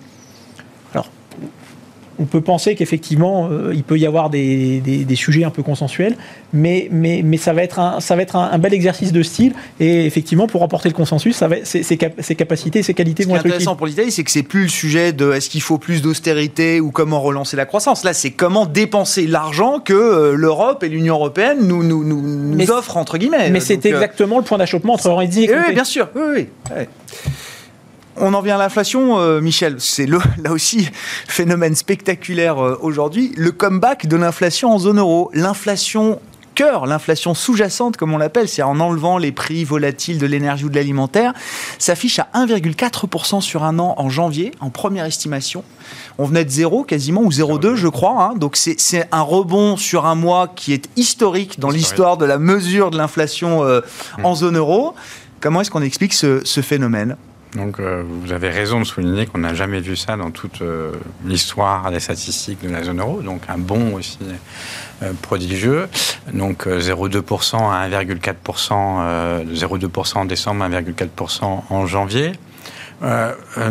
On 2.22 2.26
peut 2.26 2.42
penser 2.42 2.76
qu'effectivement, 2.76 3.50
euh, 3.52 3.72
il 3.74 3.84
peut 3.84 3.98
y 3.98 4.06
avoir 4.06 4.30
des, 4.30 4.80
des- 4.80 5.04
des 5.06 5.16
sujets 5.16 5.44
un 5.44 5.50
peu 5.50 5.64
consensuels, 5.64 6.16
mais, 6.54 6.88
mais, 6.92 7.22
mais 7.26 7.38
ça 7.38 7.52
va 7.54 7.64
être, 7.64 7.80
un, 7.80 8.00
ça 8.00 8.16
va 8.16 8.22
être 8.22 8.36
un, 8.36 8.50
un 8.52 8.58
bel 8.60 8.74
exercice 8.74 9.12
de 9.12 9.24
style. 9.24 9.54
Et 9.80 10.06
effectivement, 10.06 10.46
pour 10.48 10.62
remporter 10.62 10.88
le 10.90 10.94
consensus, 10.94 11.36
ça 11.36 11.48
va, 11.48 11.56
ses, 11.64 11.82
ses 11.84 11.98
cap- 11.98 12.14
ses 12.20 12.36
capacités, 12.36 12.84
ses 12.84 12.94
qualités 12.94 13.24
Ce 13.24 13.28
qui 13.28 13.34
est 13.34 13.36
être 13.38 13.42
utiles. 13.42 13.52
intéressant 13.54 13.76
pour 13.76 13.88
l'Italie, 13.88 14.12
c'est 14.12 14.24
que 14.24 14.32
c'est 14.32 14.44
plus 14.44 14.64
le 14.64 14.70
sujet 14.70 15.14
de 15.14 15.32
est-ce 15.32 15.50
qu'il 15.50 15.62
faut 15.62 15.78
plus 15.80 16.02
d'austérité 16.02 16.80
ou 16.80 16.92
comment 16.92 17.20
relancer 17.22 17.58
la 17.58 17.66
croissance. 17.66 18.04
Là, 18.04 18.14
c'est 18.14 18.32
comment 18.32 18.66
dépenser 18.68 19.26
l'argent 19.28 19.80
que 19.80 19.94
euh, 19.94 20.36
l'Europe 20.36 20.84
et 20.84 20.90
l'Union 20.90 21.16
européenne 21.16 21.58
nous, 21.68 21.84
nous, 21.84 22.04
nous, 22.04 22.22
nous 22.22 22.72
offrent, 22.72 22.98
entre 22.98 23.18
guillemets. 23.18 23.50
Mais 23.50 23.60
c'est 23.60 23.84
euh, 23.86 23.90
exactement 23.90 24.38
le 24.38 24.44
point 24.44 24.58
d'achoppement 24.60 24.94
entre 24.94 25.10
Renzi 25.10 25.46
et 25.46 25.48
Oui, 25.50 25.56
Comté. 25.56 25.68
oui, 25.70 25.74
bien 25.74 25.84
sûr. 25.84 26.08
Oui, 26.16 26.22
oui. 26.36 26.48
Ouais. 26.76 26.88
On 28.24 28.36
en 28.36 28.42
vient 28.42 28.56
à 28.56 28.60
l'inflation, 28.60 29.20
euh, 29.20 29.42
Michel. 29.42 29.78
C'est 29.80 30.06
là 30.44 30.52
aussi 30.52 30.88
phénomène 31.28 31.74
spectaculaire 31.74 32.64
euh, 32.64 32.78
aujourd'hui. 32.82 33.34
Le 33.36 33.52
comeback 33.52 34.06
de 34.06 34.16
l'inflation 34.16 34.72
en 34.72 34.78
zone 34.78 35.00
euro. 35.00 35.32
L'inflation 35.34 36.20
cœur, 36.54 36.86
l'inflation 36.86 37.34
sous-jacente, 37.34 37.98
comme 37.98 38.14
on 38.14 38.20
l'appelle, 38.20 38.48
c'est 38.48 38.62
en 38.62 38.80
enlevant 38.80 39.18
les 39.18 39.32
prix 39.32 39.64
volatiles 39.64 40.20
de 40.20 40.28
l'énergie 40.28 40.66
ou 40.66 40.70
de 40.70 40.76
l'alimentaire, 40.76 41.34
s'affiche 41.80 42.20
à 42.20 42.28
1,4% 42.36 43.42
sur 43.42 43.64
un 43.64 43.80
an 43.80 43.96
en 43.98 44.10
janvier, 44.10 44.52
en 44.60 44.70
première 44.70 45.06
estimation. 45.06 45.64
On 46.20 46.26
venait 46.26 46.46
de 46.46 46.50
zéro 46.52 46.84
quasiment, 46.84 47.22
ou 47.22 47.30
0,2 47.30 47.76
je 47.76 47.88
crois. 47.88 48.22
hein. 48.22 48.34
Donc 48.36 48.56
c'est 48.58 49.08
un 49.12 49.22
rebond 49.22 49.78
sur 49.78 50.06
un 50.06 50.16
mois 50.16 50.48
qui 50.50 50.74
est 50.74 50.90
historique 50.96 51.60
dans 51.60 51.70
l'histoire 51.72 52.18
de 52.18 52.26
la 52.26 52.38
mesure 52.38 52.92
de 52.92 52.98
l'inflation 52.98 53.64
euh, 53.64 53.80
en 54.22 54.36
zone 54.36 54.58
euro. 54.58 54.94
Comment 55.40 55.62
est-ce 55.62 55.72
qu'on 55.72 55.82
explique 55.82 56.14
ce, 56.14 56.42
ce 56.44 56.62
phénomène? 56.62 57.16
Donc, 57.56 57.80
euh, 57.80 58.04
vous 58.06 58.32
avez 58.32 58.50
raison 58.50 58.80
de 58.80 58.86
souligner 58.86 59.26
qu'on 59.26 59.40
n'a 59.40 59.54
jamais 59.54 59.82
vu 59.82 59.96
ça 59.96 60.16
dans 60.16 60.32
toute 60.32 60.62
euh, 60.62 60.94
l'histoire 61.26 61.92
des 61.92 62.00
statistiques 62.00 62.64
de 62.64 62.70
la 62.70 62.84
zone 62.84 63.02
euro. 63.02 63.22
Donc, 63.22 63.42
un 63.50 63.58
bond 63.58 63.96
aussi 63.96 64.20
euh, 65.04 65.14
prodigieux. 65.20 65.88
Donc, 66.32 66.68
euh, 66.68 66.80
0,2% 66.80 67.56
à 67.72 67.90
1,4%, 67.90 69.00
euh, 69.02 69.44
0,2% 69.52 70.18
en 70.20 70.26
décembre, 70.26 70.64
1,4% 70.66 71.64
en 71.70 71.88
janvier. 71.88 72.34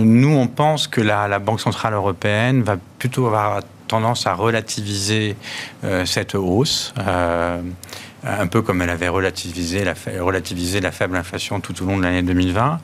Nous, 0.00 0.36
on 0.36 0.48
pense 0.48 0.88
que 0.88 1.00
la, 1.00 1.38
Banque 1.38 1.60
Centrale 1.60 1.94
Européenne 1.94 2.62
va 2.62 2.76
plutôt 2.98 3.28
avoir 3.28 3.60
tendance 3.86 4.26
à 4.26 4.34
relativiser 4.34 5.36
cette 6.04 6.34
hausse. 6.34 6.92
Euh, 8.24 8.42
un 8.42 8.46
peu 8.46 8.62
comme 8.62 8.82
elle 8.82 8.90
avait 8.90 9.08
relativisé 9.08 9.84
la, 9.84 9.94
relativisé 10.20 10.80
la 10.80 10.92
faible 10.92 11.16
inflation 11.16 11.60
tout 11.60 11.82
au 11.82 11.86
long 11.86 11.96
de 11.96 12.02
l'année 12.02 12.22
2020. 12.22 12.78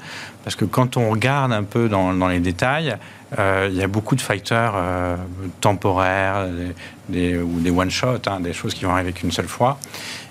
Parce 0.45 0.57
que 0.57 0.65
quand 0.65 0.97
on 0.97 1.11
regarde 1.11 1.53
un 1.53 1.65
peu 1.65 1.89
dans, 1.89 2.15
dans 2.15 2.29
les 2.29 2.41
détails, 2.41 2.97
euh, 3.39 3.69
il 3.71 3.77
y 3.77 3.83
a 3.83 3.89
beaucoup 3.89 4.15
de 4.15 4.21
facteurs 4.21 4.75
euh, 4.77 5.17
temporaires 5.61 6.47
ou 7.09 7.61
des 7.61 7.71
one-shot, 7.71 8.21
hein, 8.27 8.41
des 8.41 8.53
choses 8.53 8.75
qui 8.75 8.85
vont 8.85 8.93
arriver 8.93 9.13
qu'une 9.13 9.33
seule 9.33 9.49
fois. 9.49 9.79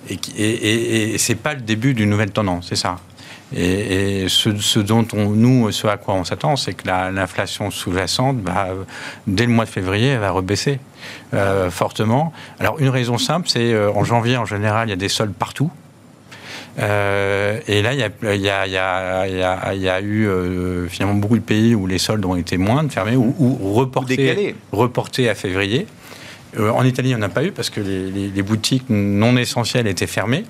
Et, 0.09 0.17
et, 0.37 0.43
et, 0.43 1.13
et 1.13 1.17
c'est 1.17 1.35
pas 1.35 1.53
le 1.53 1.61
début 1.61 1.93
d'une 1.93 2.09
nouvelle 2.09 2.31
tendance, 2.31 2.67
c'est 2.69 2.75
ça? 2.75 2.97
Et, 3.55 4.23
et 4.23 4.29
ce, 4.29 4.57
ce 4.57 4.79
dont 4.79 5.07
on, 5.13 5.29
nous, 5.29 5.71
ce 5.71 5.87
à 5.87 5.95
quoi 5.97 6.13
on 6.15 6.23
s'attend, 6.25 6.55
c'est 6.57 6.73
que 6.73 6.85
la- 6.87 7.09
l'inflation 7.11 7.71
sous-jacente, 7.71 8.37
va, 8.41 8.67
dès 9.27 9.45
le 9.45 9.51
mois 9.53 9.63
de 9.65 9.69
février, 9.69 10.07
elle 10.09 10.19
va 10.19 10.31
rebaisser 10.31 10.79
euh, 11.33 11.71
fortement. 11.71 12.33
Alors, 12.59 12.79
une 12.79 12.89
raison 12.89 13.17
simple, 13.17 13.47
c'est 13.47 13.71
euh, 13.73 13.91
en 13.93 14.03
janvier, 14.03 14.35
en 14.37 14.45
général, 14.45 14.87
il 14.87 14.91
y 14.91 14.93
a 14.93 14.97
des 14.97 15.07
soldes 15.09 15.33
partout. 15.33 15.71
Euh, 16.79 17.59
et 17.67 17.81
là, 17.81 17.93
il 17.93 17.99
y 18.41 19.87
a, 19.89 20.01
eu 20.01 20.27
euh, 20.27 20.87
finalement 20.89 21.15
beaucoup 21.15 21.37
de 21.37 21.43
pays 21.43 21.73
où 21.73 21.87
les 21.87 21.97
soldes 21.99 22.25
ont 22.25 22.35
été 22.35 22.57
moins 22.57 22.87
fermés 22.89 23.15
ou, 23.15 23.33
ou 23.39 23.73
reportés, 23.73 24.15
reportés 24.73 25.29
à 25.29 25.35
février. 25.35 25.87
Euh, 26.59 26.69
en 26.71 26.83
Italie, 26.83 27.09
il 27.11 27.15
n'y 27.15 27.21
en 27.21 27.25
a 27.25 27.29
pas 27.29 27.43
eu 27.45 27.51
parce 27.51 27.69
que 27.69 27.79
les, 27.79 28.11
les- 28.11 28.27
les 28.29 28.41
boutiques 28.41 28.85
non 28.89 29.37
essentielles 29.37 29.87
étaient 29.87 30.07
fermées. 30.07 30.43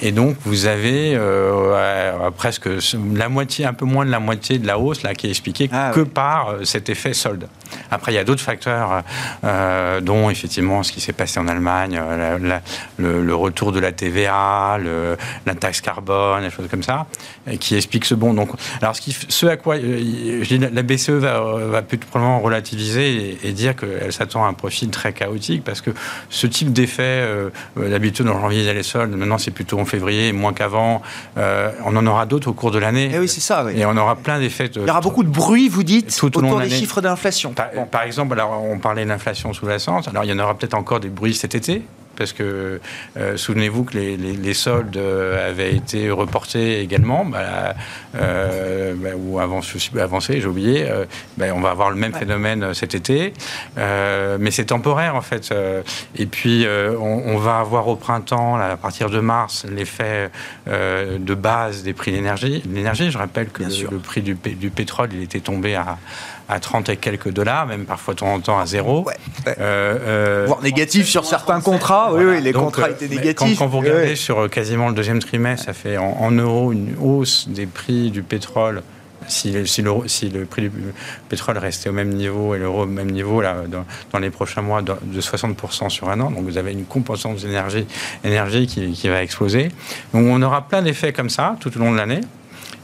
Et 0.00 0.10
donc, 0.10 0.36
vous 0.44 0.66
avez 0.66 1.14
euh, 1.14 2.30
presque 2.36 2.68
la 3.14 3.28
moitié, 3.28 3.64
un 3.66 3.72
peu 3.74 3.84
moins 3.84 4.04
de 4.06 4.10
la 4.10 4.20
moitié 4.20 4.58
de 4.58 4.66
la 4.66 4.78
hausse 4.78 5.02
là, 5.02 5.14
qui 5.14 5.26
est 5.26 5.30
expliquée 5.30 5.68
Ah, 5.72 5.92
que 5.94 6.00
oui. 6.00 6.08
par 6.12 6.48
euh, 6.50 6.64
cet 6.64 6.88
effet 6.88 7.12
solde. 7.12 7.46
Après, 7.90 8.12
il 8.12 8.14
y 8.14 8.18
a 8.18 8.24
d'autres 8.24 8.42
facteurs, 8.42 9.02
euh, 9.44 10.00
dont 10.00 10.30
effectivement 10.30 10.82
ce 10.82 10.92
qui 10.92 11.00
s'est 11.00 11.12
passé 11.12 11.38
en 11.40 11.48
Allemagne, 11.48 11.98
euh, 12.00 12.38
la- 12.38 12.48
la- 12.48 12.62
le, 12.98 13.22
le 13.22 13.34
retour 13.34 13.72
de 13.72 13.80
la 13.80 13.92
TVA, 13.92 14.78
le- 14.78 15.16
la 15.46 15.54
taxe 15.54 15.80
carbone, 15.80 16.42
des 16.42 16.50
choses 16.50 16.68
comme 16.70 16.82
ça, 16.82 17.06
et 17.50 17.58
qui 17.58 17.74
expliquent 17.76 18.04
ce 18.04 18.14
bond. 18.14 18.34
Donc, 18.34 18.50
alors, 18.80 18.94
ce, 18.96 19.00
qui, 19.00 19.10
f- 19.12 19.24
ce 19.28 19.46
à 19.46 19.56
quoi 19.56 19.76
euh, 19.76 19.98
je 20.42 20.48
dis, 20.48 20.58
la- 20.58 20.82
BCE 20.82 21.10
va, 21.10 21.40
va 21.40 21.82
plus 21.82 21.98
probablement 21.98 22.40
relativiser 22.40 23.38
et, 23.44 23.48
et 23.48 23.52
dire 23.52 23.76
qu'elle 23.76 24.12
s'attend 24.12 24.44
à 24.44 24.48
un 24.48 24.52
profil 24.54 24.90
très 24.90 25.12
chaotique, 25.12 25.62
parce 25.64 25.80
que 25.80 25.90
ce 26.30 26.46
type 26.46 26.72
d'effet, 26.72 27.02
euh, 27.02 27.50
euh, 27.78 27.90
d'habitude 27.90 28.28
en 28.28 28.40
janvier, 28.40 28.60
il 28.60 28.66
y 28.66 28.68
a 28.70 28.74
les 28.74 28.82
soldes, 28.82 29.14
maintenant 29.16 29.38
c'est 29.38 29.50
plutôt 29.50 29.78
en 29.78 29.84
février, 29.84 30.32
moins 30.32 30.52
qu'avant. 30.52 31.02
Euh, 31.38 31.70
on 31.84 31.94
en 31.96 32.06
aura 32.06 32.26
d'autres 32.26 32.48
au 32.48 32.52
cours 32.52 32.70
de 32.70 32.78
l'année. 32.78 33.10
Eh 33.14 33.18
oui, 33.18 33.28
c'est 33.28 33.40
ça. 33.40 33.64
oui. 33.64 33.74
Et 33.78 33.86
on 33.86 33.96
aura 33.96 34.16
plein 34.16 34.38
d'effets. 34.38 34.68
de- 34.68 34.80
Il 34.80 34.86
y 34.86 34.90
aura 34.90 35.00
beaucoup 35.00 35.22
de 35.24 35.28
bruit, 35.28 35.68
vous 35.68 35.82
dites, 35.82 36.14
Tout 36.16 36.26
autour 36.26 36.42
de 36.60 36.64
des 36.64 36.70
chiffres 36.70 37.00
d'inflation. 37.00 37.52
Par, 37.74 37.86
par 37.86 38.02
exemple, 38.02 38.32
alors 38.34 38.62
on 38.62 38.78
parlait 38.78 39.04
de 39.04 39.08
l'inflation 39.08 39.52
sous-jacente. 39.52 40.08
Alors 40.08 40.24
il 40.24 40.30
y 40.30 40.32
en 40.32 40.38
aura 40.38 40.54
peut-être 40.56 40.74
encore 40.74 41.00
des 41.00 41.08
bruits 41.08 41.34
cet 41.34 41.54
été. 41.54 41.82
Parce 42.14 42.34
que 42.34 42.78
euh, 43.16 43.36
souvenez-vous 43.38 43.84
que 43.84 43.96
les, 43.96 44.18
les- 44.18 44.36
les 44.36 44.52
soldes 44.54 44.98
euh, 44.98 45.48
avaient 45.48 45.74
été 45.74 46.10
reportés 46.10 46.80
également, 46.80 47.24
bah, 47.24 47.74
euh, 48.14 48.92
bah, 48.94 49.10
ou 49.16 49.38
avancés, 49.40 50.40
j'ai 50.40 50.46
oublié. 50.46 50.86
euh, 50.90 51.06
bah, 51.38 51.46
on 51.54 51.60
va 51.62 51.70
avoir 51.70 51.88
le 51.90 51.96
même 51.96 52.12
phénomène 52.12 52.74
cet 52.74 52.94
été, 52.94 53.32
mais 53.76 54.50
c'est 54.50 54.66
temporaire 54.66 55.14
en 55.16 55.22
fait. 55.22 55.54
et 56.18 56.26
puis 56.26 56.66
on, 56.68 57.22
on 57.32 57.38
va 57.38 57.58
avoir 57.60 57.88
au 57.88 57.96
printemps, 57.96 58.58
là, 58.58 58.72
à 58.72 58.76
partir 58.76 59.08
de 59.08 59.18
mars, 59.20 59.64
l'effet 59.74 60.30
de 60.66 61.34
base 61.34 61.82
des 61.82 61.94
prix 61.94 62.10
de 62.10 62.16
l'énergie. 62.16 62.62
L'énergie, 62.70 63.10
je 63.10 63.16
rappelle 63.18 63.48
que 63.48 63.62
le, 63.62 63.98
prix 63.98 64.20
du, 64.20 64.34
du 64.34 64.68
pétrole, 64.70 65.08
il 65.14 65.22
était 65.22 65.40
tombé 65.40 65.74
à, 65.76 65.96
à 66.48 66.60
30 66.60 66.88
et 66.88 66.96
quelques 66.96 67.30
dollars, 67.30 67.66
même 67.66 67.84
parfois 67.84 68.14
de 68.14 68.20
temps 68.20 68.32
en 68.34 68.40
temps 68.40 68.58
à 68.58 68.66
zéro. 68.66 69.02
Ouais, 69.04 69.14
ouais. 69.46 69.54
Euh, 69.58 69.98
euh, 70.00 70.44
Voire 70.46 70.62
négatif 70.62 71.06
sur 71.08 71.24
certains 71.24 71.60
contrats. 71.60 72.12
Oui, 72.12 72.22
voilà. 72.24 72.38
oui, 72.38 72.42
les 72.44 72.52
Donc, 72.52 72.64
contrats 72.64 72.88
euh, 72.88 72.92
étaient 72.92 73.08
négatifs. 73.08 73.58
Quand, 73.58 73.64
quand 73.64 73.70
vous 73.70 73.78
regardez 73.78 74.10
oui. 74.10 74.16
sur 74.16 74.48
quasiment 74.50 74.88
le 74.88 74.94
deuxième 74.94 75.20
trimestre, 75.20 75.66
ça 75.66 75.72
fait 75.72 75.96
en, 75.96 76.16
en 76.20 76.30
euros 76.30 76.72
une 76.72 76.94
hausse 77.00 77.48
des 77.48 77.66
prix 77.66 78.10
du 78.10 78.22
pétrole. 78.22 78.82
Si, 79.28 79.52
le- 79.52 79.66
si, 79.66 79.82
l'euro- 79.82 80.08
si 80.08 80.28
le 80.30 80.46
prix 80.46 80.62
du 80.62 80.72
pétrole 81.28 81.56
restait 81.56 81.88
au 81.88 81.92
même 81.92 82.08
niveau 82.08 82.56
et 82.56 82.58
l'euro 82.58 82.82
au 82.82 82.86
même 82.86 83.08
niveau 83.12 83.40
là, 83.40 83.54
dans, 83.68 83.84
dans 84.12 84.18
les 84.18 84.30
prochains 84.30 84.62
mois 84.62 84.82
de, 84.82 84.94
de 85.00 85.20
60% 85.20 85.90
sur 85.90 86.10
un 86.10 86.18
an, 86.18 86.32
donc 86.32 86.42
vous 86.42 86.58
avez 86.58 86.72
une 86.72 86.84
composante 86.84 87.36
d'énergie 87.36 87.86
énergie 88.24 88.66
qui, 88.66 88.90
qui 88.90 89.08
va 89.08 89.22
exploser. 89.22 89.68
Donc 90.12 90.26
on 90.26 90.42
aura 90.42 90.62
plein 90.66 90.82
d'effets 90.82 91.12
comme 91.12 91.30
ça 91.30 91.54
tout 91.60 91.70
au 91.76 91.78
long 91.78 91.92
de 91.92 91.98
l'année. 91.98 92.20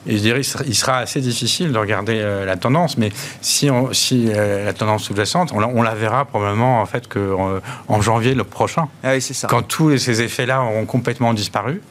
Et 0.07 0.17
je 0.17 0.23
dirais, 0.23 0.41
il 0.67 0.75
sera- 0.75 0.99
assez 0.99 1.21
difficile 1.21 1.73
de 1.73 1.79
regarder 1.79 2.19
euh, 2.19 2.45
la 2.45 2.57
tendance, 2.57 2.97
mais 2.99 3.11
si, 3.41 3.71
on- 3.71 3.93
si 3.93 4.29
euh, 4.29 4.65
la 4.65 4.73
tendance 4.73 5.05
sous-jacente, 5.05 5.51
on, 5.53 5.61
la- 5.61 5.69
on 5.69 5.83
la 5.83 5.95
verra 5.95 6.25
probablement 6.25 6.81
en 6.81 6.87
fait 6.87 7.09
que 7.09 7.19
euh, 7.19 7.61
en 7.89 8.01
janvier 8.01 8.35
le 8.35 8.45
prochain 8.45 8.89
Ah 9.03 9.13
oui, 9.13 9.21
c'est 9.21 9.35
ça. 9.35 9.49
quand 9.49 9.63
tous 9.63 9.99
ces 9.99 10.23
effets-là 10.23 10.63
auront 10.63 10.87
complètement 10.87 11.35
disparu. 11.35 11.83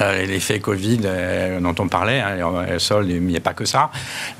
Euh, 0.00 0.24
l'effet 0.26 0.58
Covid 0.58 1.00
euh, 1.04 1.60
dont 1.60 1.74
on 1.78 1.88
parlait, 1.88 2.20
hein, 2.20 2.78
soldes, 2.78 3.08
mais 3.08 3.14
il 3.16 3.26
n'y 3.26 3.36
a 3.36 3.40
pas 3.40 3.52
que 3.52 3.64
ça. 3.66 3.90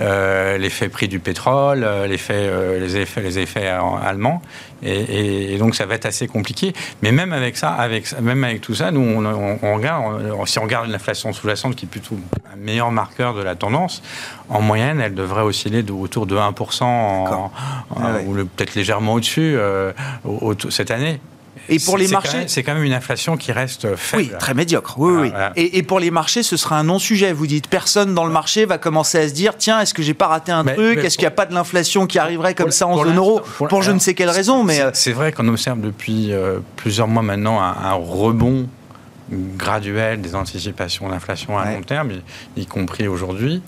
Euh, 0.01 0.57
l'effet 0.59 0.89
prix 0.89 1.09
du 1.09 1.19
pétrole, 1.19 1.85
euh, 1.85 2.07
l'effet, 2.07 2.35
euh, 2.37 2.79
les 2.81 2.97
effets, 2.97 3.21
les 3.21 3.39
effets 3.39 3.67
euh, 3.69 3.81
allemands, 4.03 4.41
et, 4.83 4.91
et- 4.99 5.55
et 5.55 5.59
donc 5.59 5.75
ça 5.75 5.85
va 5.87 5.95
être 5.95 6.07
assez 6.07 6.27
compliqué. 6.27 6.73
Mais 7.03 7.13
même 7.13 7.33
avec 7.33 7.57
ça, 7.57 7.71
avec 7.71 8.19
même 8.21 8.43
avec 8.45 8.61
tout 8.63 8.75
ça, 8.75 8.91
nous 8.91 9.01
on, 9.01 9.25
on- 9.27 9.59
on 9.63 9.75
regarde, 9.75 10.23
on- 10.39 10.47
si 10.47 10.59
on 10.59 10.63
regarde 10.63 10.89
l'inflation 10.89 11.33
sous-jacente 11.33 11.77
qui 11.77 11.85
est 11.85 11.89
plutôt 11.89 12.17
un 12.53 12.57
meilleur 12.57 12.91
marqueur 12.91 13.35
de 13.35 13.43
la 13.43 13.55
tendance, 13.55 14.03
en 14.49 14.61
moyenne, 14.63 15.01
elle 15.01 15.15
devrait 15.15 15.43
osciller 15.43 15.83
de, 15.83 15.93
autour 15.93 16.27
de 16.27 16.37
1% 16.37 16.83
en- 16.85 17.25
D'accord. 17.25 17.53
en- 17.91 18.01
Ah 18.03 18.13
ouais. 18.15 18.25
ou 18.27 18.35
le- 18.35 18.45
peut-être 18.47 18.75
légèrement 18.75 19.15
au-dessus 19.15 19.55
euh, 19.57 19.93
au- 20.25 20.53
au- 20.55 20.71
cette 20.71 20.91
année. 20.91 21.21
Et 21.69 21.79
pour 21.79 21.97
les 21.99 22.09
marchés 22.09 22.45
C'est 22.49 22.63
quand 22.63 22.75
même 22.75 22.83
une 22.85 22.93
inflation 22.93 23.37
qui 23.37 23.53
reste 23.53 23.95
faible. 23.97 24.23
Oui, 24.25 24.33
très 24.39 24.55
médiocre. 24.55 24.95
Oui, 24.99 25.11
Voilà, 25.13 25.23
oui. 25.23 25.31
voilà. 25.31 25.53
Et, 25.57 25.79
et 25.79 25.83
pour 25.83 26.01
les 26.01 26.11
marchés, 26.11 26.43
ce 26.43 26.57
sera 26.57 26.79
un 26.79 26.85
non-sujet. 26.85 27.33
Vous 27.33 27.47
dites, 27.47 27.69
personne 27.69 28.15
dans 28.15 28.25
le 28.27 28.33
marché 28.33 28.65
va 28.65 28.79
commencer 28.79 29.19
à 29.19 29.29
se 29.29 29.33
dire, 29.35 29.57
tiens, 29.57 29.81
est-ce 29.81 29.95
que 29.95 30.03
j'ai 30.03 30.15
pas 30.15 30.27
raté 30.27 30.53
un 30.53 30.63
Mais- 30.65 30.75
truc 30.75 30.99
Est-ce 30.99 31.17
qu'il 31.17 31.25
n'y 31.25 31.29
a 31.29 31.31
pas 31.33 31.47
de 31.47 31.55
l'inflation 31.55 32.07
qui 32.07 32.19
arriverait 32.19 32.55
comme 32.55 32.71
ça 32.71 32.87
en 32.87 32.97
zone 33.03 33.17
euro 33.17 33.41
pour- 33.59 33.69
Pour 33.69 33.83
je 33.83 33.93
ne 33.93 33.99
sais 33.99 34.15
quelle 34.15 34.31
raison, 34.31 34.65
mais 34.65 34.77
C'est- 34.77 34.83
euh, 34.83 34.91
C'est 34.95 35.13
vrai 35.13 35.33
qu'on 35.33 35.49
observe 35.49 35.81
depuis 35.81 36.33
euh, 36.33 36.59
plusieurs 36.77 37.09
mois 37.09 37.23
maintenant 37.23 37.61
un, 37.61 37.75
un 37.85 37.93
rebond 37.95 38.67
graduel 39.33 40.21
des 40.21 40.35
anticipations 40.35 41.09
d'inflation 41.09 41.59
à 41.59 41.65
Ouais. 41.65 41.75
long 41.75 41.83
terme, 41.83 42.11
y, 42.57 42.61
y 42.63 42.67
compris 42.67 43.09
aujourd'hui. 43.09 43.63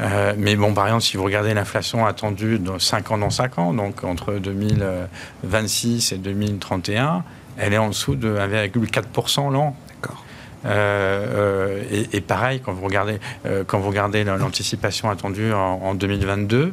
Euh, 0.00 0.34
mais 0.36 0.56
bon, 0.56 0.74
par 0.74 0.86
exemple, 0.86 1.02
si 1.02 1.16
vous 1.16 1.24
regardez 1.24 1.54
l'inflation 1.54 2.04
attendue 2.06 2.58
dans 2.58 2.78
5 2.78 3.10
ans 3.12 3.18
dans 3.18 3.30
5 3.30 3.58
ans, 3.58 3.72
donc 3.72 4.04
entre 4.04 4.34
2026 4.34 6.12
et 6.12 6.18
2031, 6.18 7.24
elle 7.58 7.72
est 7.72 7.78
en 7.78 7.88
dessous 7.88 8.14
de 8.16 8.36
1,4% 8.36 9.50
l'an. 9.50 9.74
D'accord. 10.02 10.22
Euh, 10.66 11.80
euh, 11.80 11.82
et, 11.90 12.16
et 12.16 12.20
pareil, 12.20 12.60
quand 12.64 12.72
vous 12.72 12.84
regardez, 12.84 13.18
euh, 13.46 13.64
quand 13.66 13.78
vous 13.78 13.88
regardez 13.88 14.24
l'anticipation 14.24 15.10
attendue 15.10 15.52
en, 15.52 15.80
en 15.82 15.94
2022 15.94 16.72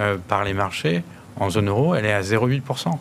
euh, 0.00 0.16
par 0.28 0.44
les 0.44 0.52
marchés, 0.54 1.02
en 1.36 1.48
zone 1.50 1.68
euro, 1.68 1.94
elle 1.94 2.04
est 2.06 2.12
à 2.12 2.20
0,8%. 2.22 2.98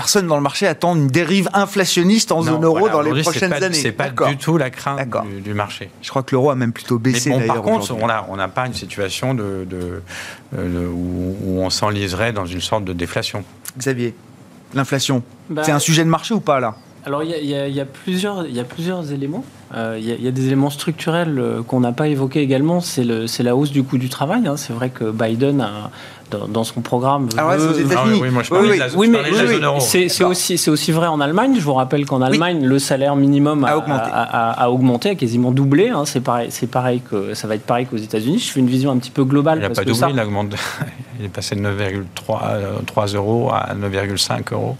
Personne 0.00 0.26
dans 0.26 0.36
le 0.36 0.42
marché 0.42 0.66
attend 0.66 0.94
une 0.94 1.08
dérive 1.08 1.48
inflationniste 1.54 2.30
en 2.32 2.42
zone 2.42 2.62
euro 2.64 2.78
voilà, 2.80 2.94
dans 2.94 3.00
les 3.02 3.22
prochaines 3.22 3.50
pas- 3.50 3.64
années. 3.64 3.74
C'est 3.74 3.92
pas 3.92 4.10
du 4.10 4.36
tout 4.36 4.56
la 4.58 4.70
crainte 4.70 5.00
du, 5.26 5.40
du 5.40 5.54
marché. 5.54 5.90
Je 6.02 6.10
crois 6.10 6.22
que 6.22 6.32
l'euro 6.34 6.50
a 6.50 6.54
même 6.54 6.72
plutôt 6.72 6.96
Mais 7.02 7.12
baissé 7.12 7.30
bon, 7.30 7.38
par 7.38 7.46
d'ailleurs. 7.48 7.62
contre, 7.62 7.92
on 8.00 8.06
n'a 8.06 8.26
on 8.28 8.36
n'a 8.36 8.48
pas 8.48 8.66
une 8.66 8.74
situation 8.74 9.34
de, 9.34 9.66
de- 9.68 10.02
euh, 10.56 10.82
de- 10.82 10.86
où, 10.86 11.36
où 11.44 11.60
on 11.62 11.70
s'enliserait 11.70 12.32
dans 12.32 12.46
une 12.46 12.60
sorte 12.60 12.84
de 12.84 12.92
déflation. 12.92 13.42
Xavier, 13.78 14.14
l'inflation, 14.74 15.22
Bah, 15.50 15.62
c'est 15.64 15.72
un 15.72 15.78
sujet 15.78 16.04
de 16.04 16.10
marché 16.10 16.34
ou 16.34 16.40
pas 16.40 16.60
là? 16.60 16.74
Alors 17.04 17.22
il 17.22 17.30
y 17.30 17.54
a, 17.54 17.68
y 17.68 17.78
y 17.78 17.84
plusieurs, 17.84 18.46
il 18.46 18.54
y 18.54 18.58
a 18.60 18.64
plusieurs 18.64 19.12
éléments. 19.12 19.44
Euh, 19.74 19.96
il, 19.98 20.04
y 20.08 20.10
a, 20.12 20.16
il 20.16 20.24
y 20.24 20.28
a 20.28 20.32
des 20.32 20.46
éléments 20.46 20.70
structurels 20.70 21.38
euh, 21.38 21.62
qu'on 21.62 21.80
n'a 21.80 21.92
pas 21.92 22.08
évoqués 22.08 22.40
également. 22.40 22.80
C'est 22.80 23.04
le- 23.04 23.26
c'est 23.28 23.42
la 23.44 23.54
hausse 23.54 23.70
du 23.70 23.84
coût 23.84 23.96
du 23.98 24.08
travail. 24.08 24.46
hein. 24.48 24.56
C'est 24.56 24.72
vrai 24.72 24.90
que 24.90 25.10
Biden 25.10 25.60
a, 25.60 25.90
dans, 26.30 26.46
dans 26.48 26.64
son 26.64 26.80
programme. 26.80 27.28
Ah 27.36 27.46
ouais, 27.48 27.56
veut- 27.56 27.74
c'est 27.74 27.82
aux 27.84 27.86
Ah 27.88 27.92
États-Unis. 27.92 28.12
oui, 28.14 28.20
oui, 28.22 28.30
moi 28.30 28.42
je 28.42 28.50
Oui, 28.52 28.56
parlais 28.58 28.70
oui. 28.70 28.76
de 28.76 28.80
la, 28.82 28.88
je 28.88 28.96
Oui, 28.96 29.08
mais 29.08 29.18
parlais 29.18 29.30
de 29.32 29.36
la 29.36 29.42
oui, 29.44 29.54
zone 29.54 29.64
euro. 29.64 29.80
c'est 29.80 30.24
aussi, 30.24 30.58
c'est 30.58 30.70
aussi 30.70 30.92
vrai 30.92 31.06
en 31.06 31.20
Allemagne. 31.20 31.54
Je 31.56 31.60
vous 31.64 31.74
rappelle 31.74 32.04
qu'en 32.06 32.22
Allemagne, 32.22 32.64
le 32.64 32.78
salaire 32.78 33.16
minimum 33.16 33.64
a, 33.64 33.68
A 33.72 33.76
augmenté. 33.78 34.10
a- 34.12 34.22
a- 34.50 34.64
a 34.64 34.70
augmenté, 34.70 35.10
a 35.10 35.14
quasiment 35.14 35.50
doublé. 35.52 35.88
hein. 35.90 36.04
C'est 36.04 36.20
pareil, 36.20 36.48
c'est 36.50 36.70
pareil 36.70 37.00
que 37.00 37.34
ça 37.34 37.46
va 37.48 37.54
être 37.54 37.66
pareil 37.66 37.86
qu'aux 37.86 37.96
États-Unis. 37.96 38.38
Je 38.38 38.50
fais 38.52 38.60
une 38.60 38.66
vision 38.68 38.90
un 38.90 38.98
petit 38.98 39.10
peu 39.10 39.24
globale 39.24 39.58
Il 39.58 39.62
n'a 39.62 39.68
pas 39.70 39.82
que 39.82 39.86
doublé, 39.88 39.94
ça, 40.00 40.10
il, 40.10 40.20
augmente, 40.20 40.54
il 41.18 41.26
est 41.26 41.28
passé 41.28 41.54
de 41.56 41.60
9,3 41.60 42.40
euh, 42.50 42.72
3 42.86 43.06
euros 43.08 43.50
à 43.52 43.74
9,5 43.74 44.52
euros. 44.52 44.76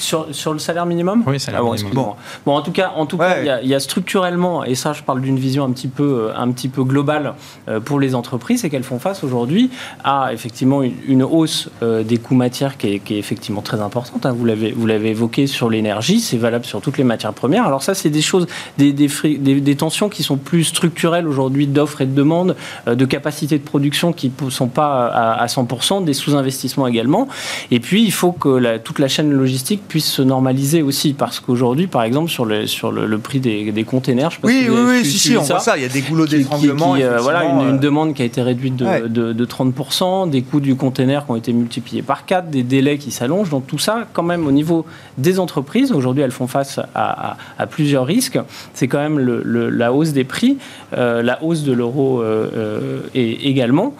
Sur, 0.00 0.26
sur 0.32 0.52
le 0.52 0.58
salaire 0.58 0.86
minimum 0.86 1.22
Oui, 1.26 1.38
salaire 1.40 1.60
Ah 1.62 1.64
bon, 1.64 1.72
minimum. 1.74 2.14
Bon. 2.44 2.52
en 2.54 2.62
tout 2.62 2.72
cas, 2.72 2.92
en 2.96 3.06
tout 3.06 3.16
Ouais. 3.16 3.26
cas, 3.26 3.40
il 3.40 3.46
y 3.46 3.50
a- 3.50 3.62
il 3.62 3.68
y, 3.68 3.74
a 3.74 3.80
structurellement, 3.80 4.64
et 4.64 4.74
ça, 4.74 4.92
je 4.92 5.02
parle 5.02 5.20
d'une 5.20 5.38
vision 5.38 5.64
un 5.64 5.70
petit 5.70 5.88
peu, 5.88 6.28
euh, 6.30 6.32
un 6.36 6.50
petit 6.52 6.68
peu 6.68 6.84
globale 6.84 7.34
euh, 7.68 7.80
pour 7.80 7.98
les 8.00 8.14
entreprises, 8.14 8.60
c'est 8.60 8.70
qu'elles 8.70 8.82
font 8.82 8.98
face 8.98 9.24
aujourd'hui 9.24 9.70
à 10.04 10.30
effectivement 10.32 10.82
une, 10.82 10.94
une 11.06 11.22
hausse 11.22 11.68
euh, 11.82 12.02
des 12.02 12.18
coûts 12.18 12.34
matières 12.34 12.76
qui 12.76 12.88
est, 12.94 12.98
qui 12.98 13.14
est 13.14 13.18
effectivement 13.18 13.62
très 13.62 13.80
importante. 13.80 14.26
hein. 14.26 14.32
Vous 14.36 14.44
l'avez, 14.44 14.72
vous 14.72 14.86
l'avez 14.86 15.10
évoqué 15.10 15.46
sur 15.46 15.70
l'énergie, 15.70 16.20
c'est 16.20 16.36
valable 16.36 16.64
sur 16.64 16.80
toutes 16.80 16.98
les 16.98 17.04
matières 17.04 17.32
premières. 17.32 17.66
Alors 17.66 17.82
ça, 17.82 17.94
c'est 17.94 18.10
des 18.10 18.22
choses, 18.22 18.46
des, 18.78 18.92
des, 18.92 19.08
fri- 19.08 19.38
des- 19.38 19.60
des 19.60 19.76
tensions 19.76 20.08
qui 20.08 20.22
sont 20.22 20.36
plus 20.36 20.64
structurelles 20.64 21.26
aujourd'hui 21.26 21.66
d'offres 21.66 22.00
et 22.02 22.06
de 22.06 22.14
demandes, 22.14 22.56
euh, 22.88 22.94
de 22.94 23.04
capacité 23.04 23.58
de 23.58 23.64
production 23.64 24.12
qui 24.12 24.30
ne 24.42 24.50
sont 24.50 24.68
pas 24.68 25.06
à, 25.06 25.32
à 25.42 25.46
100%, 25.46 26.04
des 26.04 26.14
sous-investissements 26.14 26.86
également. 26.86 27.28
Et 27.70 27.80
puis, 27.80 28.04
il 28.04 28.12
faut 28.12 28.32
que 28.32 28.48
la- 28.48 28.78
toute 28.78 28.98
la 28.98 29.08
chaîne 29.08 29.30
logistique 29.32 29.82
puisse 29.86 30.06
se 30.10 30.22
normaliser 30.22 30.82
aussi, 30.82 31.12
parce 31.14 31.40
qu'aujourd'hui, 31.40 31.86
par 31.86 32.02
exemple, 32.02 32.30
sur 32.30 32.44
le, 32.44 32.66
sur 32.66 32.92
le, 32.92 33.06
le 33.06 33.18
prix 33.18 33.40
des, 33.40 33.72
des 33.72 33.84
containers, 33.84 34.30
je 34.30 34.36
sais 34.36 34.40
pas 34.42 34.48
Oui, 34.48 34.62
si 34.64 34.70
oui, 34.70 34.78
oui, 34.86 35.04
si, 35.04 35.36
on 35.36 35.42
voit 35.42 35.60
ça. 35.60 35.76
Il 35.76 35.82
y 35.82 35.86
a 35.86 35.88
des 35.88 36.02
goulots 36.02 36.26
d'étranglement. 36.26 36.94
euh, 36.96 37.18
voilà, 37.20 37.44
une, 37.44 37.60
une 37.68 37.74
euh, 37.76 37.78
demande 37.78 38.14
qui 38.14 38.22
a 38.22 38.24
été 38.24 38.42
réduite 38.42 38.76
de, 38.76 38.84
Ouais. 38.84 39.02
de, 39.08 39.32
de 39.32 39.44
30%, 39.46 40.28
des 40.30 40.42
coûts 40.42 40.60
du 40.60 40.74
container 40.76 41.24
qui 41.24 41.30
ont 41.32 41.36
été 41.36 41.52
multipliés 41.52 42.02
par 42.02 42.24
4, 42.26 42.50
des 42.50 42.62
délais 42.62 42.98
qui 42.98 43.10
s'allongent. 43.10 43.50
Donc 43.50 43.66
tout 43.66 43.78
ça, 43.78 44.06
quand 44.12 44.22
même, 44.22 44.46
au 44.46 44.52
niveau 44.52 44.84
des 45.18 45.38
entreprises, 45.38 45.92
aujourd'hui, 45.92 46.22
elles 46.22 46.30
font 46.30 46.46
face 46.46 46.78
à, 46.78 47.30
à- 47.32 47.36
à 47.58 47.66
plusieurs 47.66 48.06
risques. 48.06 48.38
C'est 48.74 48.88
quand 48.88 48.98
même 48.98 49.18
le- 49.18 49.42
le- 49.44 49.70
la 49.70 49.92
hausse 49.92 50.10
des 50.12 50.24
prix, 50.24 50.58
euh, 50.96 51.22
la 51.22 51.42
hausse 51.42 51.62
de 51.62 51.72
l'euro 51.72 52.20
euh, 52.22 52.48
euh, 52.56 53.00
et 53.14 53.48
également. 53.48 53.94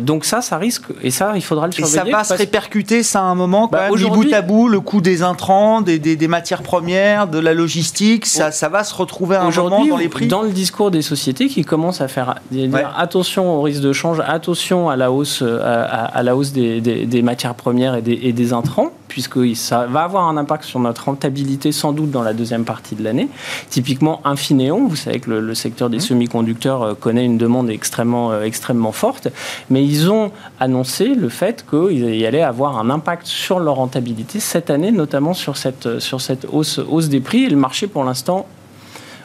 Donc 0.00 0.24
ça, 0.24 0.40
ça 0.42 0.58
risque, 0.58 0.84
et 1.02 1.10
ça, 1.10 1.32
il 1.36 1.42
faudra 1.42 1.66
le 1.66 1.72
Et 1.72 1.76
surveiller. 1.76 2.10
ça 2.12 2.18
va 2.18 2.24
se 2.24 2.34
répercuter, 2.34 3.02
ça, 3.02 3.20
à 3.20 3.24
un 3.24 3.34
moment, 3.34 3.68
quand 3.68 3.72
Bah, 3.78 3.90
même, 3.90 4.08
bout 4.10 4.32
à 4.32 4.42
bout, 4.42 4.68
le 4.68 4.80
coût 4.80 5.00
des 5.00 5.19
intrants, 5.22 5.80
des, 5.80 5.98
des- 5.98 6.16
des 6.16 6.28
matières 6.28 6.62
premières, 6.62 7.26
de 7.28 7.38
la 7.38 7.54
logistique, 7.54 8.26
ça, 8.26 8.50
ça 8.52 8.68
va 8.68 8.84
se 8.84 8.94
retrouver 8.94 9.36
à 9.36 9.40
un 9.40 9.42
moment 9.42 9.48
Aujourd'hui, 9.50 9.90
dans 9.90 9.96
les 9.96 10.08
prix 10.08 10.26
dans 10.26 10.42
le 10.42 10.50
discours 10.50 10.90
des 10.90 11.02
sociétés 11.02 11.48
qui 11.48 11.64
commencent 11.64 12.00
à 12.00 12.08
faire 12.08 12.36
dire 12.50 12.70
Ouais. 12.72 12.84
attention 12.96 13.52
au 13.56 13.62
risque 13.62 13.80
de 13.82 13.92
change, 13.92 14.20
attention 14.26 14.88
à 14.90 14.96
la 14.96 15.10
hausse, 15.10 15.40
euh, 15.42 15.60
à, 15.62 15.82
à- 15.82 16.04
à 16.18 16.22
la 16.22 16.36
hausse 16.36 16.52
des, 16.52 17.22
matières 17.22 17.54
premières 17.54 17.94
et 17.96 18.02
des, 18.02 18.18
et 18.22 18.32
des 18.32 18.52
intrants, 18.52 18.90
puisque 19.08 19.38
ça 19.56 19.86
va 19.86 20.02
avoir 20.02 20.28
un 20.28 20.36
impact 20.36 20.64
sur 20.64 20.78
notre 20.80 21.04
rentabilité 21.06 21.72
sans 21.72 21.92
doute 21.92 22.10
dans 22.10 22.22
la 22.22 22.32
deuxième 22.32 22.64
partie 22.64 22.94
de 22.94 23.02
l'année. 23.02 23.28
Typiquement, 23.68 24.20
Infineon, 24.24 24.86
vous 24.88 24.96
savez 24.96 25.20
que 25.20 25.30
le, 25.30 25.40
le 25.40 25.54
secteur 25.54 25.88
Mmh. 25.88 25.92
des 25.92 26.00
semi-conducteurs 26.00 26.82
euh, 26.82 26.94
connaît 26.94 27.24
une 27.24 27.38
demande 27.38 27.70
extrêmement, 27.70 28.30
euh, 28.32 28.42
extrêmement 28.44 28.92
forte, 28.92 29.28
mais 29.70 29.84
ils 29.84 30.10
ont 30.10 30.30
annoncé 30.60 31.14
le 31.14 31.28
fait 31.28 31.64
qu'il 31.68 32.24
allait 32.26 32.42
avoir 32.42 32.78
un 32.78 32.90
impact 32.90 33.26
sur 33.26 33.58
leur 33.60 33.76
rentabilité 33.76 34.40
cette 34.40 34.70
année, 34.70 34.90
notamment 34.92 35.09
sur 35.34 35.56
cette, 35.56 35.98
sur 35.98 36.20
cette 36.20 36.46
hausse, 36.50 36.78
hausse 36.78 37.08
des 37.08 37.20
prix. 37.20 37.44
Et 37.44 37.48
le 37.50 37.56
marché, 37.56 37.86
pour 37.86 38.04
l'instant, 38.04 38.46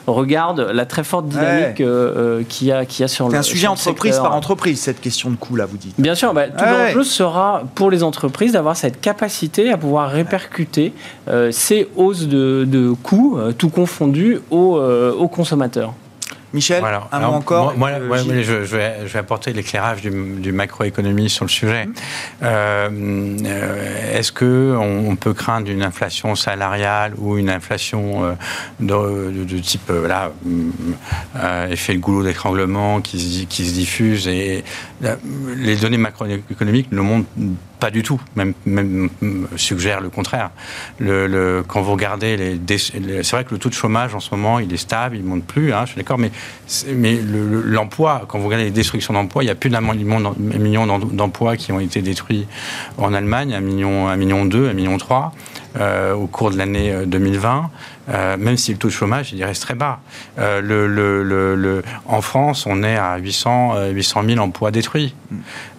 regarde 0.08 0.60
la 0.60 0.86
très 0.86 1.04
forte 1.04 1.28
dynamique 1.28 1.80
Ouais. 1.80 1.86
euh, 1.86 2.40
euh, 2.40 2.44
qu'il 2.48 2.68
y, 2.68 2.72
a- 2.72 2.86
qu'il 2.86 3.02
y 3.02 3.06
a 3.06 3.08
sur 3.08 3.26
le 3.26 3.32
C'est 3.32 3.38
un 3.38 3.42
sujet 3.42 3.66
entreprise 3.68 4.18
par 4.18 4.36
entreprise, 4.36 4.80
cette 4.80 5.02
question 5.02 5.32
de 5.32 5.36
coût, 5.36 5.56
là, 5.56 5.66
vous 5.66 5.78
dites. 5.78 5.96
Bien 6.00 6.14
sûr, 6.14 6.32
bah, 6.34 6.48
tout 6.48 6.64
Ouais. 6.64 6.88
l'enjeu 6.94 7.04
sera 7.04 7.64
pour 7.74 7.90
les 7.90 8.04
entreprises 8.04 8.52
d'avoir 8.52 8.76
cette 8.76 9.02
capacité 9.02 9.72
à 9.72 9.78
pouvoir 9.78 10.10
répercuter 10.12 10.94
euh, 11.28 11.50
ces 11.52 11.88
hausses 11.96 12.28
de, 12.28 12.66
de 12.68 12.92
coûts, 12.92 13.38
euh, 13.40 13.52
tout 13.52 13.70
confondu, 13.70 14.40
aux, 14.52 14.78
euh, 14.78 15.12
aux 15.12 15.28
consommateurs. 15.28 15.94
Michel, 16.54 16.80
Voilà. 16.80 17.08
un 17.12 17.18
Alors, 17.18 17.32
mot 17.32 17.38
encore 17.38 17.78
Moi, 17.78 17.90
euh, 17.90 18.08
moi, 18.08 18.18
je, 18.18 18.42
je 18.44 18.76
vais, 18.78 18.94
je 19.06 19.12
vais 19.14 19.20
apporter 19.20 19.52
l'éclairage 19.52 20.02
du, 20.02 20.10
du 20.10 20.52
macroéconomie 20.52 21.30
sur 21.30 21.46
le 21.46 21.50
sujet. 21.50 21.90
Euh, 22.44 22.90
euh, 23.46 24.18
Est-ce 24.20 24.32
que 24.32 24.76
on, 24.80 25.16
peut 25.18 25.34
craindre 25.34 25.70
une 25.70 25.84
inflation 25.84 26.36
salariale 26.36 27.14
ou 27.18 27.38
une 27.38 27.50
inflation 27.50 28.24
euh, 28.24 28.34
de, 28.80 29.32
de- 29.32 29.44
de 29.44 29.60
type 29.60 29.90
euh, 31.36 31.68
effet 31.70 31.94
de 31.94 32.00
goulot 32.00 32.24
d'étranglement 32.24 33.02
qui, 33.02 33.20
se- 33.20 33.46
qui 33.46 33.66
se 33.68 33.74
diffuse 33.74 34.28
et 34.28 34.64
les 35.58 35.76
données 35.76 35.98
macroéconomiques 35.98 36.92
ne 36.92 36.98
le 36.98 37.04
montrent 37.04 37.28
pas 37.80 37.92
du 37.92 38.04
tout, 38.04 38.20
même, 38.36 38.54
hum, 39.22 39.48
suggèrent 39.56 40.02
le 40.02 40.10
contraire. 40.10 40.52
Quand 41.68 41.82
vous 41.82 41.92
regardez 41.92 42.38
les, 42.38 42.78
c'est 42.78 43.32
vrai 43.32 43.44
que 43.44 43.52
le 43.52 43.58
taux 43.60 43.70
de 43.70 43.74
chômage 43.74 44.16
en 44.16 44.20
ce 44.20 44.34
moment 44.34 44.60
il 44.60 44.74
est 44.74 44.78
stable, 44.78 45.18
il 45.18 45.24
monte 45.24 45.44
plus, 45.46 45.74
hein, 45.74 45.82
je 45.86 45.92
suis 45.92 45.98
d'accord, 45.98 46.18
mais 46.18 46.32
mais 46.94 47.16
le- 47.16 47.48
le- 47.48 47.62
l'emploi, 47.62 48.26
quand 48.28 48.40
vous 48.40 48.46
regardez 48.46 48.66
les 48.66 48.72
destructions 48.72 49.14
d'emplois, 49.14 49.44
il 49.44 49.48
y 49.48 49.50
a 49.52 49.56
plus 49.56 49.70
d'un 49.70 49.82
million 49.82 50.20
d'em- 50.20 50.36
million 50.60 50.88
d'em- 50.88 51.10
d'emplois 51.16 51.58
qui 51.58 51.72
ont 51.72 51.80
été 51.80 52.02
détruits 52.02 52.48
en 52.98 53.14
Allemagne, 53.14 53.54
un 53.54 53.60
million, 53.62 54.08
un 54.08 54.16
million 54.16 54.46
deux, 54.46 54.68
un 54.70 54.74
million 54.74 54.98
trois 54.98 55.34
euh, 55.78 56.14
au 56.14 56.28
cours 56.28 56.52
de 56.52 56.58
l'année 56.58 56.92
euh, 56.92 57.06
2020. 57.06 57.70
Euh, 58.10 58.38
même 58.38 58.58
si 58.58 58.72
le 58.72 58.78
taux 58.78 58.88
de 58.90 58.94
chômage 58.94 59.34
il 59.34 59.44
reste 59.44 59.62
très 59.64 59.76
bas. 59.76 60.00
Euh, 60.40 60.62
le, 60.62 60.88
le- 60.88 61.56
le- 61.56 61.84
en 62.06 62.22
France, 62.22 62.66
on 62.68 62.84
est 62.84 62.96
à 62.98 63.18
800, 63.18 63.74
euh, 63.76 63.90
800 63.92 64.24
000 64.28 64.40
emplois 64.40 64.72
détruits. 64.72 65.16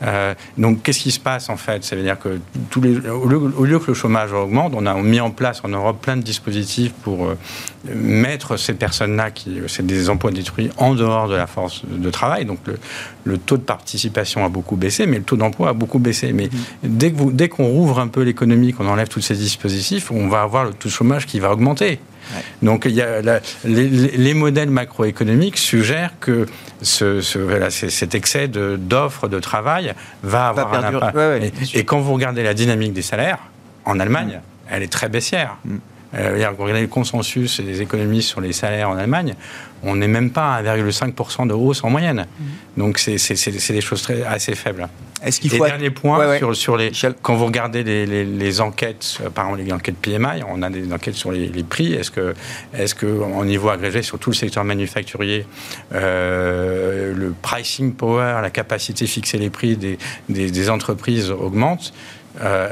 Euh, 0.02 0.34
donc, 0.58 0.82
qu'est-ce 0.82 1.00
qui 1.00 1.10
se 1.12 1.20
passe 1.20 1.48
en 1.48 1.56
fait? 1.56 1.84
Ça 1.84 1.96
veut 1.96 2.02
dire 2.02 2.18
que 2.18 2.40
tous 2.70 2.80
les, 2.80 2.98
au, 3.08 3.26
lieu, 3.26 3.36
au 3.56 3.64
lieu 3.64 3.78
que 3.78 3.86
le 3.88 3.94
chômage 3.94 4.32
augmente, 4.32 4.72
on 4.76 4.86
a 4.86 4.94
mis 4.94 5.20
en 5.20 5.30
place 5.30 5.60
en 5.64 5.68
Europe 5.68 6.00
plein 6.02 6.16
de 6.16 6.22
dispositifs 6.22 6.92
pour 7.04 7.26
euh, 7.26 7.38
mettre 7.94 8.56
ces 8.56 8.74
personnes-là, 8.74 9.30
qui 9.30 9.58
c'est 9.68 9.86
des 9.86 10.08
emplois 10.10 10.30
détruits, 10.30 10.70
en 10.76 10.94
dehors 10.94 11.28
de 11.28 11.36
la 11.36 11.46
force 11.46 11.82
de 11.86 12.10
travail. 12.10 12.44
Donc, 12.44 12.58
le, 12.66 12.78
le 13.24 13.38
taux 13.38 13.56
de 13.56 13.62
participation 13.62 14.44
a 14.44 14.48
beaucoup 14.48 14.76
baissé, 14.76 15.06
mais 15.06 15.18
le 15.18 15.22
taux 15.24 15.36
d'emploi 15.36 15.70
a 15.70 15.72
beaucoup 15.72 15.98
baissé. 15.98 16.32
Mais 16.32 16.48
dès 16.82 17.10
que 17.12 17.16
vous- 17.16 17.32
dès 17.32 17.48
qu'on 17.48 17.66
rouvre 17.66 17.98
un 18.00 18.08
peu 18.08 18.22
l'économie, 18.22 18.72
qu'on 18.72 18.88
enlève 18.88 19.08
tous 19.08 19.20
ces 19.20 19.34
dispositifs, 19.34 20.10
on 20.10 20.28
va 20.28 20.42
avoir 20.42 20.64
le 20.64 20.70
taux 20.72 20.88
de 20.88 20.92
chômage 20.94 21.26
qui 21.26 21.40
va 21.40 21.50
augmenter. 21.52 22.00
Donc 22.60 22.86
il 22.86 22.92
y 22.92 23.02
a 23.02 23.22
la- 23.22 23.38
les, 23.64 23.88
les- 23.88 24.16
les 24.16 24.34
modèles 24.34 24.70
macroéconomiques 24.70 25.56
suggèrent 25.58 26.10
que 26.18 26.46
ce, 26.82 27.20
ce- 27.20 27.38
voilà, 27.38 27.70
c'est- 27.70 27.88
cet 27.90 28.16
excès 28.16 28.48
d'offres 28.48 29.28
de, 29.28 29.38
travail 29.38 29.92
va 30.24 30.48
avoir 30.48 30.74
un 30.74 30.82
impact. 30.96 31.16
Ouais, 31.16 31.28
ouais, 31.38 31.52
Et- 31.74 31.84
quand 31.84 32.00
vous 32.00 32.12
regardez 32.12 32.42
la 32.42 32.52
dynamique 32.54 32.92
des 32.94 33.02
salaires, 33.02 33.38
en 33.84 34.00
Allemagne, 34.00 34.40
elle 34.68 34.82
est 34.82 34.92
très 34.92 35.08
baissière. 35.08 35.56
Mm. 35.64 35.76
Euh, 36.16 36.50
regardez 36.58 36.80
le 36.80 36.86
consensus 36.86 37.60
et 37.60 37.62
les 37.62 37.82
économies 37.82 38.22
sur 38.22 38.40
les 38.40 38.52
salaires 38.52 38.90
en 38.90 38.96
Allemagne, 38.96 39.34
on 39.82 39.96
n'est 39.96 40.08
même 40.08 40.30
pas 40.30 40.54
à 40.54 40.62
1,5% 40.62 41.46
de 41.46 41.52
hausse 41.52 41.84
en 41.84 41.90
moyenne. 41.90 42.26
Mmh. 42.26 42.80
Donc 42.80 42.98
c'est 42.98 43.72
des 43.72 43.80
choses 43.80 44.02
très, 44.02 44.22
assez 44.22 44.54
faibles. 44.54 44.88
Est-ce 45.22 45.40
qu'il 45.40 45.50
faut 45.50 45.64
dernier 45.64 45.90
point 45.90 46.38
Sur, 46.38 46.54
sur, 46.54 46.76
les 46.76 46.92
quand 47.22 47.36
vous 47.36 47.46
regardez 47.46 47.82
les, 47.82 48.24
les, 48.24 48.60
enquêtes, 48.60 49.18
euh, 49.22 49.30
par 49.30 49.46
exemple 49.46 49.64
les 49.64 49.72
enquêtes 49.72 49.96
PMI, 49.96 50.42
on 50.48 50.62
a 50.62 50.68
des 50.68 50.92
enquêtes 50.92 51.14
sur 51.14 51.32
les, 51.32 51.48
prix. 51.64 51.94
Est-ce 51.94 52.10
que 52.10 52.34
est-ce 52.74 52.94
que 52.94 53.06
au 53.06 53.44
niveau 53.44 53.70
agrégé 53.70 54.02
sur 54.02 54.18
tout 54.18 54.30
le 54.30 54.36
secteur 54.36 54.62
manufacturier, 54.64 55.46
euh, 55.94 57.14
le 57.14 57.34
pricing 57.40 57.94
power, 57.94 58.40
la 58.42 58.50
capacité 58.50 59.06
de 59.06 59.10
fixer 59.10 59.38
les 59.38 59.50
prix 59.50 59.76
des, 59.76 59.98
des, 60.28 60.70
entreprises 60.70 61.30
augmente 61.30 61.92
euh, 62.42 62.68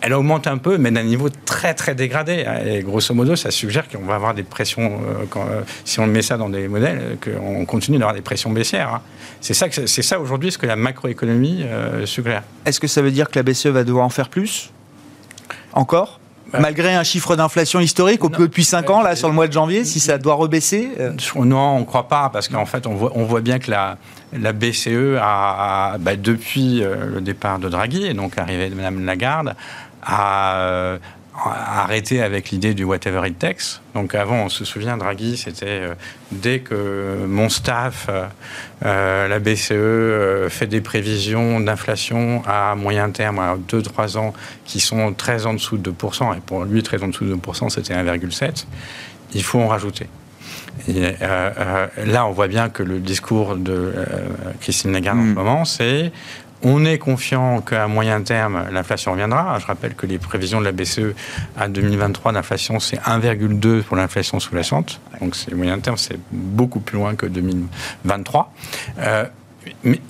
elle 0.00 0.12
augmente 0.12 0.46
un 0.46 0.58
peu, 0.58 0.78
mais 0.78 0.90
d'un 0.90 1.02
niveau 1.02 1.28
très 1.28 1.74
très 1.74 1.94
dégradé. 1.94 2.44
Et 2.66 2.82
grosso 2.82 3.14
modo, 3.14 3.36
ça 3.36 3.50
suggère 3.50 3.88
qu'on 3.88 4.04
va 4.04 4.14
avoir 4.14 4.34
des 4.34 4.42
pressions, 4.42 4.92
euh, 4.92 5.24
quand, 5.28 5.42
euh, 5.42 5.62
si 5.84 5.98
on 6.00 6.06
met 6.06 6.22
ça 6.22 6.36
dans 6.36 6.48
des 6.48 6.68
modèles, 6.68 7.18
qu'on 7.22 7.64
continue 7.64 7.98
d'avoir 7.98 8.14
des 8.14 8.22
pressions 8.22 8.50
baissières. 8.50 8.94
Hein. 8.94 9.02
C'est 9.40 9.54
ça, 9.54 9.66
c'est 9.70 10.02
ça 10.02 10.20
aujourd'hui 10.20 10.52
ce 10.52 10.58
que 10.58 10.66
la 10.66 10.76
macroéconomie 10.76 11.64
euh, 11.64 12.06
suggère. 12.06 12.42
Est-ce 12.64 12.80
que 12.80 12.86
ça 12.86 13.02
veut 13.02 13.10
dire 13.10 13.28
que 13.28 13.38
la 13.38 13.42
BCE 13.42 13.66
va 13.66 13.84
devoir 13.84 14.04
en 14.04 14.10
faire 14.10 14.28
plus? 14.28 14.70
Encore? 15.72 16.20
Bah, 16.52 16.60
Malgré 16.60 16.94
un 16.94 17.04
chiffre 17.04 17.36
d'inflation 17.36 17.78
historique 17.78 18.24
au 18.24 18.30
plus 18.30 18.44
depuis 18.44 18.64
5 18.64 18.88
ans, 18.88 19.02
là, 19.02 19.16
sur 19.16 19.28
le 19.28 19.34
mois 19.34 19.48
de 19.48 19.52
janvier, 19.52 19.84
si 19.84 20.00
ça 20.00 20.16
doit 20.16 20.34
rebaisser 20.34 20.90
Non, 21.36 21.58
on 21.58 21.80
ne 21.80 21.84
croit 21.84 22.08
pas, 22.08 22.30
parce 22.32 22.48
qu'en 22.48 22.64
fait, 22.64 22.86
on 22.86 22.94
voit, 22.94 23.12
on 23.14 23.24
voit 23.24 23.42
bien 23.42 23.58
que 23.58 23.70
la, 23.70 23.98
la 24.32 24.54
BCE 24.54 25.18
a, 25.20 25.96
bah, 26.00 26.16
depuis 26.16 26.80
le 26.80 27.20
départ 27.20 27.58
de 27.58 27.68
Draghi, 27.68 28.06
et 28.06 28.14
donc 28.14 28.36
l'arrivée 28.36 28.70
de 28.70 28.74
Mme 28.74 29.04
Lagarde, 29.04 29.54
a 30.08 30.98
arrêté 31.44 32.22
avec 32.22 32.50
l'idée 32.50 32.74
du 32.74 32.84
whatever 32.84 33.26
it 33.26 33.38
takes. 33.38 33.80
Donc 33.94 34.14
avant, 34.14 34.44
on 34.44 34.48
se 34.48 34.64
souvient, 34.64 34.96
Draghi, 34.96 35.36
c'était 35.36 35.66
euh, 35.66 35.94
dès 36.32 36.60
que 36.60 37.24
mon 37.26 37.48
staff, 37.48 38.06
euh, 38.08 38.26
euh, 38.84 39.28
la 39.28 39.38
BCE, 39.38 40.52
fait 40.52 40.66
des 40.66 40.80
prévisions 40.80 41.60
d'inflation 41.60 42.42
à 42.46 42.74
moyen 42.74 43.10
terme, 43.10 43.38
à 43.38 43.56
2-3 43.56 44.18
ans, 44.18 44.32
qui 44.64 44.80
sont 44.80 45.12
très 45.12 45.46
en 45.46 45.54
dessous 45.54 45.78
de 45.78 45.90
2%, 45.90 46.36
et 46.36 46.40
pour 46.40 46.64
lui, 46.64 46.82
très 46.82 47.02
en 47.02 47.08
dessous 47.08 47.24
de 47.24 47.34
2%, 47.34 47.70
c'était 47.70 47.94
1,7, 47.94 48.66
il 49.34 49.42
faut 49.42 49.60
en 49.60 49.68
rajouter. 49.68 50.06
Et, 50.86 51.02
là, 52.06 52.26
on 52.26 52.32
voit 52.32 52.48
bien 52.48 52.68
que 52.68 52.82
le 52.82 53.00
discours 53.00 53.56
de 53.56 53.92
Christine 54.60 54.92
Lagarde 54.92 55.18
en 55.18 55.22
ce 55.22 55.28
mm. 55.28 55.34
moment, 55.34 55.64
c'est 55.64 56.12
on 56.62 56.84
est 56.84 56.98
confiant 56.98 57.60
qu'à 57.60 57.86
moyen 57.86 58.22
terme, 58.22 58.66
l'inflation 58.72 59.12
reviendra. 59.12 59.58
Je 59.58 59.66
rappelle 59.66 59.94
que 59.94 60.06
les 60.06 60.18
prévisions 60.18 60.60
de 60.60 60.64
la 60.64 60.72
BCE 60.72 61.14
à 61.56 61.68
2023 61.68 62.32
d'inflation, 62.32 62.80
c'est 62.80 62.98
1,2 62.98 63.82
pour 63.82 63.96
l'inflation 63.96 64.40
sous-jacente. 64.40 65.00
Donc, 65.20 65.36
c'est 65.36 65.54
moyen 65.54 65.78
terme, 65.78 65.96
c'est 65.96 66.18
beaucoup 66.30 66.80
plus 66.80 66.98
loin 66.98 67.14
que 67.14 67.26
2023. 67.26 68.52
Euh, 68.98 69.24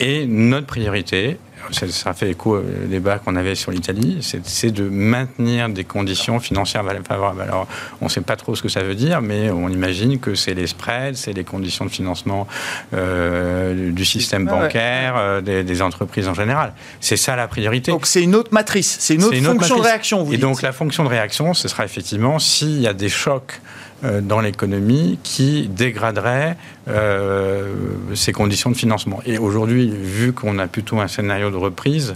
et 0.01 0.27
notre 0.27 0.67
priorité, 0.67 1.39
ça, 1.73 2.13
fait 2.13 2.31
écho 2.31 2.59
au 2.59 2.63
débat 2.87 3.19
qu'on 3.19 3.37
avait 3.37 3.55
sur 3.55 3.71
l'Italie, 3.71 4.19
c'est 4.21 4.71
de 4.71 4.89
maintenir 4.89 5.69
des 5.69 5.85
conditions 5.85 6.41
financières 6.41 6.85
favorables. 7.07 7.43
Alors, 7.43 7.67
on 8.01 8.07
ne 8.07 8.11
sait 8.11 8.21
pas 8.21 8.37
trop 8.37 8.55
ce 8.55 8.63
que 8.63 8.69
ça 8.69 8.83
veut 8.83 8.95
dire, 8.95 9.21
mais 9.21 9.51
on 9.51 9.69
imagine 9.69 10.19
que 10.19 10.35
c'est 10.35 10.55
les 10.55 10.67
spreads, 10.67 11.17
c'est 11.17 11.33
les 11.33 11.45
conditions 11.45 11.85
de 11.85 11.91
financement 11.91 12.47
euh, 12.95 13.91
du 13.93 14.05
système 14.05 14.47
bancaire, 14.47 15.15
euh, 15.17 15.41
des, 15.41 15.83
entreprises 15.83 16.27
en 16.27 16.35
général. 16.35 16.73
C'est 17.01 17.17
ça 17.17 17.37
la 17.37 17.47
priorité. 17.47 17.93
Donc 17.93 18.07
c'est 18.07 18.23
une 18.23 18.35
autre 18.35 18.53
matrice, 18.53 18.97
c'est 19.01 19.15
une, 19.15 19.25
autre 19.25 19.37
fonction 19.37 19.77
de 19.77 19.83
réaction. 19.83 20.25
Vous 20.25 20.35
Et 20.35 20.39
donc 20.39 20.63
la 20.63 20.73
fonction 20.73 21.05
de 21.05 21.09
réaction, 21.09 21.55
ce 21.55 21.69
sera 21.69 21.85
effectivement 21.85 22.39
s'il 22.39 22.81
y 22.81 22.87
a 22.87 22.93
des 22.93 23.09
chocs 23.09 23.61
dans 24.03 24.41
l'économie 24.41 25.19
qui 25.23 25.69
dégraderait 25.69 26.57
euh, 26.89 27.75
ces 28.15 28.33
conditions 28.33 28.71
de 28.71 28.77
financement. 28.77 29.21
Et 29.27 29.39
aujourd'hui, 29.39 29.91
vu 29.91 30.33
qu'on 30.33 30.59
a 30.59 30.69
plutôt 30.69 31.01
un 31.01 31.09
scénario 31.09 31.51
de 31.51 31.57
reprise, 31.57 32.15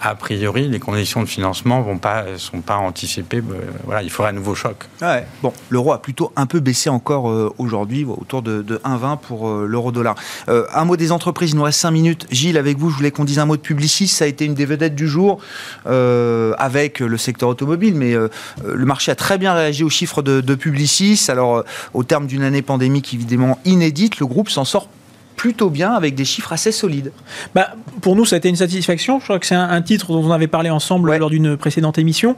a 0.00 0.14
priori, 0.14 0.68
les 0.68 0.78
conditions 0.78 1.22
de 1.22 1.26
financement 1.26 1.84
ne 1.92 1.98
pas, 1.98 2.24
sont 2.36 2.60
pas 2.60 2.76
anticipées. 2.76 3.38
Euh, 3.38 3.60
voilà, 3.84 4.02
il 4.02 4.10
faudra 4.10 4.30
un 4.30 4.32
nouveau 4.32 4.54
choc. 4.54 4.76
Ouais. 5.00 5.26
Bon, 5.42 5.52
l'euro 5.70 5.92
a 5.92 6.02
plutôt 6.02 6.32
un 6.36 6.46
peu 6.46 6.60
baissé 6.60 6.90
encore 6.90 7.30
euh, 7.30 7.52
aujourd'hui, 7.58 8.04
autour 8.04 8.42
de, 8.42 8.62
1,20 8.62 9.18
pour 9.18 9.48
euh, 9.48 9.66
l'euro-dollar. 9.66 10.14
un 10.48 10.84
mot 10.84 10.96
des 10.96 11.12
entreprises, 11.12 11.50
il 11.50 11.56
nous 11.56 11.62
reste 11.62 11.80
5 11.80 11.90
minutes. 11.90 12.26
Gilles, 12.30 12.58
avec 12.58 12.78
vous, 12.78 12.90
je 12.90 12.96
voulais 12.96 13.10
qu'on 13.10 13.24
dise 13.24 13.38
un 13.38 13.46
mot 13.46 13.56
de 13.56 13.62
Publicis. 13.62 14.08
Ça 14.08 14.24
a 14.24 14.28
été 14.28 14.44
une 14.44 14.54
des 14.54 14.66
vedettes 14.66 14.94
du 14.94 15.08
jour 15.08 15.38
avec 15.86 17.00
le 17.00 17.16
secteur 17.16 17.48
automobile, 17.48 17.94
mais 17.94 18.14
le 18.14 18.84
marché 18.84 19.10
a 19.12 19.14
très 19.14 19.38
bien 19.38 19.54
réagi 19.54 19.84
aux 19.84 19.90
chiffres 19.90 20.22
de, 20.22 20.40
de 20.40 20.54
Publicis. 20.54 21.26
Alors, 21.28 21.64
au 21.94 22.04
terme 22.04 22.26
d'une 22.26 22.42
année 22.42 22.62
pandémique 22.62 23.14
évidemment 23.14 23.58
inédite, 23.64 24.18
le 24.18 24.26
groupe 24.26 24.48
s'en 24.48 24.64
sort 24.64 24.88
plutôt 25.36 25.70
bien 25.70 25.92
avec 25.92 26.14
des 26.14 26.24
chiffres 26.24 26.52
assez 26.52 26.72
solides. 26.72 27.12
Bah, 27.54 27.74
pour 28.00 28.16
nous, 28.16 28.24
ça 28.24 28.36
a 28.36 28.38
été 28.38 28.48
une 28.48 28.56
satisfaction. 28.56 29.20
Je 29.20 29.24
crois 29.24 29.38
que 29.38 29.46
c'est 29.46 29.54
un, 29.54 29.82
titre 29.82 30.08
dont 30.08 30.24
on 30.24 30.32
avait 30.32 30.46
parlé 30.46 30.70
ensemble 30.70 31.14
lors 31.16 31.30
d'une 31.30 31.56
précédente 31.56 31.98
émission. 31.98 32.36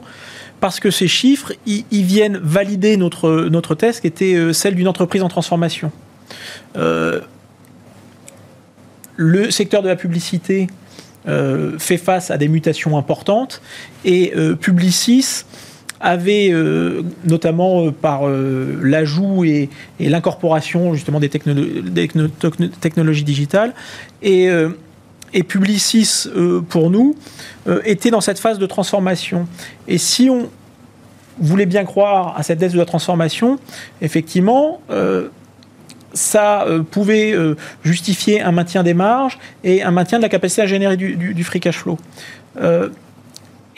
Parce 0.59 0.79
que 0.79 0.91
ces 0.91 1.07
chiffres, 1.07 1.53
ils, 1.65 1.85
viennent 2.03 2.37
valider 2.37 2.97
notre, 2.97 3.47
notre 3.49 3.75
thèse 3.75 4.01
qui 4.01 4.07
était 4.07 4.35
euh, 4.35 4.51
celle 4.51 4.75
d'une 4.75 4.89
entreprise 4.89 5.23
en 5.23 5.29
transformation. 5.29 5.91
Euh, 6.75 7.21
le 9.15 9.51
secteur 9.51 9.81
de 9.81 9.87
la 9.87 9.95
publicité 9.95 10.67
euh, 11.27 11.79
fait 11.79 11.97
face 11.97 12.29
à 12.29 12.37
des 12.37 12.49
mutations 12.49 12.97
importantes 12.97 13.61
et 14.03 14.33
Publicis 14.59 15.45
avait 15.99 16.49
euh, 16.51 17.03
notamment 17.25 17.85
euh, 17.85 17.91
par 17.91 18.27
euh, 18.27 18.79
l'ajout 18.81 19.43
et, 19.43 19.69
l'incorporation 19.99 20.93
justement 20.93 21.19
des, 21.19 21.29
technologies 21.29 23.23
digitales 23.23 23.73
et, 24.21 24.49
Publicis 25.47 26.27
pour 26.69 26.89
nous 26.89 27.15
était 27.85 28.09
dans 28.09 28.21
cette 28.21 28.39
phase 28.39 28.57
de 28.57 28.65
transformation. 28.65 29.47
Et 29.87 29.99
si 29.99 30.27
on 30.27 30.49
voulait 31.39 31.67
bien 31.67 31.85
croire 31.85 32.35
à 32.35 32.41
cette 32.41 32.57
thèse 32.57 32.73
de 32.73 32.79
la 32.79 32.85
transformation, 32.85 33.59
effectivement, 34.01 34.81
ça 36.13 36.65
pouvait 36.89 37.35
justifier 37.83 38.41
un 38.41 38.51
maintien 38.51 38.81
des 38.81 38.95
marges 38.95 39.37
et 39.63 39.83
un 39.83 39.91
maintien 39.91 40.17
de 40.17 40.23
la 40.23 40.29
capacité 40.29 40.63
à 40.63 40.65
générer 40.65 40.97
du 40.97 41.43
free 41.43 41.59
cash 41.59 41.77
flow. 41.77 41.99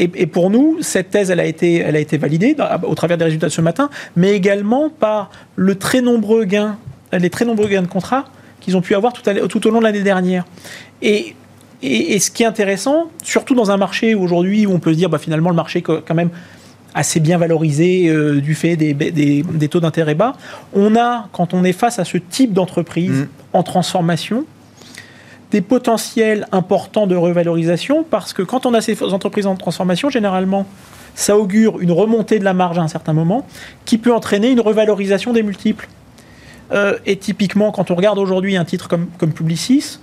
Et, 0.01 0.25
pour 0.25 0.49
nous, 0.49 0.77
cette 0.81 1.11
thèse, 1.11 1.29
elle 1.29 1.39
a 1.39 1.45
été, 1.45 1.75
elle 1.75 1.95
a 1.95 1.99
été 1.99 2.17
validée 2.17 2.55
au 2.83 2.95
travers 2.95 3.19
des 3.19 3.25
résultats 3.25 3.47
de 3.47 3.51
ce 3.51 3.61
matin, 3.61 3.91
mais 4.15 4.31
également 4.31 4.89
par 4.89 5.29
le 5.55 5.75
très 5.75 6.01
nombreux 6.01 6.45
gains, 6.45 6.77
les 7.13 7.29
très 7.29 7.45
nombreux 7.45 7.67
gains 7.67 7.83
de 7.83 7.87
contrats 7.87 8.25
qu'ils 8.61 8.75
ont 8.75 8.81
pu 8.81 8.95
avoir 8.95 9.13
tout, 9.13 9.21
tout, 9.47 9.67
au 9.67 9.69
long 9.69 9.77
de 9.77 9.83
l'année 9.83 10.01
dernière. 10.01 10.45
Et, 11.03 11.35
et, 11.83 12.17
ce 12.19 12.31
qui 12.31 12.41
est 12.41 12.47
intéressant, 12.47 13.11
surtout 13.23 13.53
dans 13.53 13.69
un 13.69 13.77
marché 13.77 14.15
aujourd'hui 14.15 14.65
où 14.65 14.71
on 14.71 14.79
peut 14.79 14.91
se 14.91 14.97
dire, 14.97 15.09
bah, 15.09 15.19
finalement, 15.19 15.51
le 15.51 15.55
marché 15.55 15.79
est 15.79 15.83
quand 15.83 16.15
même 16.15 16.31
assez 16.95 17.19
bien 17.19 17.37
valorisé 17.37 18.07
euh, 18.07 18.41
du 18.41 18.55
fait 18.55 18.75
des, 18.75 18.93
des, 18.93 19.43
des 19.43 19.67
taux 19.69 19.79
d'intérêt 19.79 20.15
bas, 20.15 20.33
on 20.73 20.95
a, 20.95 21.29
quand 21.31 21.53
on 21.53 21.63
est 21.63 21.73
face 21.73 21.99
à 21.99 22.05
ce 22.05 22.17
type 22.17 22.53
d'entreprise 22.53 23.11
mmh. 23.11 23.27
en 23.53 23.63
transformation, 23.63 24.45
des 25.51 25.61
potentiels 25.61 26.47
importants 26.51 27.07
de 27.07 27.15
revalorisation 27.15 28.03
parce 28.09 28.33
que 28.33 28.41
quand 28.41 28.65
on 28.65 28.73
a 28.73 28.81
ces 28.81 29.01
entreprises 29.03 29.45
en 29.45 29.55
transformation, 29.55 30.09
généralement, 30.09 30.65
ça 31.13 31.37
augure 31.37 31.79
une 31.81 31.91
remontée 31.91 32.39
de 32.39 32.45
la 32.45 32.53
marge 32.53 32.79
à 32.79 32.81
un 32.81 32.87
certain 32.87 33.13
moment 33.13 33.45
qui 33.85 33.97
peut 33.97 34.13
entraîner 34.13 34.49
une 34.49 34.61
revalorisation 34.61 35.33
des 35.33 35.43
multiples. 35.43 35.87
Euh, 36.71 36.97
et 37.05 37.17
typiquement, 37.17 37.71
quand 37.71 37.91
on 37.91 37.95
regarde 37.95 38.17
aujourd'hui 38.17 38.55
un 38.55 38.63
titre 38.63 38.87
comme, 38.87 39.07
comme 39.17 39.33
Publicis, 39.33 39.99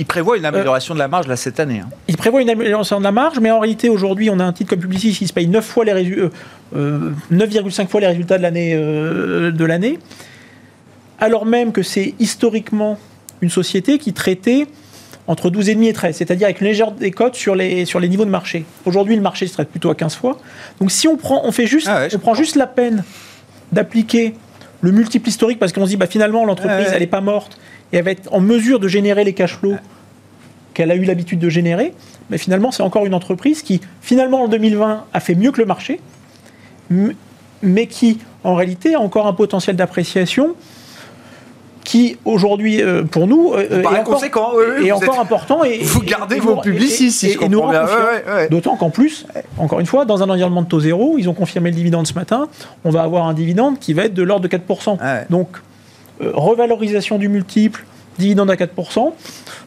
il 0.00 0.06
prévoit 0.06 0.36
une 0.36 0.44
amélioration 0.44 0.94
de 0.94 0.98
la 1.00 1.08
marge 1.08 1.26
là 1.26 1.36
cette 1.36 1.58
année. 1.58 1.80
Hein. 1.80 1.88
Il 2.06 2.16
prévoit 2.16 2.40
une 2.40 2.50
amélioration 2.50 2.98
de 2.98 3.04
la 3.04 3.10
marge, 3.10 3.40
mais 3.40 3.50
en 3.50 3.58
réalité 3.58 3.88
aujourd'hui 3.88 4.30
on 4.30 4.38
a 4.38 4.44
un 4.44 4.52
titre 4.52 4.70
comme 4.70 4.80
Publicis 4.80 5.12
qui 5.12 5.26
se 5.26 5.32
paye 5.32 5.48
9 5.48 5.64
fois 5.64 5.84
les 5.84 5.92
9,5 5.92 6.32
euh, 6.76 7.86
fois 7.86 8.00
les 8.00 8.06
résultats 8.06 8.38
de 8.38 8.42
l'année 8.42 8.74
euh, 8.74 9.50
de 9.50 9.64
l'année, 9.64 9.98
alors 11.18 11.46
même 11.46 11.72
que 11.72 11.82
c'est 11.82 12.14
historiquement 12.20 12.96
une 13.40 13.50
société 13.50 13.98
qui 13.98 14.12
traitait 14.12 14.68
entre 15.28 15.50
12,5 15.50 15.84
et 15.84 15.92
13, 15.92 16.16
c'est-à-dire 16.16 16.46
avec 16.46 16.60
une 16.60 16.66
légère 16.66 16.90
décote 16.90 17.36
sur 17.36 17.54
les, 17.54 17.84
sur 17.84 18.00
les 18.00 18.08
niveaux 18.08 18.24
de 18.24 18.30
marché. 18.30 18.64
Aujourd'hui, 18.86 19.14
le 19.14 19.20
marché 19.22 19.46
se 19.46 19.52
traite 19.52 19.68
plutôt 19.68 19.90
à 19.90 19.94
15 19.94 20.16
fois. 20.16 20.38
Donc 20.80 20.90
si 20.90 21.06
on 21.06 21.16
prend, 21.16 21.42
on 21.44 21.52
fait 21.52 21.66
juste, 21.66 21.86
ah 21.88 22.06
on 22.12 22.18
prend 22.18 22.34
juste 22.34 22.56
la 22.56 22.66
peine 22.66 23.04
d'appliquer 23.70 24.34
le 24.80 24.90
multiple 24.90 25.28
historique 25.28 25.58
parce 25.58 25.72
qu'on 25.72 25.84
se 25.84 25.90
dit 25.90 25.96
bah, 25.96 26.06
finalement 26.06 26.44
l'entreprise 26.46 26.88
elle 26.92 27.00
n'est 27.00 27.06
pas 27.06 27.20
morte 27.20 27.58
et 27.92 27.98
elle 27.98 28.04
va 28.04 28.12
être 28.12 28.32
en 28.32 28.40
mesure 28.40 28.80
de 28.80 28.88
générer 28.88 29.24
les 29.24 29.34
cash 29.34 29.56
flows 29.56 29.76
qu'elle 30.72 30.90
a 30.90 30.94
eu 30.94 31.02
l'habitude 31.02 31.40
de 31.40 31.48
générer, 31.48 31.92
mais 32.30 32.38
finalement 32.38 32.70
c'est 32.70 32.84
encore 32.84 33.04
une 33.04 33.14
entreprise 33.14 33.62
qui 33.62 33.80
finalement 34.00 34.44
en 34.44 34.48
2020 34.48 35.06
a 35.12 35.20
fait 35.20 35.34
mieux 35.34 35.50
que 35.50 35.60
le 35.60 35.66
marché, 35.66 36.00
mais 37.62 37.86
qui 37.86 38.18
en 38.44 38.54
réalité 38.54 38.94
a 38.94 39.00
encore 39.00 39.26
un 39.26 39.32
potentiel 39.32 39.76
d'appréciation 39.76 40.54
qui 41.88 42.18
aujourd'hui, 42.26 42.82
euh, 42.82 43.02
pour 43.04 43.26
nous, 43.26 43.54
euh, 43.54 43.80
est 43.80 43.86
encore, 43.86 44.20
oui, 44.58 44.64
oui, 44.80 44.88
est 44.88 44.90
vous 44.90 44.96
encore 44.98 45.14
êtes- 45.14 45.20
important. 45.22 45.64
Et, 45.64 45.78
Vous 45.78 46.02
gardez 46.02 46.36
et 46.36 46.40
vos 46.40 46.56
publicistes, 46.56 47.24
et- 47.24 47.38
et 47.42 47.48
nous 47.48 47.62
reconfirme. 47.62 47.88
Ouais. 48.36 48.48
D'autant 48.50 48.76
qu'en 48.76 48.90
plus, 48.90 49.24
encore 49.56 49.80
une 49.80 49.86
fois, 49.86 50.04
dans 50.04 50.22
un 50.22 50.28
environnement 50.28 50.60
de 50.60 50.66
taux 50.68 50.80
zéro, 50.80 51.14
ils 51.16 51.30
ont 51.30 51.32
confirmé 51.32 51.70
le 51.70 51.76
dividende 51.76 52.06
ce 52.06 52.12
matin, 52.12 52.46
on 52.84 52.90
va 52.90 53.04
avoir 53.04 53.26
un 53.26 53.32
dividende 53.32 53.78
qui 53.78 53.94
va 53.94 54.04
être 54.04 54.12
de 54.12 54.22
l'ordre 54.22 54.42
de 54.42 54.48
4%. 54.48 54.98
Ouais. 55.00 55.24
Donc, 55.30 55.48
euh, 56.20 56.30
revalorisation 56.34 57.16
du 57.16 57.30
multiple, 57.30 57.86
dividende 58.18 58.50
à 58.50 58.56
4%, 58.56 59.14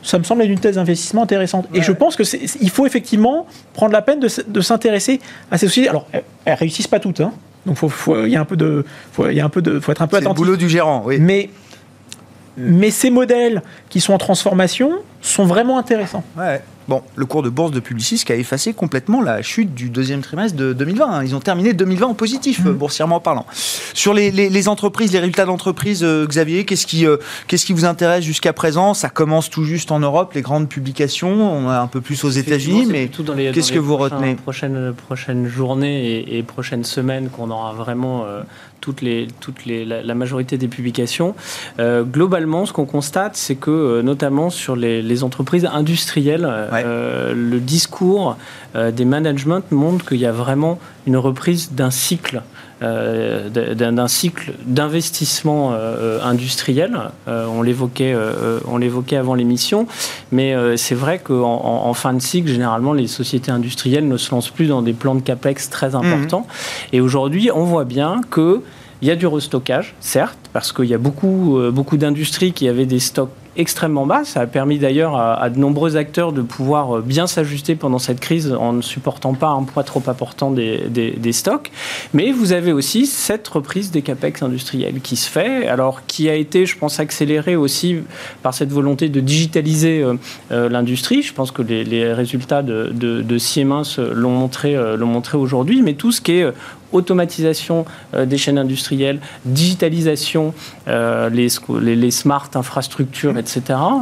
ça 0.04 0.20
me 0.20 0.24
semble 0.24 0.44
être 0.44 0.50
une 0.52 0.60
thèse 0.60 0.76
d'investissement 0.76 1.24
intéressante. 1.24 1.68
Et 1.74 1.82
je 1.82 1.92
pense 1.92 2.16
que 2.16 2.24
c'est- 2.24 2.42
il 2.62 2.70
faut 2.70 2.86
effectivement 2.86 3.48
prendre 3.74 3.94
la 3.94 4.04
peine 4.04 4.20
de, 4.20 4.62
s'intéresser 4.62 5.20
à 5.50 5.58
ces 5.58 5.66
sociétés. 5.66 5.90
Alors, 5.90 6.06
elles, 6.12 6.22
elles 6.46 6.54
réussissent 6.54 6.88
pas 6.88 7.00
toutes, 7.00 7.20
hein. 7.22 7.32
donc 7.66 7.78
faut, 7.78 7.90
faut- 7.90 8.26
il 8.26 8.32
y 8.32 8.36
a 8.36 8.42
un 8.42 8.46
peu 8.46 8.58
de, 8.58 8.86
faut, 9.12 9.28
il 9.28 9.36
y 9.36 9.42
a 9.42 9.46
un 9.46 9.50
peu 9.50 9.64
de, 9.64 9.80
faut 9.80 9.92
être 9.92 10.04
un 10.04 10.08
peu 10.08 10.18
C'est 10.18 10.22
le 10.22 10.28
attentif. 10.28 10.44
boulot 10.46 10.56
du 10.56 10.70
gérant, 10.70 11.02
oui. 11.04 11.18
Mais, 11.20 11.50
mais 12.62 12.92
ces 12.92 13.10
modèles 13.10 13.62
qui 13.90 14.00
sont 14.00 14.14
en 14.14 14.18
transformation 14.18 14.92
sont 15.22 15.46
vraiment 15.46 15.78
intéressants. 15.78 16.24
Bon, 16.88 17.02
le 17.16 17.26
cours 17.26 17.44
de 17.44 17.50
bourse 17.50 17.72
de 17.72 17.80
Publicis 17.80 18.24
qui 18.26 18.32
a 18.32 18.36
effacé 18.36 18.74
complètement 18.74 19.22
la 19.22 19.42
chute 19.42 19.74
du 19.74 19.90
deuxième 19.90 20.22
trimestre 20.22 20.58
de 20.58 20.74
2020. 20.74 21.06
hein. 21.10 21.24
Ils 21.24 21.36
ont 21.36 21.40
terminé 21.40 21.74
2020 21.74 22.08
en 22.08 22.14
positif, 22.14 22.62
euh, 22.66 22.72
boursièrement 22.74 23.20
parlant. 23.20 23.46
Sur 23.94 24.14
les, 24.14 24.32
les- 24.32 24.50
les 24.50 24.68
entreprises, 24.68 25.14
les 25.14 25.20
résultats 25.20 25.46
d'entreprise, 25.46 26.04
euh, 26.04 26.26
Xavier, 26.26 26.66
qu'est-ce 26.66 26.88
qui, 26.88 27.06
euh, 27.06 27.18
qu'est-ce 27.48 27.66
qui 27.66 27.74
vous 27.74 27.86
intéresse 27.86 28.24
jusqu'à 28.24 28.52
présent? 28.52 28.94
Ça 28.94 29.10
commence 29.10 29.50
tout 29.50 29.64
juste 29.64 29.92
en 29.92 30.00
Europe, 30.00 30.34
les 30.34 30.42
grandes 30.42 30.68
publications. 30.70 31.32
On 31.32 31.70
a 31.70 31.80
un 31.80 31.88
peu 31.88 32.02
plus 32.02 32.24
aux 32.24 32.30
États-Unis, 32.30 32.86
mais 32.90 33.08
qu'est-ce 33.08 33.22
dans 33.24 33.34
les 33.36 33.52
que 33.52 33.80
vous 33.80 33.96
retenez? 33.98 34.36
prochaines, 34.36 34.94
prochaines 35.08 35.48
journées 35.48 36.10
et, 36.10 36.38
et 36.40 36.44
prochaines 36.44 36.84
semaines 36.84 37.30
qu'on 37.30 37.52
aura 37.52 37.74
vraiment 37.74 38.24
euh, 38.26 38.42
toutes 38.82 39.02
les, 39.02 39.28
toutes 39.40 39.66
les, 39.66 39.86
la, 39.86 40.02
la 40.02 40.16
majorité 40.16 40.58
des 40.58 40.68
publications. 40.68 41.36
Euh, 41.80 42.04
globalement, 42.04 42.66
ce 42.66 42.74
qu'on 42.74 42.86
constate, 42.88 43.36
c'est 43.38 43.56
que 43.56 44.02
notamment 44.02 44.50
sur 44.50 44.76
les, 44.76 45.02
les 45.04 45.24
entreprises 45.24 45.66
industrielles, 45.72 46.46
Ouais. 46.72 46.84
euh, 46.86 47.34
le 47.36 47.60
discours 47.60 48.38
euh, 48.76 48.92
des 48.92 49.06
managements 49.06 49.62
montre 49.72 50.06
qu'il 50.06 50.20
y 50.20 50.26
a 50.26 50.32
vraiment 50.32 50.80
une 51.06 51.18
reprise 51.18 51.72
d'un 51.72 51.92
cycle. 51.92 52.42
euh, 52.84 53.50
d'un 53.50 54.08
cycle 54.08 54.54
d'investissement 54.66 55.76
industriel. 56.24 57.12
On 57.28 57.62
l'évoquait, 57.62 58.16
on 58.68 58.78
l'évoquait 58.78 59.18
avant 59.18 59.36
l'émission, 59.36 59.86
mais 60.32 60.56
c'est 60.78 60.96
vrai 60.96 61.20
qu'en 61.20 61.62
en, 61.64 61.88
en 61.90 61.94
fin 61.94 62.14
de 62.14 62.22
cycle, 62.22 62.48
généralement, 62.50 62.94
les 62.94 63.06
sociétés 63.06 63.52
industrielles 63.52 64.08
ne 64.08 64.18
se 64.18 64.32
lancent 64.32 64.50
plus 64.50 64.68
dans 64.68 64.82
des 64.82 64.94
plans 64.94 65.14
de 65.14 65.22
capex 65.22 65.70
très 65.70 65.94
importants. 65.94 66.48
Et 66.92 67.02
aujourd'hui, 67.02 67.52
on 67.54 67.66
voit 67.66 67.86
bien 67.86 68.22
que 68.32 68.62
il 69.04 69.08
y 69.08 69.12
a 69.12 69.16
du 69.16 69.28
restockage, 69.28 69.94
certes, 70.00 70.38
parce 70.54 70.72
qu'il 70.72 70.86
y 70.86 70.94
a 70.96 71.00
beaucoup, 71.00 71.60
beaucoup 71.72 71.98
d'industries 71.98 72.52
qui 72.52 72.68
avaient 72.68 72.86
des 72.88 73.00
stocks 73.00 73.30
extrêmement 73.58 74.06
bas. 74.06 74.24
Ça 74.24 74.42
a 74.42 74.48
permis 74.48 74.80
d'ailleurs 74.80 75.16
à, 75.16 75.50
de 75.50 75.60
nombreux 75.60 75.98
acteurs 75.98 76.32
de 76.32 76.42
pouvoir 76.42 76.98
euh, 76.98 77.02
bien 77.02 77.28
s'ajuster 77.28 77.76
pendant 77.76 78.00
cette 78.00 78.20
crise 78.20 78.54
en 78.54 78.74
ne 78.74 78.82
supportant 78.82 79.34
pas 79.34 79.50
un 79.50 79.64
poids 79.64 79.84
trop 79.84 80.04
important 80.08 80.52
des, 80.52 81.32
stocks. 81.32 81.72
Mais 82.14 82.32
vous 82.32 82.54
avez 82.54 82.74
aussi 82.74 83.06
cette 83.06 83.48
reprise 83.48 83.92
des 83.92 84.02
capex 84.02 84.44
industriels 84.44 85.02
qui 85.02 85.16
se 85.16 85.30
fait, 85.30 85.68
alors 85.68 86.06
qui 86.06 86.30
a 86.30 86.36
été, 86.36 86.66
je 86.66 86.78
pense, 86.78 87.00
accélérée 87.00 87.56
aussi 87.56 87.98
par 88.44 88.54
cette 88.54 88.72
volonté 88.72 89.10
de 89.10 89.20
digitaliser 89.20 90.02
euh, 90.02 90.16
euh, 90.52 90.70
l'industrie. 90.70 91.22
Je 91.22 91.34
pense 91.34 91.52
que 91.52 91.62
les, 91.62 92.14
résultats 92.14 92.64
de, 92.64 92.90
de, 92.94 93.22
de 93.22 93.38
Siemens 93.38 93.98
l'ont 93.98 94.32
montré, 94.32 94.76
l'ont 94.98 95.08
montré 95.08 95.38
aujourd'hui, 95.38 95.82
mais 95.82 95.94
tout 95.94 96.12
ce 96.12 96.22
qui 96.22 96.34
est 96.34 96.54
automatisation 96.92 97.86
euh, 98.14 98.26
des 98.26 98.38
chaînes 98.38 98.58
industrielles, 98.58 99.20
digitalisation, 99.46 100.54
euh, 100.88 101.30
les, 101.30 101.50
sco- 101.50 101.80
les, 101.80 101.96
les 101.96 102.12
smart 102.12 102.50
infrastructures, 102.56 103.38
etc. 103.38 103.62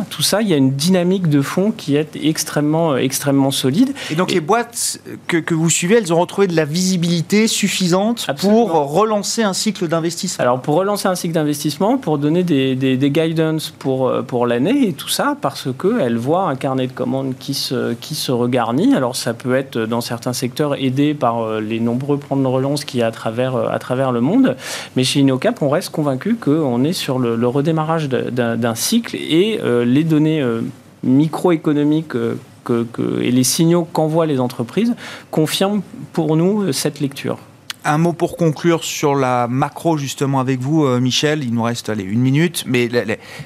Tout 0.09 0.21
ça, 0.21 0.41
il 0.41 0.47
y 0.47 0.53
a 0.53 0.57
une 0.57 0.71
dynamique 0.71 1.27
de 1.29 1.41
fond 1.41 1.71
qui 1.71 1.95
est 1.95 2.15
extrêmement, 2.21 2.93
euh, 2.93 2.97
extrêmement 2.97 3.51
solide. 3.51 3.93
Et 4.11 4.15
donc 4.15 4.31
les 4.31 4.39
boîtes 4.39 4.99
que, 5.27 5.37
que 5.37 5.53
vous 5.53 5.69
suivez, 5.69 5.95
elles 5.97 6.13
ont 6.13 6.19
retrouvé 6.19 6.47
de 6.47 6.55
la 6.55 6.65
visibilité 6.65 7.47
suffisante 7.47 8.25
Absolument. 8.27 8.65
pour 8.67 8.91
relancer 8.93 9.43
un 9.43 9.53
cycle 9.53 9.87
d'investissement. 9.87 10.41
Alors 10.43 10.61
pour 10.61 10.75
relancer 10.75 11.07
un 11.07 11.15
cycle 11.15 11.33
d'investissement, 11.33 11.97
pour 11.97 12.17
donner 12.17 12.43
des, 12.43 12.75
des, 12.75 12.97
des 12.97 13.11
guidance 13.11 13.69
pour, 13.77 14.11
pour 14.25 14.47
l'année 14.47 14.87
et 14.87 14.93
tout 14.93 15.09
ça, 15.09 15.37
parce 15.41 15.67
qu'elle 15.79 16.17
voit 16.17 16.49
un 16.49 16.55
carnet 16.55 16.87
de 16.87 16.91
commandes 16.93 17.33
qui 17.39 17.53
se, 17.53 17.93
qui 17.93 18.15
se 18.15 18.31
regarnit. 18.31 18.93
Alors 18.95 19.15
ça 19.15 19.33
peut 19.33 19.55
être 19.55 19.77
dans 19.79 20.01
certains 20.01 20.33
secteurs 20.33 20.75
aidé 20.81 21.13
par 21.13 21.59
les 21.59 21.79
nombreux 21.79 22.17
plans 22.17 22.37
de 22.37 22.45
relance 22.47 22.78
qu'il 22.85 22.99
y 22.99 23.03
a 23.03 23.07
à 23.07 23.11
travers, 23.11 23.55
euh, 23.55 23.67
à 23.69 23.79
travers 23.79 24.11
le 24.11 24.21
monde. 24.21 24.55
Mais 24.95 25.03
chez 25.03 25.19
Inocap, 25.21 25.61
on 25.61 25.69
reste 25.69 25.89
convaincu 25.89 26.35
qu'on 26.35 26.83
est 26.83 26.93
sur 26.93 27.19
le, 27.19 27.35
redémarrage 27.47 28.09
d'un 28.09 28.75
cycle 28.75 29.15
et 29.15 29.59
euh, 29.63 29.83
les 29.85 30.03
données 30.03 30.41
euh, 30.41 30.61
microéconomiques 31.03 32.09
que, 32.09 32.37
que- 32.63 33.21
et 33.21 33.31
les 33.31 33.43
signaux 33.43 33.87
qu'envoient 33.91 34.25
les 34.25 34.39
entreprises 34.39 34.95
confirment 35.31 35.81
pour 36.13 36.35
nous 36.35 36.71
cette 36.73 36.99
lecture. 36.99 37.37
Un 37.85 37.97
mot 37.97 38.11
pour 38.11 38.35
conclure 38.35 38.83
sur 38.83 39.15
la 39.15 39.47
macro 39.47 39.97
justement 39.97 40.41
avec 40.41 40.59
vous, 40.59 40.83
euh, 40.83 40.99
Michel. 40.99 41.45
Il 41.45 41.53
nous 41.53 41.63
reste 41.63 41.87
allez, 41.87 42.03
une 42.03 42.19
minute, 42.19 42.65
mais 42.67 42.89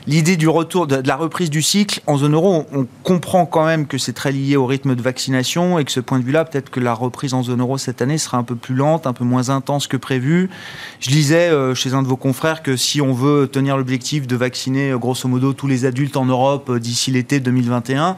l'idée 0.07 0.37
du 0.37 0.47
retour, 0.47 0.87
de, 0.87 1.03
la 1.05 1.15
reprise 1.15 1.51
du 1.51 1.61
cycle 1.61 2.01
en 2.07 2.17
zone 2.17 2.33
euro, 2.33 2.65
on, 2.73 2.87
comprend 3.03 3.45
quand 3.45 3.63
même 3.63 3.85
que 3.85 3.99
c'est 3.99 4.13
très 4.13 4.31
lié 4.31 4.55
au 4.55 4.65
rythme 4.65 4.95
de 4.95 5.01
vaccination 5.03 5.77
et 5.77 5.85
que 5.85 5.91
ce 5.91 5.99
point 5.99 6.17
de 6.17 6.23
vue-là, 6.23 6.45
peut-être 6.45 6.71
que 6.71 6.79
la 6.79 6.95
reprise 6.95 7.35
en 7.35 7.43
zone 7.43 7.61
euro 7.61 7.77
cette 7.77 8.01
année 8.01 8.17
sera 8.17 8.39
un 8.39 8.43
peu 8.43 8.55
plus 8.55 8.73
lente, 8.73 9.05
un 9.05 9.13
peu 9.13 9.23
moins 9.23 9.49
intense 9.49 9.85
que 9.85 9.97
prévu. 9.97 10.49
Je 10.99 11.11
lisais 11.11 11.49
euh, 11.49 11.75
chez 11.75 11.93
un 11.93 12.01
de 12.01 12.07
vos 12.07 12.17
confrères 12.17 12.63
que 12.63 12.75
si 12.75 13.01
on 13.01 13.13
veut 13.13 13.47
tenir 13.47 13.77
l'objectif 13.77 14.25
de 14.25 14.35
vacciner 14.35 14.91
euh, 14.91 14.97
grosso 14.97 15.29
modo 15.29 15.53
tous 15.53 15.67
les 15.67 15.85
adultes 15.85 16.17
en 16.17 16.25
Europe 16.25 16.75
d'ici 16.79 17.11
l'été 17.11 17.39
2021, 17.39 18.17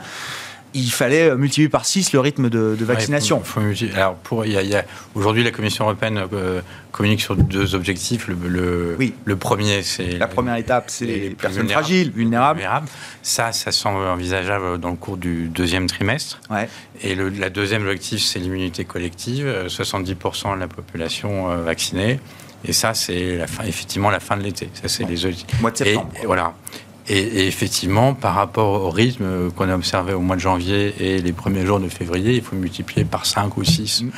il 0.75 0.91
fallait 0.91 1.29
euh, 1.29 1.35
multiplier 1.37 1.69
par 1.69 1.85
6 1.85 2.11
le 2.13 2.19
rythme 2.19 2.49
de, 2.49 2.75
de 2.77 2.85
vaccination. 2.85 3.41
Ouais, 3.57 3.73
alors, 3.95 4.15
pour, 4.15 4.45
il 4.45 4.51
y 4.51 4.57
a- 4.57 4.61
y 4.61 4.75
a- 4.75 4.85
aujourd'hui, 5.15 5.43
la 5.43 5.51
Commission 5.51 5.85
européenne 5.85 6.21
euh, 6.33 6.61
communique 6.91 7.21
sur 7.21 7.35
deux 7.35 7.73
objectifs. 7.75 8.27
Le, 8.27 8.35
le, 8.47 8.95
Oui. 8.99 9.13
le 9.25 9.35
premier, 9.35 9.81
c'est 9.83 10.17
La 10.17 10.27
première 10.27 10.55
étape, 10.57 10.85
c'est 10.89 11.05
les 11.05 11.29
personnes 11.31 11.61
vulnérables. 11.61 11.85
fragiles, 11.85 12.11
vulnérables. 12.11 12.59
vulnérables. 12.59 12.87
Ça, 13.23 13.51
ça 13.51 13.71
semble 13.71 14.05
envisageable 14.05 14.77
dans 14.79 14.91
le 14.91 14.95
cours 14.97 15.17
du 15.17 15.47
deuxième 15.47 15.87
trimestre. 15.87 16.39
Ouais. 16.49 16.69
Et 17.01 17.15
le 17.15 17.29
la 17.29 17.49
deuxième 17.49 17.81
objectif, 17.83 18.21
c'est 18.21 18.39
l'immunité 18.39 18.85
collective. 18.85 19.47
euh, 19.47 19.67
70% 19.69 20.55
de 20.55 20.59
la 20.59 20.67
population 20.67 21.51
euh, 21.51 21.61
vaccinée. 21.63 22.19
Et 22.67 22.73
ça, 22.73 22.93
c'est 22.95 23.37
la 23.37 23.45
fin, 23.47 23.63
effectivement 23.63 24.09
la 24.09 24.19
fin 24.19 24.35
de 24.37 24.41
l'été. 24.43 24.69
Ça, 24.73 24.87
c'est 24.87 25.03
les 25.03 25.23
objectifs. 25.25 25.61
Mois 25.61 25.69
de 25.71 25.75
Et, 25.75 25.85
septembre. 25.85 26.11
et 26.21 26.25
voilà. 26.25 26.53
Et, 27.07 27.19
et 27.19 27.47
effectivement, 27.47 28.15
par 28.15 28.33
rapport 28.33 28.81
au 28.83 28.89
rythme 28.89 29.51
qu'on 29.55 29.69
a 29.69 29.75
observé 29.75 30.13
au 30.13 30.21
mois 30.21 30.35
de 30.35 30.41
janvier 30.41 30.95
et 30.99 31.19
les 31.19 31.33
premiers 31.33 31.63
jours 31.65 31.79
de 31.79 31.87
février, 31.87 32.33
il 32.33 32.41
faut 32.41 32.55
multiplier 32.55 33.05
par 33.05 33.25
5 33.27 33.55
ou 33.57 33.63
6 33.63 34.03
Mm. 34.03 34.09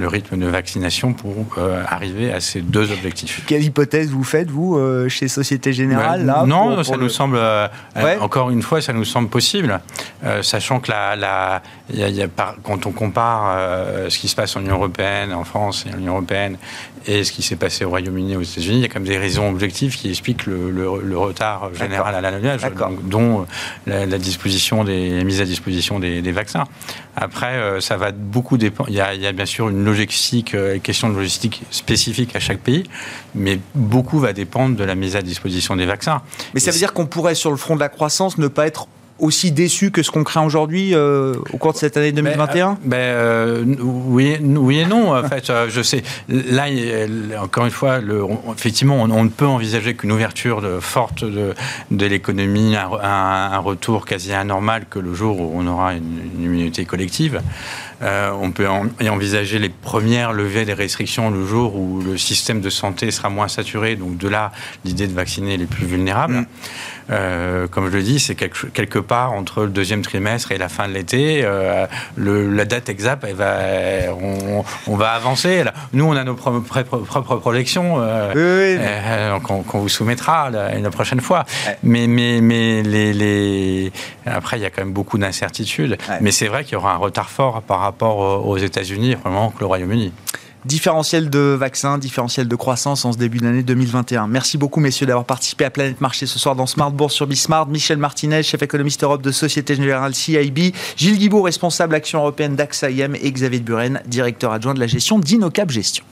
le 0.00 0.06
rythme 0.06 0.36
de 0.38 0.46
vaccination 0.46 1.14
pour 1.14 1.34
euh, 1.58 1.82
arriver 1.88 2.32
à 2.32 2.40
ces 2.40 2.60
deux 2.60 2.92
objectifs. 2.92 3.42
Quelle 3.46 3.64
hypothèse 3.64 4.10
vous 4.10 4.22
faites, 4.22 4.50
vous, 4.50 4.76
euh, 4.76 5.08
chez 5.08 5.26
Société 5.26 5.72
Générale 5.72 6.24
Bah, 6.26 6.40
là, 6.40 6.46
Non, 6.46 6.74
pour- 6.76 6.84
ça 6.84 6.92
pour 6.92 6.96
nous 6.98 7.04
le- 7.04 7.08
semble, 7.08 7.36
euh, 7.38 7.66
Ouais. 7.96 8.18
encore 8.20 8.50
une 8.50 8.62
fois, 8.62 8.80
ça 8.82 8.92
nous 8.92 9.04
semble 9.04 9.28
possible, 9.30 9.80
sachant 10.42 10.78
que 10.80 10.90
la, 10.92 11.16
la- 11.16 11.62
il 11.90 11.98
y 11.98 12.02
a- 12.02 12.08
il 12.08 12.16
y 12.16 12.22
a 12.22 12.28
par- 12.28 12.56
quand 12.62 12.86
on 12.86 12.92
compare 12.92 13.54
euh, 13.56 14.10
ce 14.10 14.18
qui 14.18 14.28
se 14.28 14.36
passe 14.36 14.56
en 14.56 14.60
Union 14.60 14.74
européenne, 14.76 15.32
en 15.32 15.44
France 15.44 15.84
et 15.88 15.94
en 15.94 15.98
Union 15.98 16.12
européenne, 16.14 16.56
et 17.06 17.24
ce 17.24 17.32
qui 17.32 17.42
s'est 17.42 17.56
passé 17.56 17.84
au 17.84 17.88
Royaume-Uni 17.90 18.32
et 18.32 18.36
aux 18.36 18.42
États-Unis, 18.42 18.76
il 18.78 18.82
y 18.82 18.84
a 18.84 18.88
quand 18.88 19.00
même 19.00 19.08
des 19.08 19.16
raisons 19.18 19.48
objectives 19.48 19.96
qui 19.96 20.10
expliquent 20.10 20.44
le, 20.46 20.70
le- 20.70 21.00
le 21.02 21.18
retard 21.18 21.70
général 21.74 22.14
à 22.14 22.20
l'allumage, 22.20 22.60
dont 23.04 23.40
euh, 23.40 23.44
la, 23.86 24.06
la 24.06 24.18
disposition 24.18 24.84
des, 24.84 25.16
la 25.16 25.24
mise 25.24 25.40
à 25.40 25.44
disposition 25.44 25.98
des, 25.98 26.20
des 26.20 26.32
vaccins. 26.32 26.64
Après, 27.16 27.54
euh, 27.54 27.80
ça 27.80 27.96
va 27.96 28.12
beaucoup 28.12 28.58
dépendre. 28.58 28.90
Il 28.90 28.96
y 28.96 29.00
a, 29.00 29.14
il 29.14 29.20
y 29.22 29.26
a 29.26 29.32
bien 29.32 29.46
sûr 29.46 29.68
une 29.70 29.84
logistique, 29.84 30.54
euh, 30.54 30.78
question 30.78 31.08
de 31.08 31.14
logistique 31.14 31.62
spécifique 31.70 32.36
à 32.36 32.40
chaque 32.40 32.58
pays, 32.60 32.84
mais 33.34 33.58
beaucoup 33.74 34.18
va 34.20 34.32
dépendre 34.32 34.76
de 34.76 34.84
la 34.84 34.94
mise 34.94 35.16
à 35.16 35.22
disposition 35.22 35.74
des 35.76 35.86
vaccins. 35.86 36.22
Mais 36.54 36.60
ça 36.60 36.70
Et 36.70 36.72
veut 36.74 36.78
dire 36.78 36.92
qu'on 36.92 37.06
pourrait, 37.06 37.34
sur 37.34 37.50
le 37.50 37.56
front 37.56 37.74
de 37.74 37.80
la 37.80 37.88
croissance, 37.88 38.36
ne 38.38 38.48
pas 38.48 38.66
être 38.66 38.86
aussi 39.18 39.50
déçu 39.52 39.90
que 39.90 40.02
ce 40.02 40.10
qu'on 40.10 40.24
craint 40.24 40.44
aujourd'hui 40.44 40.94
euh, 40.94 41.34
au 41.52 41.56
cours 41.56 41.72
de 41.72 41.78
cette 41.78 41.96
année 41.96 42.12
2021 42.12 42.78
ben, 42.84 42.96
euh, 42.96 43.64
oui, 43.80 44.36
oui 44.40 44.78
et 44.78 44.86
non. 44.86 45.14
En 45.16 45.28
fait, 45.28 45.50
euh, 45.50 45.66
je 45.68 45.82
sais. 45.82 46.02
Là, 46.28 46.66
encore 47.42 47.64
une 47.64 47.70
fois, 47.70 47.98
le, 47.98 48.22
on- 48.22 48.54
effectivement, 48.56 48.96
on, 48.96 49.24
ne 49.24 49.28
peut 49.28 49.46
envisager 49.46 49.94
qu'une 49.94 50.12
ouverture 50.12 50.60
de, 50.60 50.80
forte 50.80 51.24
de, 51.24 51.54
de 51.90 52.06
l'économie, 52.06 52.76
un, 52.76 53.58
retour 53.58 54.06
quasi 54.06 54.32
anormal 54.32 54.86
que 54.88 54.98
le 54.98 55.14
jour 55.14 55.40
où 55.40 55.52
on 55.54 55.66
aura 55.66 55.94
une, 55.94 56.18
une 56.36 56.44
immunité 56.44 56.84
collective. 56.84 57.40
on 58.00 58.52
peut 58.52 58.66
y 59.00 59.08
envisager 59.08 59.58
les 59.58 59.68
premières 59.68 60.32
levées 60.32 60.64
des 60.64 60.74
restrictions 60.74 61.30
le 61.30 61.44
jour 61.44 61.74
où 61.74 62.00
le 62.00 62.16
système 62.16 62.60
de 62.60 62.70
santé 62.70 63.10
sera 63.10 63.28
moins 63.28 63.48
saturé. 63.48 63.96
Donc 63.96 64.16
de 64.16 64.28
là, 64.28 64.52
l'idée 64.84 65.06
de 65.06 65.14
vacciner 65.14 65.56
les 65.56 65.66
plus 65.66 65.86
vulnérables. 65.86 66.34
Mm. 66.34 66.46
Euh, 67.10 67.66
comme 67.68 67.90
je 67.90 67.96
le 67.96 68.02
dis, 68.02 68.20
c'est 68.20 68.34
quelque, 68.34 68.98
part 68.98 69.32
entre 69.32 69.62
le 69.62 69.68
deuxième 69.68 70.02
trimestre 70.02 70.52
et 70.52 70.58
la 70.58 70.68
fin 70.68 70.88
de 70.88 70.94
l'été. 70.94 71.42
Euh, 71.44 71.86
la 72.16 72.64
date 72.64 72.88
exacte, 72.88 73.24
elle 73.26 73.34
va, 73.34 73.58
on, 74.86 74.96
va 74.96 75.10
avancer. 75.10 75.64
Nous, 75.92 76.04
on 76.04 76.16
a 76.16 76.24
nos 76.24 76.34
propres 76.34 77.36
projections 77.36 77.96
euh, 77.98 79.38
qu'on 79.40 79.78
vous 79.78 79.88
soumettra 79.88 80.50
la, 80.50 80.90
prochaine 80.90 81.20
fois. 81.20 81.44
Mais, 81.82 82.06
mais, 82.06 82.40
mais 82.40 82.82
les, 82.82 83.92
après, 84.26 84.58
il 84.58 84.62
y 84.62 84.66
a 84.66 84.70
quand 84.70 84.82
même 84.82 84.92
beaucoup 84.92 85.18
d'incertitudes. 85.18 85.96
Mais 86.20 86.30
c'est 86.30 86.48
vrai 86.48 86.64
qu'il 86.64 86.74
y 86.74 86.76
aura 86.76 86.92
un 86.92 86.98
retard 86.98 87.30
fort 87.30 87.62
par 87.62 87.80
rapport 87.80 88.46
aux 88.46 88.58
États-Unis, 88.58 89.14
vraiment 89.14 89.50
que 89.50 89.60
le 89.60 89.66
Royaume-Uni. 89.66 90.12
Différentiel 90.68 91.30
de 91.30 91.56
vaccins, 91.58 91.96
différentiel 91.96 92.46
de 92.46 92.54
croissance 92.54 93.06
en 93.06 93.12
ce 93.12 93.16
début 93.16 93.38
d'année 93.38 93.62
2021. 93.62 94.26
Merci 94.26 94.58
beaucoup, 94.58 94.80
messieurs, 94.80 95.06
d'avoir 95.06 95.24
participé 95.24 95.64
à 95.64 95.70
Planète 95.70 96.02
Marché 96.02 96.26
ce 96.26 96.38
soir 96.38 96.54
dans 96.56 96.66
Smart 96.66 96.90
Bourse 96.90 97.14
sur 97.14 97.26
Bismart. 97.26 97.68
Michel 97.68 97.96
Martinez, 97.96 98.42
chef 98.42 98.62
économiste 98.62 99.02
Europe 99.02 99.22
de 99.22 99.32
Société 99.32 99.74
Générale 99.74 100.14
CIB. 100.14 100.74
Gilles 100.94 101.16
Guibaud, 101.16 101.40
responsable 101.40 101.94
action 101.94 102.18
européenne 102.18 102.54
d'AXA 102.54 102.90
IM. 102.90 103.14
Et 103.14 103.32
Xavier 103.32 103.60
Buren, 103.60 104.02
directeur 104.04 104.52
adjoint 104.52 104.74
de 104.74 104.80
la 104.80 104.86
gestion 104.86 105.18
d'Inocap 105.18 105.70
Gestion. 105.70 106.04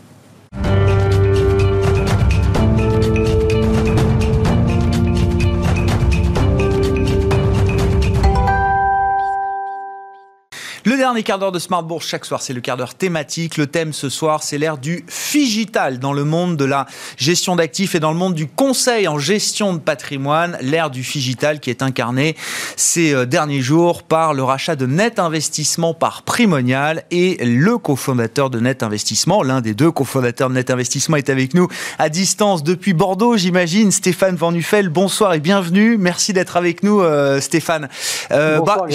Dernier 11.07 11.23
quart 11.23 11.39
d'heure 11.39 11.53
de 11.53 11.61
Smart 11.61 11.85
Bourse 11.85 12.05
chaque 12.05 12.25
soir, 12.25 12.43
c'est 12.43 12.53
le 12.53 12.61
quart 12.61 12.77
d'heure 12.77 12.97
thématique. 12.97 13.59
Le 13.59 13.69
thème 13.69 13.93
ce 13.93 14.09
soir, 14.09 14.43
c'est 14.43 14.59
l'ère 14.59 14.77
du 14.77 15.05
figital 15.07 16.01
dans 16.01 16.13
le 16.13 16.25
monde 16.25 16.57
de 16.57 16.65
la 16.65 16.87
gestion 17.17 17.55
d'actifs 17.55 17.95
et 17.95 18.01
dans 18.01 18.11
le 18.11 18.19
monde 18.19 18.35
du 18.35 18.49
conseil 18.49 19.07
en 19.07 19.17
gestion 19.17 19.73
de 19.73 19.79
patrimoine. 19.79 20.59
L'ère 20.61 20.91
du 20.91 21.05
figital 21.05 21.61
qui 21.61 21.71
est 21.71 21.81
incarnée 21.81 22.35
ces 22.75 23.15
euh, 23.15 23.25
derniers 23.25 23.61
jours 23.61 24.03
par 24.03 24.35
le 24.35 24.43
rachat 24.43 24.75
de 24.75 24.87
Net 24.87 25.21
Investissement 25.21 25.95
par 25.95 26.25
Primonial 26.25 27.05
et 27.13 27.37
le 27.45 27.79
cofondateur 27.79 28.51
de 28.51 28.59
Net 28.59 28.83
Investissement, 28.83 29.45
l'un 29.45 29.61
des 29.61 29.75
deux 29.75 29.93
cofondateurs 29.93 30.49
de 30.49 30.55
Net 30.55 30.71
Investissement 30.71 31.19
est 31.19 31.31
avec 31.31 31.55
nous 31.55 31.69
à 32.01 32.09
distance 32.09 32.65
depuis 32.65 32.95
Bordeaux, 32.95 33.37
j'imagine. 33.37 33.93
Stéphane 33.93 34.35
Van 34.35 34.51
Nuffel, 34.51 34.89
bonsoir 34.89 35.35
et 35.35 35.41
bienvenue. 35.41 35.99
Merci 35.99 36.33
d'être 36.33 36.57
avec 36.57 36.83
nous, 36.83 37.01
euh, 37.01 37.41
Stéphane. 37.41 37.89
Euh, 38.33 38.61
bah, 38.61 38.87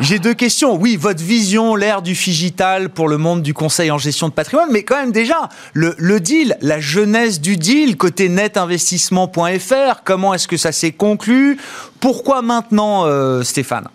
J'ai 0.00 0.18
deux 0.18 0.34
questions. 0.34 0.74
Oui, 0.74 0.96
votre 0.96 1.22
vision 1.22 1.59
l'ère 1.76 2.02
du 2.02 2.14
figital 2.14 2.90
pour 2.90 3.08
le 3.08 3.18
monde 3.18 3.42
du 3.42 3.54
conseil 3.54 3.90
en 3.90 3.98
gestion 3.98 4.28
de 4.28 4.32
patrimoine, 4.32 4.68
mais 4.70 4.82
quand 4.82 4.96
même 4.96 5.12
déjà, 5.12 5.48
le, 5.72 6.18
deal, 6.18 6.56
la 6.60 6.80
jeunesse 6.80 7.40
du 7.40 7.56
deal, 7.56 7.96
côté 7.96 8.28
netinvestissement.fr, 8.28 10.02
comment 10.04 10.34
est-ce 10.34 10.48
que 10.48 10.56
ça 10.56 10.72
s'est 10.72 10.92
conclu? 10.92 11.58
Pourquoi 12.00 12.42
maintenant, 12.42 13.04
euh, 13.06 13.42
Stéphane? 13.42 13.88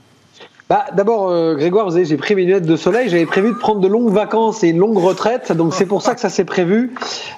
Bah, 0.70 0.86
D'abord, 0.95 1.30
euh, 1.30 1.55
Grégoire, 1.55 1.86
vous 1.86 1.91
savez, 1.91 2.05
j'ai 2.05 2.18
pris 2.18 2.36
mes 2.36 2.43
lunettes 2.43 2.66
de 2.66 2.76
soleil. 2.76 3.09
J'avais 3.09 3.26
prévu 3.26 3.49
de 3.49 3.57
prendre 3.57 3.82
de 3.82 3.88
longues 3.88 4.11
vacances 4.11 4.63
et 4.63 4.70
une 4.70 4.80
longue 4.80 4.97
retraite. 4.97 5.51
Donc, 5.51 5.74
c'est 5.74 5.86
pour 5.86 6.01
ça 6.01 6.16
que 6.16 6.22
ça 6.22 6.30
s'est 6.30 6.45
prévu. 6.45 6.93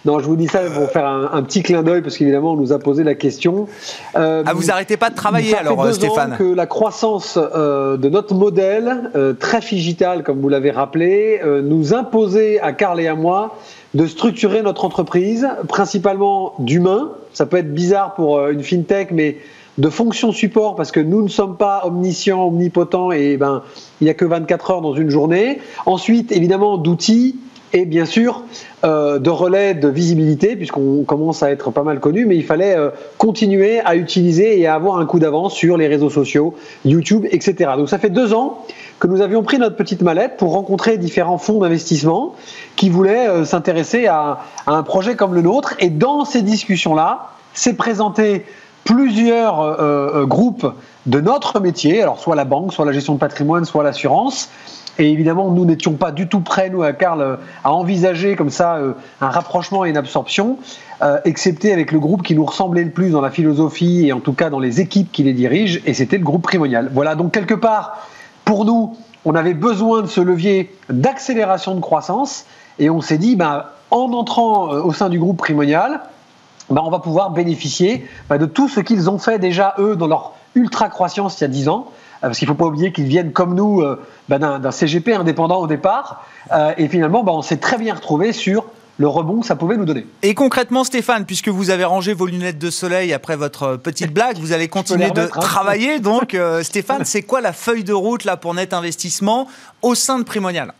Non, 0.05 0.19
je 0.19 0.25
vous 0.25 0.37
dis 0.37 0.47
ça 0.47 0.61
pour 0.61 0.89
faire 0.89 1.05
un, 1.05 1.43
petit 1.43 1.63
clin 1.63 1.83
d'œil, 1.83 2.01
parce 2.01 2.17
qu'évidemment, 2.17 2.53
on 2.53 2.55
nous 2.55 2.71
a 2.71 2.79
posé 2.79 3.03
la 3.03 3.15
question. 3.15 3.67
Euh, 4.15 4.43
ah, 4.45 4.53
vous 4.53 4.71
arrêtez 4.71 4.95
pas 4.95 5.09
de 5.09 5.15
travailler 5.15 5.51
ça 5.51 5.59
alors, 5.59 5.81
fait 5.81 5.89
deux 5.89 5.93
Stéphane? 5.93 6.33
ans 6.33 6.37
que 6.37 6.43
la 6.43 6.65
croissance 6.65 7.37
euh, 7.37 7.97
de 7.97 8.07
notre 8.07 8.33
modèle, 8.33 9.11
euh, 9.15 9.33
très 9.33 9.61
figital, 9.61 10.23
comme 10.23 10.39
vous 10.39 10.49
l'avez 10.49 10.71
rappelé, 10.71 11.41
euh, 11.43 11.61
nous 11.61 11.93
imposait 11.93 12.59
à 12.61 12.71
Carl 12.71 12.99
et 13.01 13.07
à 13.07 13.15
moi 13.15 13.57
de 13.93 14.05
structurer 14.07 14.61
notre 14.61 14.85
entreprise, 14.85 15.47
principalement 15.67 16.53
d'humains. 16.59 17.11
Ça 17.33 17.45
peut 17.45 17.57
être 17.57 17.73
bizarre 17.73 18.15
pour 18.15 18.47
une 18.47 18.63
fintech, 18.63 19.11
mais 19.11 19.37
de 19.77 19.89
fonction 19.89 20.31
support 20.31 20.75
parce 20.75 20.91
que 20.91 20.99
nous 20.99 21.21
ne 21.21 21.27
sommes 21.27 21.57
pas 21.57 21.83
omniscients, 21.85 22.47
omnipotents 22.47 23.11
et 23.11 23.37
ben 23.37 23.63
il 24.01 24.05
n'y 24.05 24.09
a 24.09 24.13
que 24.13 24.25
24 24.25 24.71
heures 24.71 24.81
dans 24.81 24.95
une 24.95 25.09
journée. 25.09 25.59
Ensuite, 25.85 26.31
évidemment, 26.31 26.77
d'outils 26.77 27.35
et 27.73 27.85
bien 27.85 28.05
sûr 28.05 28.43
euh, 28.85 29.19
de 29.19 29.29
relais 29.29 29.73
de 29.73 29.87
visibilité 29.87 30.55
puisqu'on 30.55 31.03
commence 31.03 31.43
à 31.43 31.51
être 31.51 31.71
pas 31.71 31.83
mal 31.83 31.99
connu, 31.99 32.25
mais 32.25 32.35
il 32.35 32.43
fallait 32.43 32.75
euh, 32.75 32.89
continuer 33.17 33.81
à 33.81 33.95
utiliser 33.95 34.59
et 34.59 34.67
à 34.67 34.75
avoir 34.75 34.97
un 34.99 35.05
coup 35.05 35.19
d'avance 35.19 35.53
sur 35.53 35.77
les 35.77 35.87
réseaux 35.87 36.09
sociaux, 36.09 36.55
YouTube, 36.85 37.25
etc. 37.29 37.71
Donc 37.77 37.89
ça 37.89 37.99
fait 37.99 38.09
deux 38.09 38.33
ans 38.33 38.63
que 38.99 39.07
nous 39.07 39.21
avions 39.21 39.43
pris 39.43 39.59
notre 39.59 39.75
petite 39.75 40.01
mallette 40.01 40.37
pour 40.37 40.53
rencontrer 40.53 40.97
différents 40.97 41.37
fonds 41.37 41.59
d'investissement 41.59 42.35
qui 42.75 42.89
voulaient 42.89 43.27
euh, 43.27 43.45
s'intéresser 43.45 44.07
à, 44.07 44.39
à, 44.65 44.73
un 44.73 44.83
projet 44.83 45.15
comme 45.15 45.33
le 45.33 45.41
nôtre. 45.41 45.75
Et 45.79 45.89
dans 45.89 46.25
ces 46.25 46.41
discussions-là, 46.41 47.31
s'est 47.53 47.75
présenté 47.75 48.45
plusieurs 48.87 49.59
euh, 49.59 50.21
euh, 50.21 50.25
groupes 50.25 50.73
de 51.07 51.19
notre 51.19 51.59
métier, 51.59 52.01
alors 52.01 52.19
soit 52.19 52.37
la 52.37 52.45
banque, 52.45 52.71
soit 52.71 52.85
la 52.85 52.93
gestion 52.93 53.15
de 53.15 53.19
patrimoine, 53.19 53.65
soit 53.65 53.83
l'assurance. 53.83 54.49
Et 54.97 55.11
évidemment, 55.11 55.51
nous 55.51 55.65
n'étions 55.65 55.93
pas 55.93 56.11
du 56.11 56.29
tout 56.29 56.39
prêts, 56.39 56.69
nous, 56.69 56.83
à 56.83 56.93
Carl, 56.93 57.37
à 57.65 57.71
envisager 57.73 58.37
comme 58.37 58.49
ça 58.49 58.77
euh, 58.77 58.93
un 59.19 59.29
rapprochement 59.29 59.83
et 59.83 59.89
une 59.89 59.97
absorption, 59.97 60.57
excepté 61.25 61.71
avec 61.71 61.91
le 61.91 61.99
groupe 61.99 62.23
qui 62.23 62.33
nous 62.33 62.45
ressemblait 62.45 62.83
le 62.83 62.89
plus 62.89 63.11
dans 63.11 63.21
la 63.21 63.29
philosophie 63.29 64.07
et 64.07 64.13
en 64.13 64.19
tout 64.19 64.33
cas 64.33 64.49
dans 64.49 64.57
les 64.57 64.81
équipes 64.81 65.11
qui 65.11 65.21
les 65.21 65.33
dirigent, 65.33 65.79
et 65.85 65.93
c'était 65.93 66.17
le 66.17 66.23
groupe 66.23 66.41
Primonial. 66.41 66.89
Voilà, 66.91 67.13
donc 67.13 67.33
quelque 67.33 67.53
part, 67.53 67.99
pour 68.45 68.65
nous, 68.65 68.97
on 69.23 69.35
avait 69.35 69.53
besoin 69.53 70.01
de 70.01 70.07
ce 70.07 70.21
levier 70.21 70.75
d'accélération 70.89 71.75
de 71.75 71.81
croissance, 71.81 72.45
et 72.79 72.89
on 72.89 73.01
s'est 73.01 73.19
dit, 73.19 73.35
ben, 73.35 73.65
en 73.91 74.11
entrant 74.13 74.69
au 74.69 74.91
sein 74.91 75.09
du 75.09 75.19
groupe 75.19 75.37
Primonial, 75.37 76.01
bah, 76.69 76.81
on 76.83 76.89
va 76.89 76.99
pouvoir 76.99 77.31
bénéficier 77.31 78.05
bah, 78.29 78.37
de 78.37 78.45
tout 78.45 78.67
ce 78.67 78.79
qu'ils 78.79 79.09
ont 79.09 79.19
fait 79.19 79.39
déjà, 79.39 79.75
eux, 79.79 79.95
dans 79.95 80.07
leur 80.07 80.33
ultra-croissance 80.55 81.39
il 81.39 81.43
y 81.43 81.45
a 81.45 81.49
10 81.49 81.69
ans. 81.69 81.87
Euh, 82.23 82.27
parce 82.27 82.39
qu'il 82.39 82.47
ne 82.47 82.53
faut 82.53 82.57
pas 82.57 82.65
oublier 82.65 82.91
qu'ils 82.91 83.05
viennent 83.05 83.31
comme 83.31 83.53
nous 83.53 83.81
euh, 83.81 84.03
bah, 84.27 84.39
d'un 84.39 84.71
CGP 84.71 85.13
indépendant 85.13 85.59
au 85.59 85.67
départ. 85.67 86.25
Euh, 86.51 86.73
et 86.77 86.87
finalement, 86.87 87.23
on 87.27 87.41
s'est 87.41 87.57
très 87.57 87.77
bien 87.77 87.93
retrouvé 87.93 88.33
sur 88.33 88.65
le 88.99 89.07
rebond 89.07 89.41
que 89.41 89.45
ça 89.45 89.55
pouvait 89.55 89.77
nous 89.77 89.85
donner. 89.85 90.07
Et 90.23 90.33
concrètement, 90.33 90.83
Stéphane, 90.83 91.25
puisque 91.25 91.49
vous 91.49 91.69
avez 91.69 91.83
rangé 91.83 92.13
vos 92.13 92.25
lunettes 92.25 92.57
de 92.57 92.71
soleil 92.71 93.13
après 93.13 93.35
votre 93.35 93.75
petite 93.75 94.11
blague, 94.11 94.37
vous 94.39 94.53
allez 94.53 94.67
continuer 94.67 95.11
de 95.11 95.21
hein. 95.21 95.39
travailler. 95.39 95.99
Donc, 95.99 96.35
Stéphane, 96.63 97.05
c'est 97.05 97.21
quoi 97.21 97.39
la 97.39 97.53
feuille 97.53 97.83
de 97.83 97.93
route 97.93 98.25
là 98.25 98.37
pour 98.37 98.55
Net 98.55 98.73
Investissement 98.73 99.47
au 99.83 99.93
sein 99.93 100.17
de 100.17 100.23
Primonial? 100.23 100.73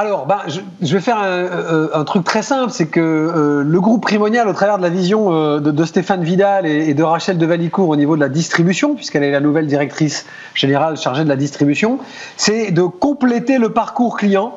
Alors, 0.00 0.24
bah, 0.24 0.44
je, 0.46 0.94
vais 0.94 1.00
faire 1.02 1.18
un, 1.18 2.04
truc 2.04 2.24
très 2.24 2.40
simple, 2.40 2.72
c'est 2.72 2.86
que 2.86 3.00
euh, 3.00 3.62
le 3.62 3.80
groupe 3.82 4.00
Primonial, 4.00 4.48
au 4.48 4.54
travers 4.54 4.78
de 4.78 4.82
la 4.82 4.88
vision 4.88 5.34
euh, 5.34 5.60
de, 5.60 5.84
Stéphane 5.84 6.24
Vidal 6.24 6.64
et, 6.64 6.94
de 6.94 7.02
Rachel 7.02 7.36
de 7.36 7.44
Valicourt 7.44 7.90
au 7.90 7.96
niveau 7.96 8.16
de 8.16 8.20
la 8.20 8.30
distribution, 8.30 8.94
puisqu'elle 8.94 9.24
est 9.24 9.30
la 9.30 9.40
nouvelle 9.40 9.66
directrice 9.66 10.24
générale 10.54 10.96
chargée 10.96 11.22
de 11.22 11.28
la 11.28 11.36
distribution, 11.36 11.98
c'est 12.38 12.70
de 12.70 12.80
compléter 12.80 13.58
le 13.58 13.74
parcours 13.74 14.16
client 14.16 14.54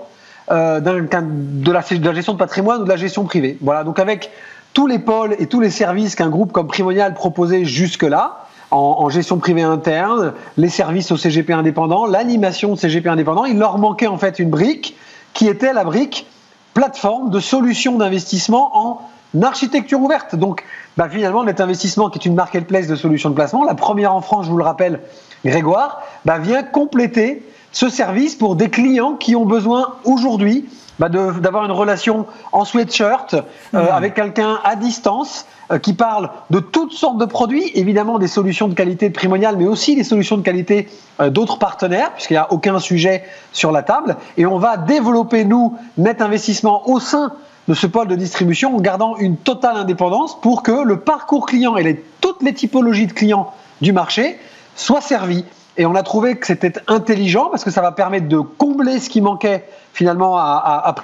euh, 0.49 0.79
de, 0.79 1.71
la, 1.73 1.81
gestion 2.13 2.33
de 2.33 2.37
patrimoine 2.37 2.83
ou 2.83 2.85
de 2.85 2.89
la 2.89 2.95
gestion 2.95 3.25
privée. 3.25 3.57
Voilà, 3.59 3.83
donc 3.83 3.99
avec 3.99 4.31
tous 4.73 4.87
les 4.87 4.99
pôles 4.99 5.35
et 5.39 5.47
tous 5.47 5.59
les 5.59 5.71
services 5.71 6.15
qu'un 6.15 6.29
groupe 6.29 6.53
comme 6.53 6.67
Primonial 6.67 7.15
proposait 7.15 7.65
jusque-là, 7.65 8.45
en, 8.71 9.09
gestion 9.09 9.39
privée 9.39 9.61
interne, 9.61 10.33
les 10.57 10.69
services 10.69 11.11
au 11.11 11.17
CGP 11.17 11.51
indépendant, 11.51 12.05
l'animation 12.05 12.71
au 12.71 12.75
CGP 12.77 13.07
indépendant, 13.07 13.43
il 13.43 13.59
leur 13.59 13.77
manquait 13.77 14.07
en 14.07 14.17
fait 14.17 14.39
une 14.39 14.49
brique 14.49 14.95
qui 15.33 15.47
était 15.47 15.73
la 15.73 15.83
brique 15.83 16.27
plateforme 16.73 17.29
de 17.29 17.39
solutions 17.39 17.97
d'investissement 17.97 18.71
en 18.73 19.01
architecture 19.41 19.99
ouverte. 19.99 20.35
Donc, 20.35 20.63
bah, 20.97 21.09
finalement, 21.09 21.43
Net 21.43 21.59
Investissement, 21.59 22.09
qui 22.09 22.19
est 22.19 22.25
une 22.25 22.35
marketplace 22.35 22.87
de 22.87 22.95
solutions 22.95 23.29
de 23.29 23.35
placement, 23.35 23.63
la 23.63 23.75
première 23.75 24.13
en 24.13 24.21
France, 24.21 24.45
je 24.45 24.51
vous 24.51 24.57
le 24.57 24.63
rappelle, 24.63 24.99
Grégoire, 25.45 26.01
bah, 26.25 26.37
vient 26.37 26.63
compléter 26.63 27.43
ce 27.71 27.89
service 27.89 28.35
pour 28.35 28.55
des 28.55 28.69
clients 28.69 29.15
qui 29.15 29.35
ont 29.35 29.45
besoin 29.45 29.95
aujourd'hui 30.05 30.65
bah, 30.99 31.09
d'avoir 31.09 31.65
une 31.65 31.71
relation 31.71 32.25
en 32.51 32.65
sweatshirt 32.65 33.33
euh, 33.33 33.41
mmh. 33.73 33.77
avec 33.91 34.13
quelqu'un 34.13 34.59
à 34.63 34.75
distance 34.75 35.45
euh, 35.71 35.79
qui 35.79 35.93
parle 35.93 36.29
de 36.49 36.59
toutes 36.59 36.93
sortes 36.93 37.17
de 37.17 37.25
produits, 37.25 37.71
évidemment 37.73 38.19
des 38.19 38.27
solutions 38.27 38.67
de 38.67 38.73
qualité 38.73 39.09
de 39.09 39.13
Primonial, 39.13 39.55
mais 39.57 39.65
aussi 39.65 39.95
des 39.95 40.03
solutions 40.03 40.37
de 40.37 40.43
qualité 40.43 40.89
euh, 41.19 41.29
d'autres 41.29 41.57
partenaires, 41.57 42.11
puisqu'il 42.13 42.33
n'y 42.33 42.37
a 42.37 42.51
aucun 42.51 42.79
sujet 42.79 43.23
sur 43.53 43.71
la 43.71 43.81
table. 43.81 44.17
Et 44.37 44.45
on 44.45 44.59
va 44.59 44.77
développer, 44.77 45.45
nous, 45.45 45.77
net 45.97 46.21
investissement 46.21 46.89
au 46.89 46.99
sein 46.99 47.31
de 47.67 47.73
ce 47.73 47.87
pôle 47.87 48.07
de 48.07 48.15
distribution 48.15 48.75
en 48.75 48.81
gardant 48.81 49.15
une 49.17 49.37
totale 49.37 49.77
indépendance 49.77 50.39
pour 50.41 50.63
que 50.63 50.83
le 50.83 50.99
parcours 50.99 51.45
client 51.45 51.77
et 51.77 51.83
les, 51.83 52.03
toutes 52.19 52.43
les 52.43 52.53
typologies 52.53 53.07
de 53.07 53.13
clients 53.13 53.53
du 53.81 53.93
marché 53.93 54.37
soient 54.75 55.01
servis. 55.01 55.45
Et 55.77 55.85
on 55.85 55.95
a 55.95 56.03
trouvé 56.03 56.37
que 56.37 56.45
c'était 56.45 56.73
intelligent 56.87 57.49
parce 57.49 57.63
que 57.63 57.71
ça 57.71 57.81
va 57.81 57.91
permettre 57.91 58.27
de 58.27 58.39
combler 58.39 58.99
ce 58.99 59.09
qui 59.09 59.21
manquait 59.21 59.67
finalement 59.93 60.37
à, 60.37 60.95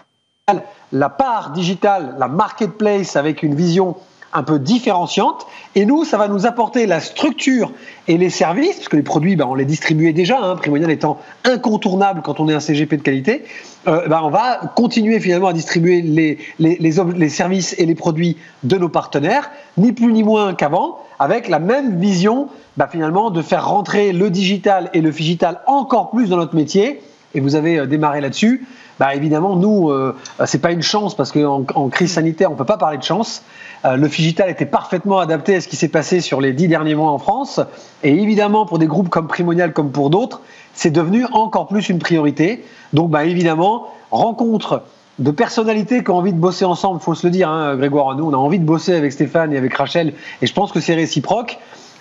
la 0.92 1.10
part 1.10 1.52
digitale, 1.52 2.16
la 2.18 2.28
marketplace 2.28 3.16
avec 3.16 3.44
une 3.44 3.54
vision 3.54 3.96
un 4.34 4.44
peu 4.44 4.60
différenciante. 4.60 5.48
Et 5.76 5.86
nous, 5.86 6.04
ça 6.04 6.18
va 6.18 6.28
nous 6.28 6.46
apporter 6.46 6.86
la 6.86 7.00
structure 7.00 7.72
et 8.08 8.18
les 8.18 8.30
services, 8.30 8.76
parce 8.76 8.90
que 8.90 8.96
les 8.96 9.04
produits, 9.04 9.36
ben, 9.36 9.46
on 9.46 9.56
les 9.56 9.66
distribuait 9.66 10.14
déjà, 10.14 10.40
hein, 10.40 10.56
Primonial 10.56 10.92
étant 10.92 11.20
incontournable 11.46 12.22
quand 12.24 12.40
on 12.40 12.50
est 12.50 12.54
un 12.54 12.60
CGP 12.60 12.98
de 12.98 13.02
qualité. 13.02 13.46
Euh, 13.88 14.08
ben, 14.08 14.22
on 14.24 14.30
va 14.30 14.60
continuer 14.76 15.20
finalement 15.20 15.48
à 15.48 15.54
distribuer 15.54 16.02
les, 16.02 16.38
les, 16.60 16.78
les, 16.78 17.30
services 17.30 17.76
et 17.78 17.86
les 17.86 17.96
produits 17.96 18.38
de 18.64 18.78
nos 18.78 18.90
partenaires, 18.90 19.52
ni 19.78 19.92
plus 19.92 20.12
ni 20.12 20.24
moins 20.24 20.54
qu'avant, 20.54 21.00
avec 21.20 21.48
la 21.48 21.60
même 21.60 22.00
vision 22.00 22.50
ben, 22.78 22.88
finalement 22.88 23.30
de 23.30 23.42
faire 23.42 23.68
rentrer 23.68 24.12
le 24.12 24.30
digital 24.30 24.90
et 24.94 25.02
le 25.02 25.12
digital 25.12 25.62
encore 25.68 26.12
plus 26.12 26.30
dans 26.30 26.38
notre 26.38 26.56
métier. 26.56 27.02
Et 27.34 27.40
vous 27.40 27.56
avez 27.56 27.80
euh, 27.80 27.86
démarré 27.86 28.22
là-dessus 28.22 28.66
bah 29.00 29.16
évidemment, 29.16 29.56
nous, 29.56 29.90
euh, 29.90 30.14
c'est 30.46 30.62
pas 30.62 30.74
une 30.74 30.82
chance 30.82 31.16
parce 31.16 31.32
qu'en 31.32 31.66
en 31.74 31.88
crise 31.88 32.12
sanitaire, 32.12 32.52
on 32.52 32.56
peut 32.56 32.66
pas 32.66 32.78
parler 32.78 32.98
de 32.98 33.04
chance. 33.04 33.44
Euh, 33.86 33.96
le 33.96 34.10
Figital 34.10 34.50
était 34.50 34.66
parfaitement 34.66 35.20
adapté 35.20 35.56
à 35.56 35.62
ce 35.62 35.70
qui 35.70 35.78
s'est 35.78 35.88
passé 35.88 36.20
sur 36.20 36.42
les 36.42 36.52
dix 36.52 36.68
derniers 36.68 36.96
mois 36.96 37.10
en 37.10 37.18
France. 37.18 37.62
Et 38.04 38.12
évidemment, 38.12 38.66
pour 38.66 38.78
des 38.78 38.88
groupes 38.88 39.08
comme 39.08 39.28
Primonial, 39.28 39.72
comme 39.72 39.92
pour 39.92 40.10
d'autres, 40.10 40.42
c'est 40.74 40.92
devenu 40.92 41.24
encore 41.32 41.68
plus 41.68 41.88
une 41.88 42.00
priorité. 42.00 42.66
Donc, 42.92 43.10
bah, 43.10 43.24
évidemment, 43.24 43.88
rencontre 44.12 44.84
de 45.18 45.32
personnalités 45.32 46.04
qui 46.04 46.12
ont 46.12 46.18
envie 46.18 46.34
de 46.34 46.38
bosser 46.38 46.66
ensemble, 46.66 47.00
faut 47.00 47.16
se 47.16 47.26
le 47.26 47.32
dire, 47.32 47.50
hein, 47.50 47.78
Grégoire, 47.78 48.16
nous, 48.16 48.26
on 48.26 48.34
a 48.34 48.38
envie 48.38 48.60
de 48.60 48.66
bosser 48.66 48.96
avec 48.96 49.14
Stéphane 49.14 49.54
et 49.54 49.58
avec 49.58 49.74
Rachel, 49.74 50.14
et 50.42 50.48
je 50.48 50.54
pense 50.54 50.72
que 50.72 50.80
c'est 50.80 50.96
réciproque. 50.96 51.58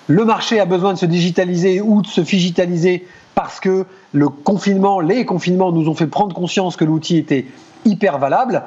Le 0.06 0.24
marché 0.24 0.58
a 0.58 0.64
besoin 0.64 0.94
de 0.94 0.98
se 0.98 1.06
digitaliser 1.06 1.80
ou 1.80 2.00
de 2.00 2.06
se 2.06 2.24
figitaliser 2.24 3.06
parce 3.38 3.60
que 3.60 3.86
le 4.10 4.28
confinement, 4.28 4.98
les 4.98 5.24
confinements 5.24 5.70
nous 5.70 5.88
ont 5.88 5.94
fait 5.94 6.08
prendre 6.08 6.34
conscience 6.34 6.76
que 6.76 6.84
l'outil 6.84 7.18
était 7.18 7.46
hyper 7.84 8.18
valable 8.18 8.64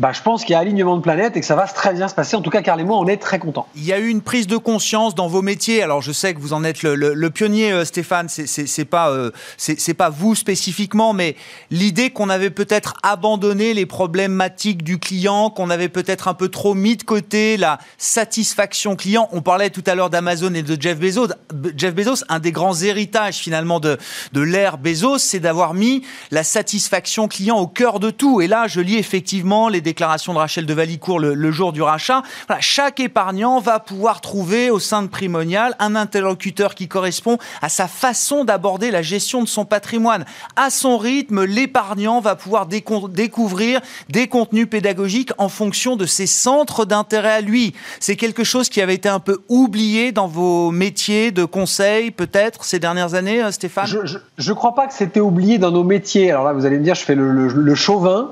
bah, 0.00 0.10
je 0.12 0.22
pense 0.22 0.42
qu'il 0.42 0.54
y 0.54 0.56
a 0.56 0.58
alignement 0.58 0.96
de 0.96 1.02
planète 1.02 1.36
et 1.36 1.40
que 1.40 1.46
ça 1.46 1.54
va 1.54 1.68
très 1.68 1.92
bien 1.92 2.08
se 2.08 2.16
passer. 2.16 2.34
En 2.34 2.42
tout 2.42 2.50
cas, 2.50 2.62
Carl 2.62 2.80
et 2.80 2.84
moi, 2.84 2.98
on 2.98 3.06
est 3.06 3.16
très 3.16 3.38
contents. 3.38 3.68
Il 3.76 3.84
y 3.84 3.92
a 3.92 3.98
eu 3.98 4.08
une 4.08 4.22
prise 4.22 4.48
de 4.48 4.56
conscience 4.56 5.14
dans 5.14 5.28
vos 5.28 5.40
métiers. 5.40 5.82
Alors, 5.84 6.02
je 6.02 6.10
sais 6.10 6.34
que 6.34 6.40
vous 6.40 6.52
en 6.52 6.64
êtes 6.64 6.82
le, 6.82 7.30
pionnier, 7.30 7.70
euh, 7.70 7.84
Stéphane. 7.84 8.28
C'est 8.28 8.84
pas, 8.84 9.10
euh, 9.10 9.30
c'est 9.56 9.94
pas 9.94 10.10
vous 10.10 10.34
spécifiquement, 10.34 11.12
mais 11.12 11.36
l'idée 11.70 12.10
qu'on 12.10 12.28
avait 12.28 12.50
peut-être 12.50 12.94
abandonné 13.04 13.72
les 13.72 13.86
problématiques 13.86 14.82
du 14.82 14.98
client, 14.98 15.50
qu'on 15.50 15.70
avait 15.70 15.88
peut-être 15.88 16.26
un 16.26 16.34
peu 16.34 16.48
trop 16.48 16.74
mis 16.74 16.96
de 16.96 17.04
côté 17.04 17.56
la 17.56 17.78
satisfaction 17.96 18.96
client. 18.96 19.28
On 19.30 19.42
parlait 19.42 19.70
tout 19.70 19.84
à 19.86 19.94
l'heure 19.94 20.10
d'Amazon 20.10 20.54
et 20.54 20.62
de 20.62 20.80
Jeff 20.80 20.98
Bezos. 20.98 21.28
Jeff 21.76 21.94
Bezos, 21.94 22.24
un 22.28 22.40
des 22.40 22.50
grands 22.50 22.74
héritages 22.74 23.36
finalement 23.36 23.78
de, 23.78 23.96
de 24.32 24.40
l'ère 24.40 24.76
Bezos, 24.78 25.18
c'est 25.18 25.40
d'avoir 25.40 25.72
mis 25.72 26.02
la 26.32 26.42
satisfaction 26.42 27.28
client 27.28 27.58
au 27.58 27.68
cœur 27.68 28.00
de 28.00 28.10
tout. 28.10 28.40
Et 28.40 28.48
là, 28.48 28.66
je 28.66 28.80
lis 28.80 28.96
effectivement 28.96 29.68
les 29.68 29.83
déclaration 29.84 30.34
de 30.34 30.38
Rachel 30.38 30.66
de 30.66 30.74
Valicourt 30.74 31.20
le, 31.20 31.50
jour 31.52 31.72
du 31.72 31.82
rachat. 31.82 32.22
chaque 32.58 32.98
épargnant 32.98 33.60
va 33.60 33.78
pouvoir 33.78 34.20
trouver 34.20 34.70
au 34.70 34.80
sein 34.80 35.02
de 35.02 35.06
Primonial 35.06 35.76
un 35.78 35.94
interlocuteur 35.94 36.74
qui 36.74 36.88
correspond 36.88 37.38
à 37.62 37.68
sa 37.68 37.86
façon 37.86 38.44
d'aborder 38.44 38.90
la 38.90 39.02
gestion 39.02 39.42
de 39.42 39.48
son 39.48 39.64
patrimoine. 39.64 40.24
À 40.56 40.70
son 40.70 40.98
rythme, 40.98 41.44
l'épargnant 41.44 42.20
va 42.20 42.34
pouvoir 42.34 42.66
découvrir 42.66 43.80
des 44.08 44.26
contenus 44.26 44.68
pédagogiques 44.68 45.30
en 45.38 45.48
fonction 45.48 45.96
de 45.96 46.06
ses 46.06 46.26
centres 46.26 46.84
d'intérêt 46.84 47.34
à 47.34 47.40
lui. 47.40 47.74
C'est 48.00 48.16
quelque 48.16 48.42
chose 48.42 48.68
qui 48.68 48.80
avait 48.80 48.94
été 48.94 49.08
un 49.08 49.20
peu 49.20 49.42
oublié 49.48 50.10
dans 50.10 50.26
vos 50.26 50.70
métiers 50.70 51.30
de 51.30 51.44
conseil, 51.44 52.10
peut-être, 52.10 52.64
ces 52.64 52.78
dernières 52.78 53.14
années, 53.14 53.42
euh, 53.42 53.50
Stéphane? 53.50 53.86
Je 53.86 54.50
ne 54.50 54.54
crois 54.54 54.74
pas 54.74 54.86
que 54.86 54.94
c'était 54.94 55.20
oublié 55.20 55.58
dans 55.58 55.70
nos 55.70 55.84
métiers. 55.84 56.30
Alors 56.30 56.44
là, 56.44 56.52
vous 56.52 56.66
allez 56.66 56.78
me 56.78 56.84
dire, 56.84 56.94
je 56.94 57.04
fais 57.04 57.14
le 57.14 57.74
chauvin. 57.74 58.30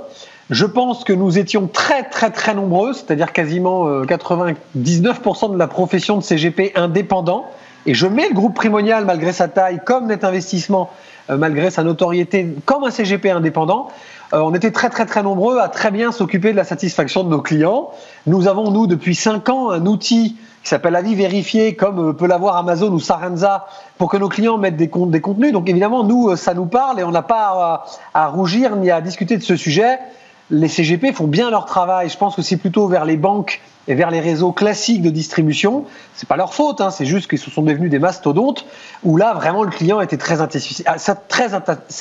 Je 0.51 0.67
pense 0.67 1.05
que 1.05 1.13
nous 1.13 1.39
étions 1.39 1.69
très 1.69 2.03
très 2.03 2.31
très 2.31 2.55
nombreux, 2.55 2.93
c'est-à-dire 2.93 3.33
quasiment 3.33 4.03
99% 4.03 4.55
euh, 5.45 5.49
de 5.53 5.59
la 5.59 5.69
profession 5.69 6.17
de 6.17 6.23
CGP 6.23 6.73
indépendant. 6.75 7.47
Et 7.87 7.95
je 7.95 8.07
mets 8.07 8.29
le 8.29 8.35
groupe 8.35 8.55
Primonial, 8.55 9.05
malgré 9.05 9.33
sa 9.33 9.49
taille, 9.49 9.81
comme 9.85 10.07
Net 10.07 10.25
Investissement, 10.25 10.91
euh, 11.31 11.37
malgré 11.37 11.71
sa 11.71 11.85
notoriété, 11.85 12.55
comme 12.65 12.85
un 12.85 12.91
CGP 12.91 13.31
indépendant. 13.31 13.89
Euh, 14.33 14.41
on 14.41 14.55
était 14.55 14.73
très 14.73 14.91
très 14.91 15.07
très 15.07 15.23
nombreux 15.23 15.59
à 15.59 15.69
très 15.69 15.91
bien 15.91 16.11
s'occuper 16.11 16.53
de 16.53 16.57
la 16.57 16.65
satisfaction 16.65 17.23
de 17.23 17.29
nos 17.29 17.41
clients. 17.41 17.91
Nous 18.27 18.49
avons, 18.49 18.71
nous, 18.71 18.87
depuis 18.87 19.15
5 19.15 19.49
ans, 19.49 19.71
un 19.71 19.87
outil 19.87 20.37
qui 20.63 20.69
s'appelle 20.69 20.97
Avis 20.97 21.15
Vérifié, 21.15 21.75
comme 21.77 22.17
peut 22.17 22.27
l'avoir 22.27 22.57
Amazon 22.57 22.91
ou 22.93 23.01
Sarenza, 23.01 23.67
pour 23.99 24.09
que 24.09 24.17
nos 24.17 24.29
clients 24.29 24.59
mettent 24.59 24.77
des, 24.77 24.89
des 24.89 25.21
contenus. 25.21 25.53
Donc 25.53 25.69
évidemment, 25.69 26.05
nous, 26.05 26.37
ça 26.37 26.55
nous 26.55 26.67
parle 26.67 27.01
et 27.01 27.05
on 27.05 27.11
n'a 27.11 27.23
pas 27.23 27.85
à 28.15 28.27
rougir 28.29 28.77
ni 28.77 28.91
à 28.91 29.01
discuter 29.01 29.37
de 29.37 29.43
ce 29.43 29.57
sujet 29.57 29.99
les 30.53 30.69
CGP 30.69 31.13
font 31.13 31.27
bien 31.27 31.51
leur 31.51 31.65
travail. 31.65 32.11
Je 32.11 32.19
pense 32.19 32.37
que 32.37 32.43
c'est 32.43 32.59
plutôt 32.59 32.87
vers 32.87 33.07
les 33.07 33.17
banques 33.17 33.61
et 33.89 33.95
vers 33.95 34.11
les 34.11 34.21
réseaux 34.21 34.53
classiques 34.53 35.03
de 35.03 35.09
distribution. 35.09 35.87
C'est 36.15 36.29
pas 36.29 36.37
leur 36.37 36.55
faute, 36.55 36.81
hein, 36.81 36.91
c'est 36.91 37.07
juste 37.07 37.29
qu'ils 37.29 37.39
se 37.39 37.51
sont 37.51 37.63
devenus 37.63 37.91
des 37.91 37.99
mastodontes 37.99 38.67
où 39.03 39.17
là 39.17 39.33
vraiment 39.33 39.65
le 39.65 39.71
client 39.71 40.01
était 40.03 40.19
très, 40.19 40.41
ah, 40.41 40.49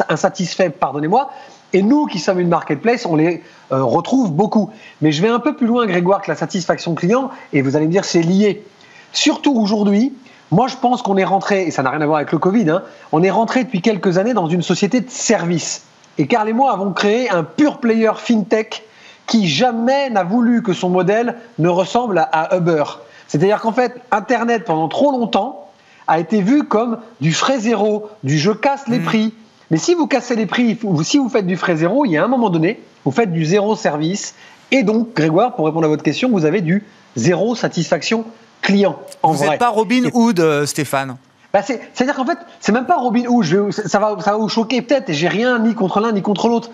insatisfait, 0.10 0.70
pardonnez-moi. 0.70 1.32
Et 1.74 1.82
nous 1.82 2.06
qui 2.06 2.20
sommes 2.20 2.42
une 2.42 2.50
marketplace, 2.50 3.06
on 3.06 3.16
les 3.16 3.42
euh, 3.72 3.82
retrouve 3.84 4.34
beaucoup. 4.34 4.70
Mais 5.02 5.14
je 5.14 5.22
vais 5.22 5.30
un 5.30 5.40
peu 5.40 5.56
plus 5.56 5.66
loin, 5.66 5.86
Grégoire, 5.86 6.22
que 6.22 6.30
la 6.30 6.36
satisfaction 6.36 6.94
client, 6.94 7.32
et 7.54 7.62
vous 7.62 7.78
allez 7.78 7.88
me 7.88 7.92
dire 7.92 8.04
c'est 8.04 8.22
lié. 8.22 8.66
Surtout 9.14 9.58
aujourd'hui, 9.58 10.14
moi 10.52 10.68
je 10.68 10.76
pense 10.76 11.02
qu'on 11.02 11.16
est 11.16 11.24
rentré, 11.24 11.64
et 11.64 11.72
ça 11.72 11.84
n'a 11.84 11.90
rien 11.90 12.02
à 12.02 12.06
voir 12.06 12.18
avec 12.18 12.34
le 12.34 12.38
Covid, 12.38 12.70
hein, 12.70 12.84
on 13.14 13.24
est 13.24 13.32
rentré 13.32 13.64
depuis 13.64 13.82
quelques 13.82 14.18
années 14.18 14.34
dans 14.34 14.48
une 14.48 14.62
société 14.62 15.00
de 15.00 15.10
service. 15.10 15.86
Et 16.18 16.28
Carl 16.28 16.48
et 16.50 16.54
moi 16.54 16.72
avons 16.72 16.92
créé 16.92 17.30
un 17.30 17.44
pure 17.44 17.80
player 17.80 18.12
fintech 18.18 18.84
qui 19.28 19.48
jamais 19.48 20.10
n'a 20.10 20.24
voulu 20.24 20.62
que 20.62 20.74
son 20.74 20.90
modèle 20.90 21.36
ne 21.58 21.70
ressemble 21.70 22.28
à 22.32 22.56
Uber. 22.58 22.84
C'est-à-dire 23.28 23.62
qu'en 23.62 23.72
fait, 23.72 23.96
Internet, 24.12 24.66
pendant 24.66 24.90
trop 24.90 25.12
longtemps, 25.12 25.70
a 26.08 26.20
été 26.20 26.42
vu 26.42 26.66
comme 26.66 26.98
du 27.22 27.32
frais 27.32 27.60
zéro, 27.60 28.10
du 28.24 28.38
je 28.38 28.52
casse 28.52 28.88
les 28.88 29.00
mmh. 29.00 29.04
prix. 29.04 29.34
Mais 29.70 29.78
si 29.78 29.94
vous 29.94 30.06
cassez 30.06 30.36
les 30.36 30.46
prix, 30.46 30.78
si 31.04 31.18
vous 31.18 31.30
faites 31.30 31.48
du 31.48 31.56
frais 31.56 31.78
zéro, 31.78 32.04
il 32.04 32.12
y 32.12 32.18
a 32.18 32.24
un 32.26 32.28
moment 32.28 32.50
donné, 32.50 32.82
vous 33.06 33.12
faites 33.12 33.32
du 33.32 33.46
zéro 33.46 33.78
service. 33.78 34.36
Et 34.72 34.84
donc, 34.84 35.14
Grégoire, 35.16 35.56
pour 35.56 35.66
répondre 35.66 35.86
à 35.86 35.88
votre 35.88 36.04
question, 36.04 36.30
vous 36.30 36.44
avez 36.44 36.60
du 36.60 36.84
zéro 37.16 37.56
satisfaction 37.56 38.26
client. 38.62 39.00
En 39.24 39.32
vous 39.32 39.46
n'êtes 39.46 39.60
pas 39.60 39.70
Robin 39.70 40.10
Hood, 40.14 40.42
euh, 40.42 40.66
Stéphane? 40.66 41.16
Bah 41.54 41.62
C'est-à-dire 41.62 42.16
qu'en 42.16 42.26
fait, 42.26 42.38
c'est 42.60 42.72
même 42.72 42.86
pas 42.86 42.98
Robin 42.98 43.26
Hood. 43.28 43.44
Je 43.44 43.72
ça, 43.72 44.00
va, 44.00 44.16
ça 44.20 44.32
va 44.32 44.38
vous 44.38 44.50
choquer 44.50 44.82
peut-être, 44.82 45.10
et 45.10 45.14
j'ai 45.14 45.28
rien 45.28 45.60
ni 45.60 45.76
contre 45.76 46.00
l'un 46.00 46.12
ni 46.12 46.22
contre 46.22 46.48
l'autre. 46.48 46.70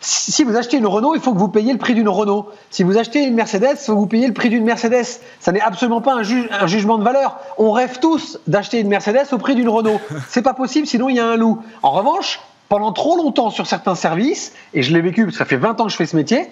Si 0.00 0.44
vous 0.44 0.56
achetez 0.56 0.76
une 0.76 0.86
Renault, 0.86 1.16
il 1.16 1.20
faut 1.20 1.32
que 1.32 1.38
vous 1.38 1.48
payiez 1.48 1.72
le 1.72 1.78
prix 1.78 1.94
d'une 1.94 2.08
Renault. 2.08 2.48
Si 2.70 2.84
vous 2.84 2.98
achetez 2.98 3.24
une 3.24 3.34
Mercedes, 3.34 3.72
il 3.72 3.84
faut 3.84 3.94
que 3.94 3.98
vous 3.98 4.06
payiez 4.06 4.28
le 4.28 4.32
prix 4.32 4.48
d'une 4.48 4.64
Mercedes. 4.64 5.18
Ça 5.40 5.50
n'est 5.50 5.60
absolument 5.60 6.00
pas 6.00 6.14
un, 6.14 6.22
un, 6.22 6.66
jugement 6.68 6.98
de 6.98 7.02
valeur. 7.02 7.38
On 7.58 7.72
rêve 7.72 7.98
tous 7.98 8.38
d'acheter 8.46 8.78
une 8.78 8.88
Mercedes 8.88 9.26
au 9.32 9.38
prix 9.38 9.56
d'une 9.56 9.68
Renault. 9.68 10.00
C'est 10.28 10.42
pas 10.42 10.54
possible, 10.54 10.86
sinon 10.86 11.08
il 11.08 11.16
y 11.16 11.20
a 11.20 11.26
un 11.26 11.36
loup. 11.36 11.62
En 11.82 11.90
revanche, 11.90 12.40
pendant 12.68 12.92
trop 12.92 13.16
longtemps 13.16 13.50
sur 13.50 13.66
certains 13.66 13.96
services, 13.96 14.52
et 14.72 14.82
je 14.82 14.92
l'ai 14.92 15.00
vécu 15.00 15.24
parce 15.24 15.34
que 15.34 15.38
ça 15.38 15.44
fait 15.44 15.56
20 15.56 15.80
ans 15.80 15.86
que 15.86 15.90
je 15.90 15.96
fais 15.96 16.06
ce 16.06 16.14
métier, 16.14 16.48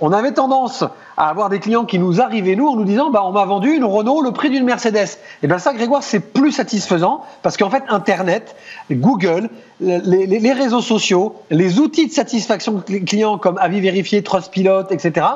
on 0.00 0.12
avait 0.12 0.32
tendance 0.32 0.84
à 1.16 1.28
avoir 1.28 1.48
des 1.48 1.58
clients 1.58 1.84
qui 1.84 1.98
nous 1.98 2.20
arrivaient, 2.20 2.54
nous, 2.54 2.68
en 2.68 2.76
nous 2.76 2.84
disant 2.84 3.10
bah, 3.10 3.22
on 3.24 3.32
m'a 3.32 3.44
vendu 3.44 3.70
une 3.70 3.84
Renault 3.84 4.22
le 4.22 4.32
prix 4.32 4.50
d'une 4.50 4.64
Mercedes. 4.64 5.18
Et 5.42 5.46
bien 5.46 5.58
ça, 5.58 5.72
Grégoire, 5.72 6.02
c'est 6.02 6.20
plus 6.20 6.52
satisfaisant 6.52 7.24
parce 7.42 7.56
qu'en 7.56 7.70
fait, 7.70 7.82
Internet, 7.88 8.54
Google, 8.90 9.50
les, 9.80 10.52
réseaux 10.52 10.80
sociaux, 10.80 11.34
les 11.50 11.78
outils 11.80 12.06
de 12.06 12.12
satisfaction 12.12 12.82
client 13.06 13.38
comme 13.38 13.58
Avis 13.58 13.80
Vérifié, 13.80 14.22
Trustpilot, 14.22 14.90
etc., 14.90 15.26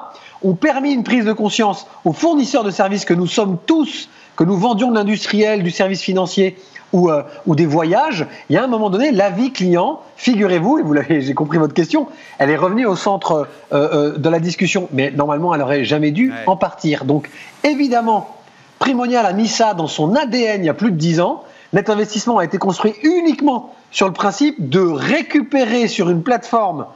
ont 0.42 0.54
permis 0.54 0.92
une 0.92 1.04
prise 1.04 1.24
de 1.24 1.32
conscience 1.32 1.86
aux 2.04 2.12
fournisseurs 2.12 2.64
de 2.64 2.70
services 2.70 3.04
que 3.04 3.14
nous 3.14 3.26
sommes 3.26 3.58
tous, 3.66 4.08
que 4.36 4.44
nous 4.44 4.56
vendions 4.56 4.90
de 4.90 4.96
l'industriel, 4.96 5.62
du 5.62 5.70
service 5.70 6.02
financier 6.02 6.56
ou, 6.92 7.10
euh, 7.10 7.22
ou, 7.46 7.54
des 7.54 7.66
voyages, 7.66 8.26
il 8.50 8.54
y 8.54 8.58
a 8.58 8.64
un 8.64 8.66
moment 8.66 8.90
donné, 8.90 9.12
la 9.12 9.30
vie 9.30 9.52
client, 9.52 10.00
figurez-vous, 10.16 10.78
et 10.78 10.82
vous 10.82 10.92
l'avez, 10.92 11.22
j'ai 11.22 11.34
compris 11.34 11.58
votre 11.58 11.74
question, 11.74 12.06
elle 12.38 12.50
est 12.50 12.56
revenue 12.56 12.86
au 12.86 12.96
centre 12.96 13.48
euh, 13.72 14.12
euh, 14.14 14.18
de 14.18 14.28
la 14.28 14.40
discussion, 14.40 14.88
mais 14.92 15.10
normalement, 15.10 15.54
elle 15.54 15.62
aurait 15.62 15.84
jamais 15.84 16.10
dû 16.10 16.32
en 16.46 16.56
partir. 16.56 17.04
Donc, 17.04 17.30
évidemment, 17.64 18.36
Primonial 18.78 19.24
a 19.24 19.32
mis 19.32 19.48
ça 19.48 19.74
dans 19.74 19.86
son 19.86 20.16
ADN 20.16 20.62
il 20.62 20.66
y 20.66 20.68
a 20.68 20.74
plus 20.74 20.90
de 20.90 20.96
10 20.96 21.20
ans. 21.20 21.44
Net 21.72 21.88
Investissement 21.88 22.38
a 22.38 22.44
été 22.44 22.58
construit 22.58 22.94
uniquement 23.04 23.72
sur 23.92 24.06
le 24.06 24.12
principe 24.12 24.68
de 24.68 24.80
récupérer 24.80 25.86
sur 25.86 26.10
une 26.10 26.22
plateforme 26.22 26.86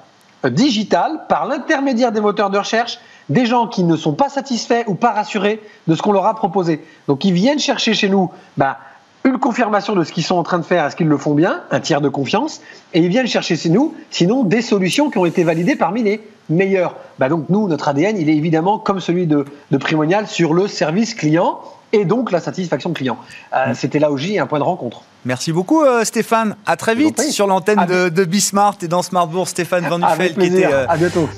digitale, 0.45 1.23
par 1.29 1.47
l'intermédiaire 1.47 2.13
des 2.13 2.21
moteurs 2.21 2.51
de 2.51 2.59
recherche, 2.59 2.99
des 3.29 3.47
gens 3.47 3.67
qui 3.67 3.85
ne 3.85 3.97
sont 3.97 4.13
pas 4.13 4.29
satisfaits 4.29 4.85
ou 4.87 4.95
pas 4.95 5.13
rassurés 5.13 5.61
de 5.87 5.95
ce 5.95 6.03
qu'on 6.03 6.13
leur 6.13 6.27
a 6.27 6.35
proposé. 6.35 6.85
Donc, 7.09 7.25
ils 7.25 7.33
viennent 7.33 7.59
chercher 7.59 7.95
chez 7.95 8.09
nous 8.09 8.31
bah, 8.57 8.79
une 9.25 9.39
confirmation 9.39 9.95
de 9.95 10.05
ce 10.05 10.13
qu'ils 10.13 10.25
sont 10.25 10.37
en 10.37 10.43
train 10.43 10.59
de 10.59 10.65
faire, 10.65 10.85
est-ce 10.87 10.97
qu'ils 10.97 11.09
le 11.09 11.17
font 11.17 11.35
bien, 11.35 11.63
un 11.71 11.81
tiers 11.81 12.01
de 12.01 12.09
confiance, 12.09 12.61
et 12.95 13.01
ils 13.01 13.09
viennent 13.09 13.27
chercher 13.27 13.57
chez 13.57 13.71
nous, 13.71 13.95
sinon 14.11 14.45
des 14.45 14.63
solutions 14.63 15.11
qui 15.11 15.19
ont 15.19 15.27
été 15.27 15.43
validées 15.43 15.77
parmi 15.77 16.03
les 16.03 16.21
meilleur. 16.49 16.97
Bah 17.19 17.29
donc 17.29 17.49
nous, 17.49 17.69
notre 17.69 17.89
ADN, 17.89 18.17
il 18.19 18.29
est 18.29 18.37
évidemment 18.37 18.79
comme 18.79 19.01
celui 19.01 19.27
de, 19.27 19.45
de 19.71 19.77
Primonial 19.77 20.27
sur 20.27 20.55
le 20.55 20.69
service 20.69 21.15
client 21.15 21.61
et 21.97 22.05
donc 22.05 22.31
la 22.31 22.41
satisfaction 22.41 22.93
client. 22.93 23.19
Euh, 23.55 23.73
C'était 23.75 23.99
là 23.99 24.11
aussi 24.11 24.39
un 24.39 24.47
point 24.47 24.59
de 24.59 24.65
rencontre. 24.65 25.03
Merci 25.25 25.53
beaucoup 25.53 25.83
euh, 25.83 26.05
Stéphane. 26.05 26.55
À 26.67 26.77
très 26.77 26.95
vite 26.95 27.21
sur 27.21 27.47
l'antenne 27.49 27.85
de, 27.87 28.09
de 28.09 28.25
Bismart 28.25 28.77
et 28.83 28.89
dans 28.89 29.03
Smartbourg. 29.03 29.49
Stéphane 29.49 29.89
Van 29.89 29.99
Nuffel 29.99 30.35
qui 30.35 30.47
était 30.47 30.67
euh, 30.67 30.87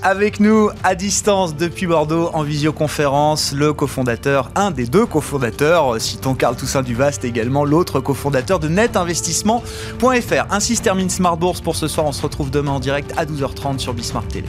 avec 0.03 0.41
nous 0.41 0.71
à 0.85 0.95
distance 0.95 1.57
depuis 1.57 1.87
Bordeaux 1.87 2.31
en 2.35 2.43
visioconférence. 2.43 3.53
Le 3.55 3.73
cofondateur, 3.73 4.51
un 4.57 4.71
des 4.71 4.87
deux 4.87 5.07
cofondateurs, 5.07 6.01
citons 6.01 6.35
Carl 6.35 6.55
Toussaint 6.55 6.83
Duvast 6.83 7.25
également, 7.25 7.65
l'autre 7.65 8.01
cofondateur 8.01 8.59
de 8.59 8.69
netinvestissement.fr. 8.69 10.47
Ainsi 10.51 10.77
se 10.77 10.83
termine 10.83 11.09
Smartbourg 11.09 11.63
pour 11.63 11.77
ce 11.77 11.89
soir. 11.89 12.07
On 12.07 12.13
se 12.13 12.23
retrouve 12.23 12.51
demain 12.51 12.73
en 12.73 12.81
direct 12.81 13.15
à 13.17 13.25
12h30 13.25 13.79
sur 13.79 13.95
Bismart 13.95 14.27
Télé. 14.29 14.49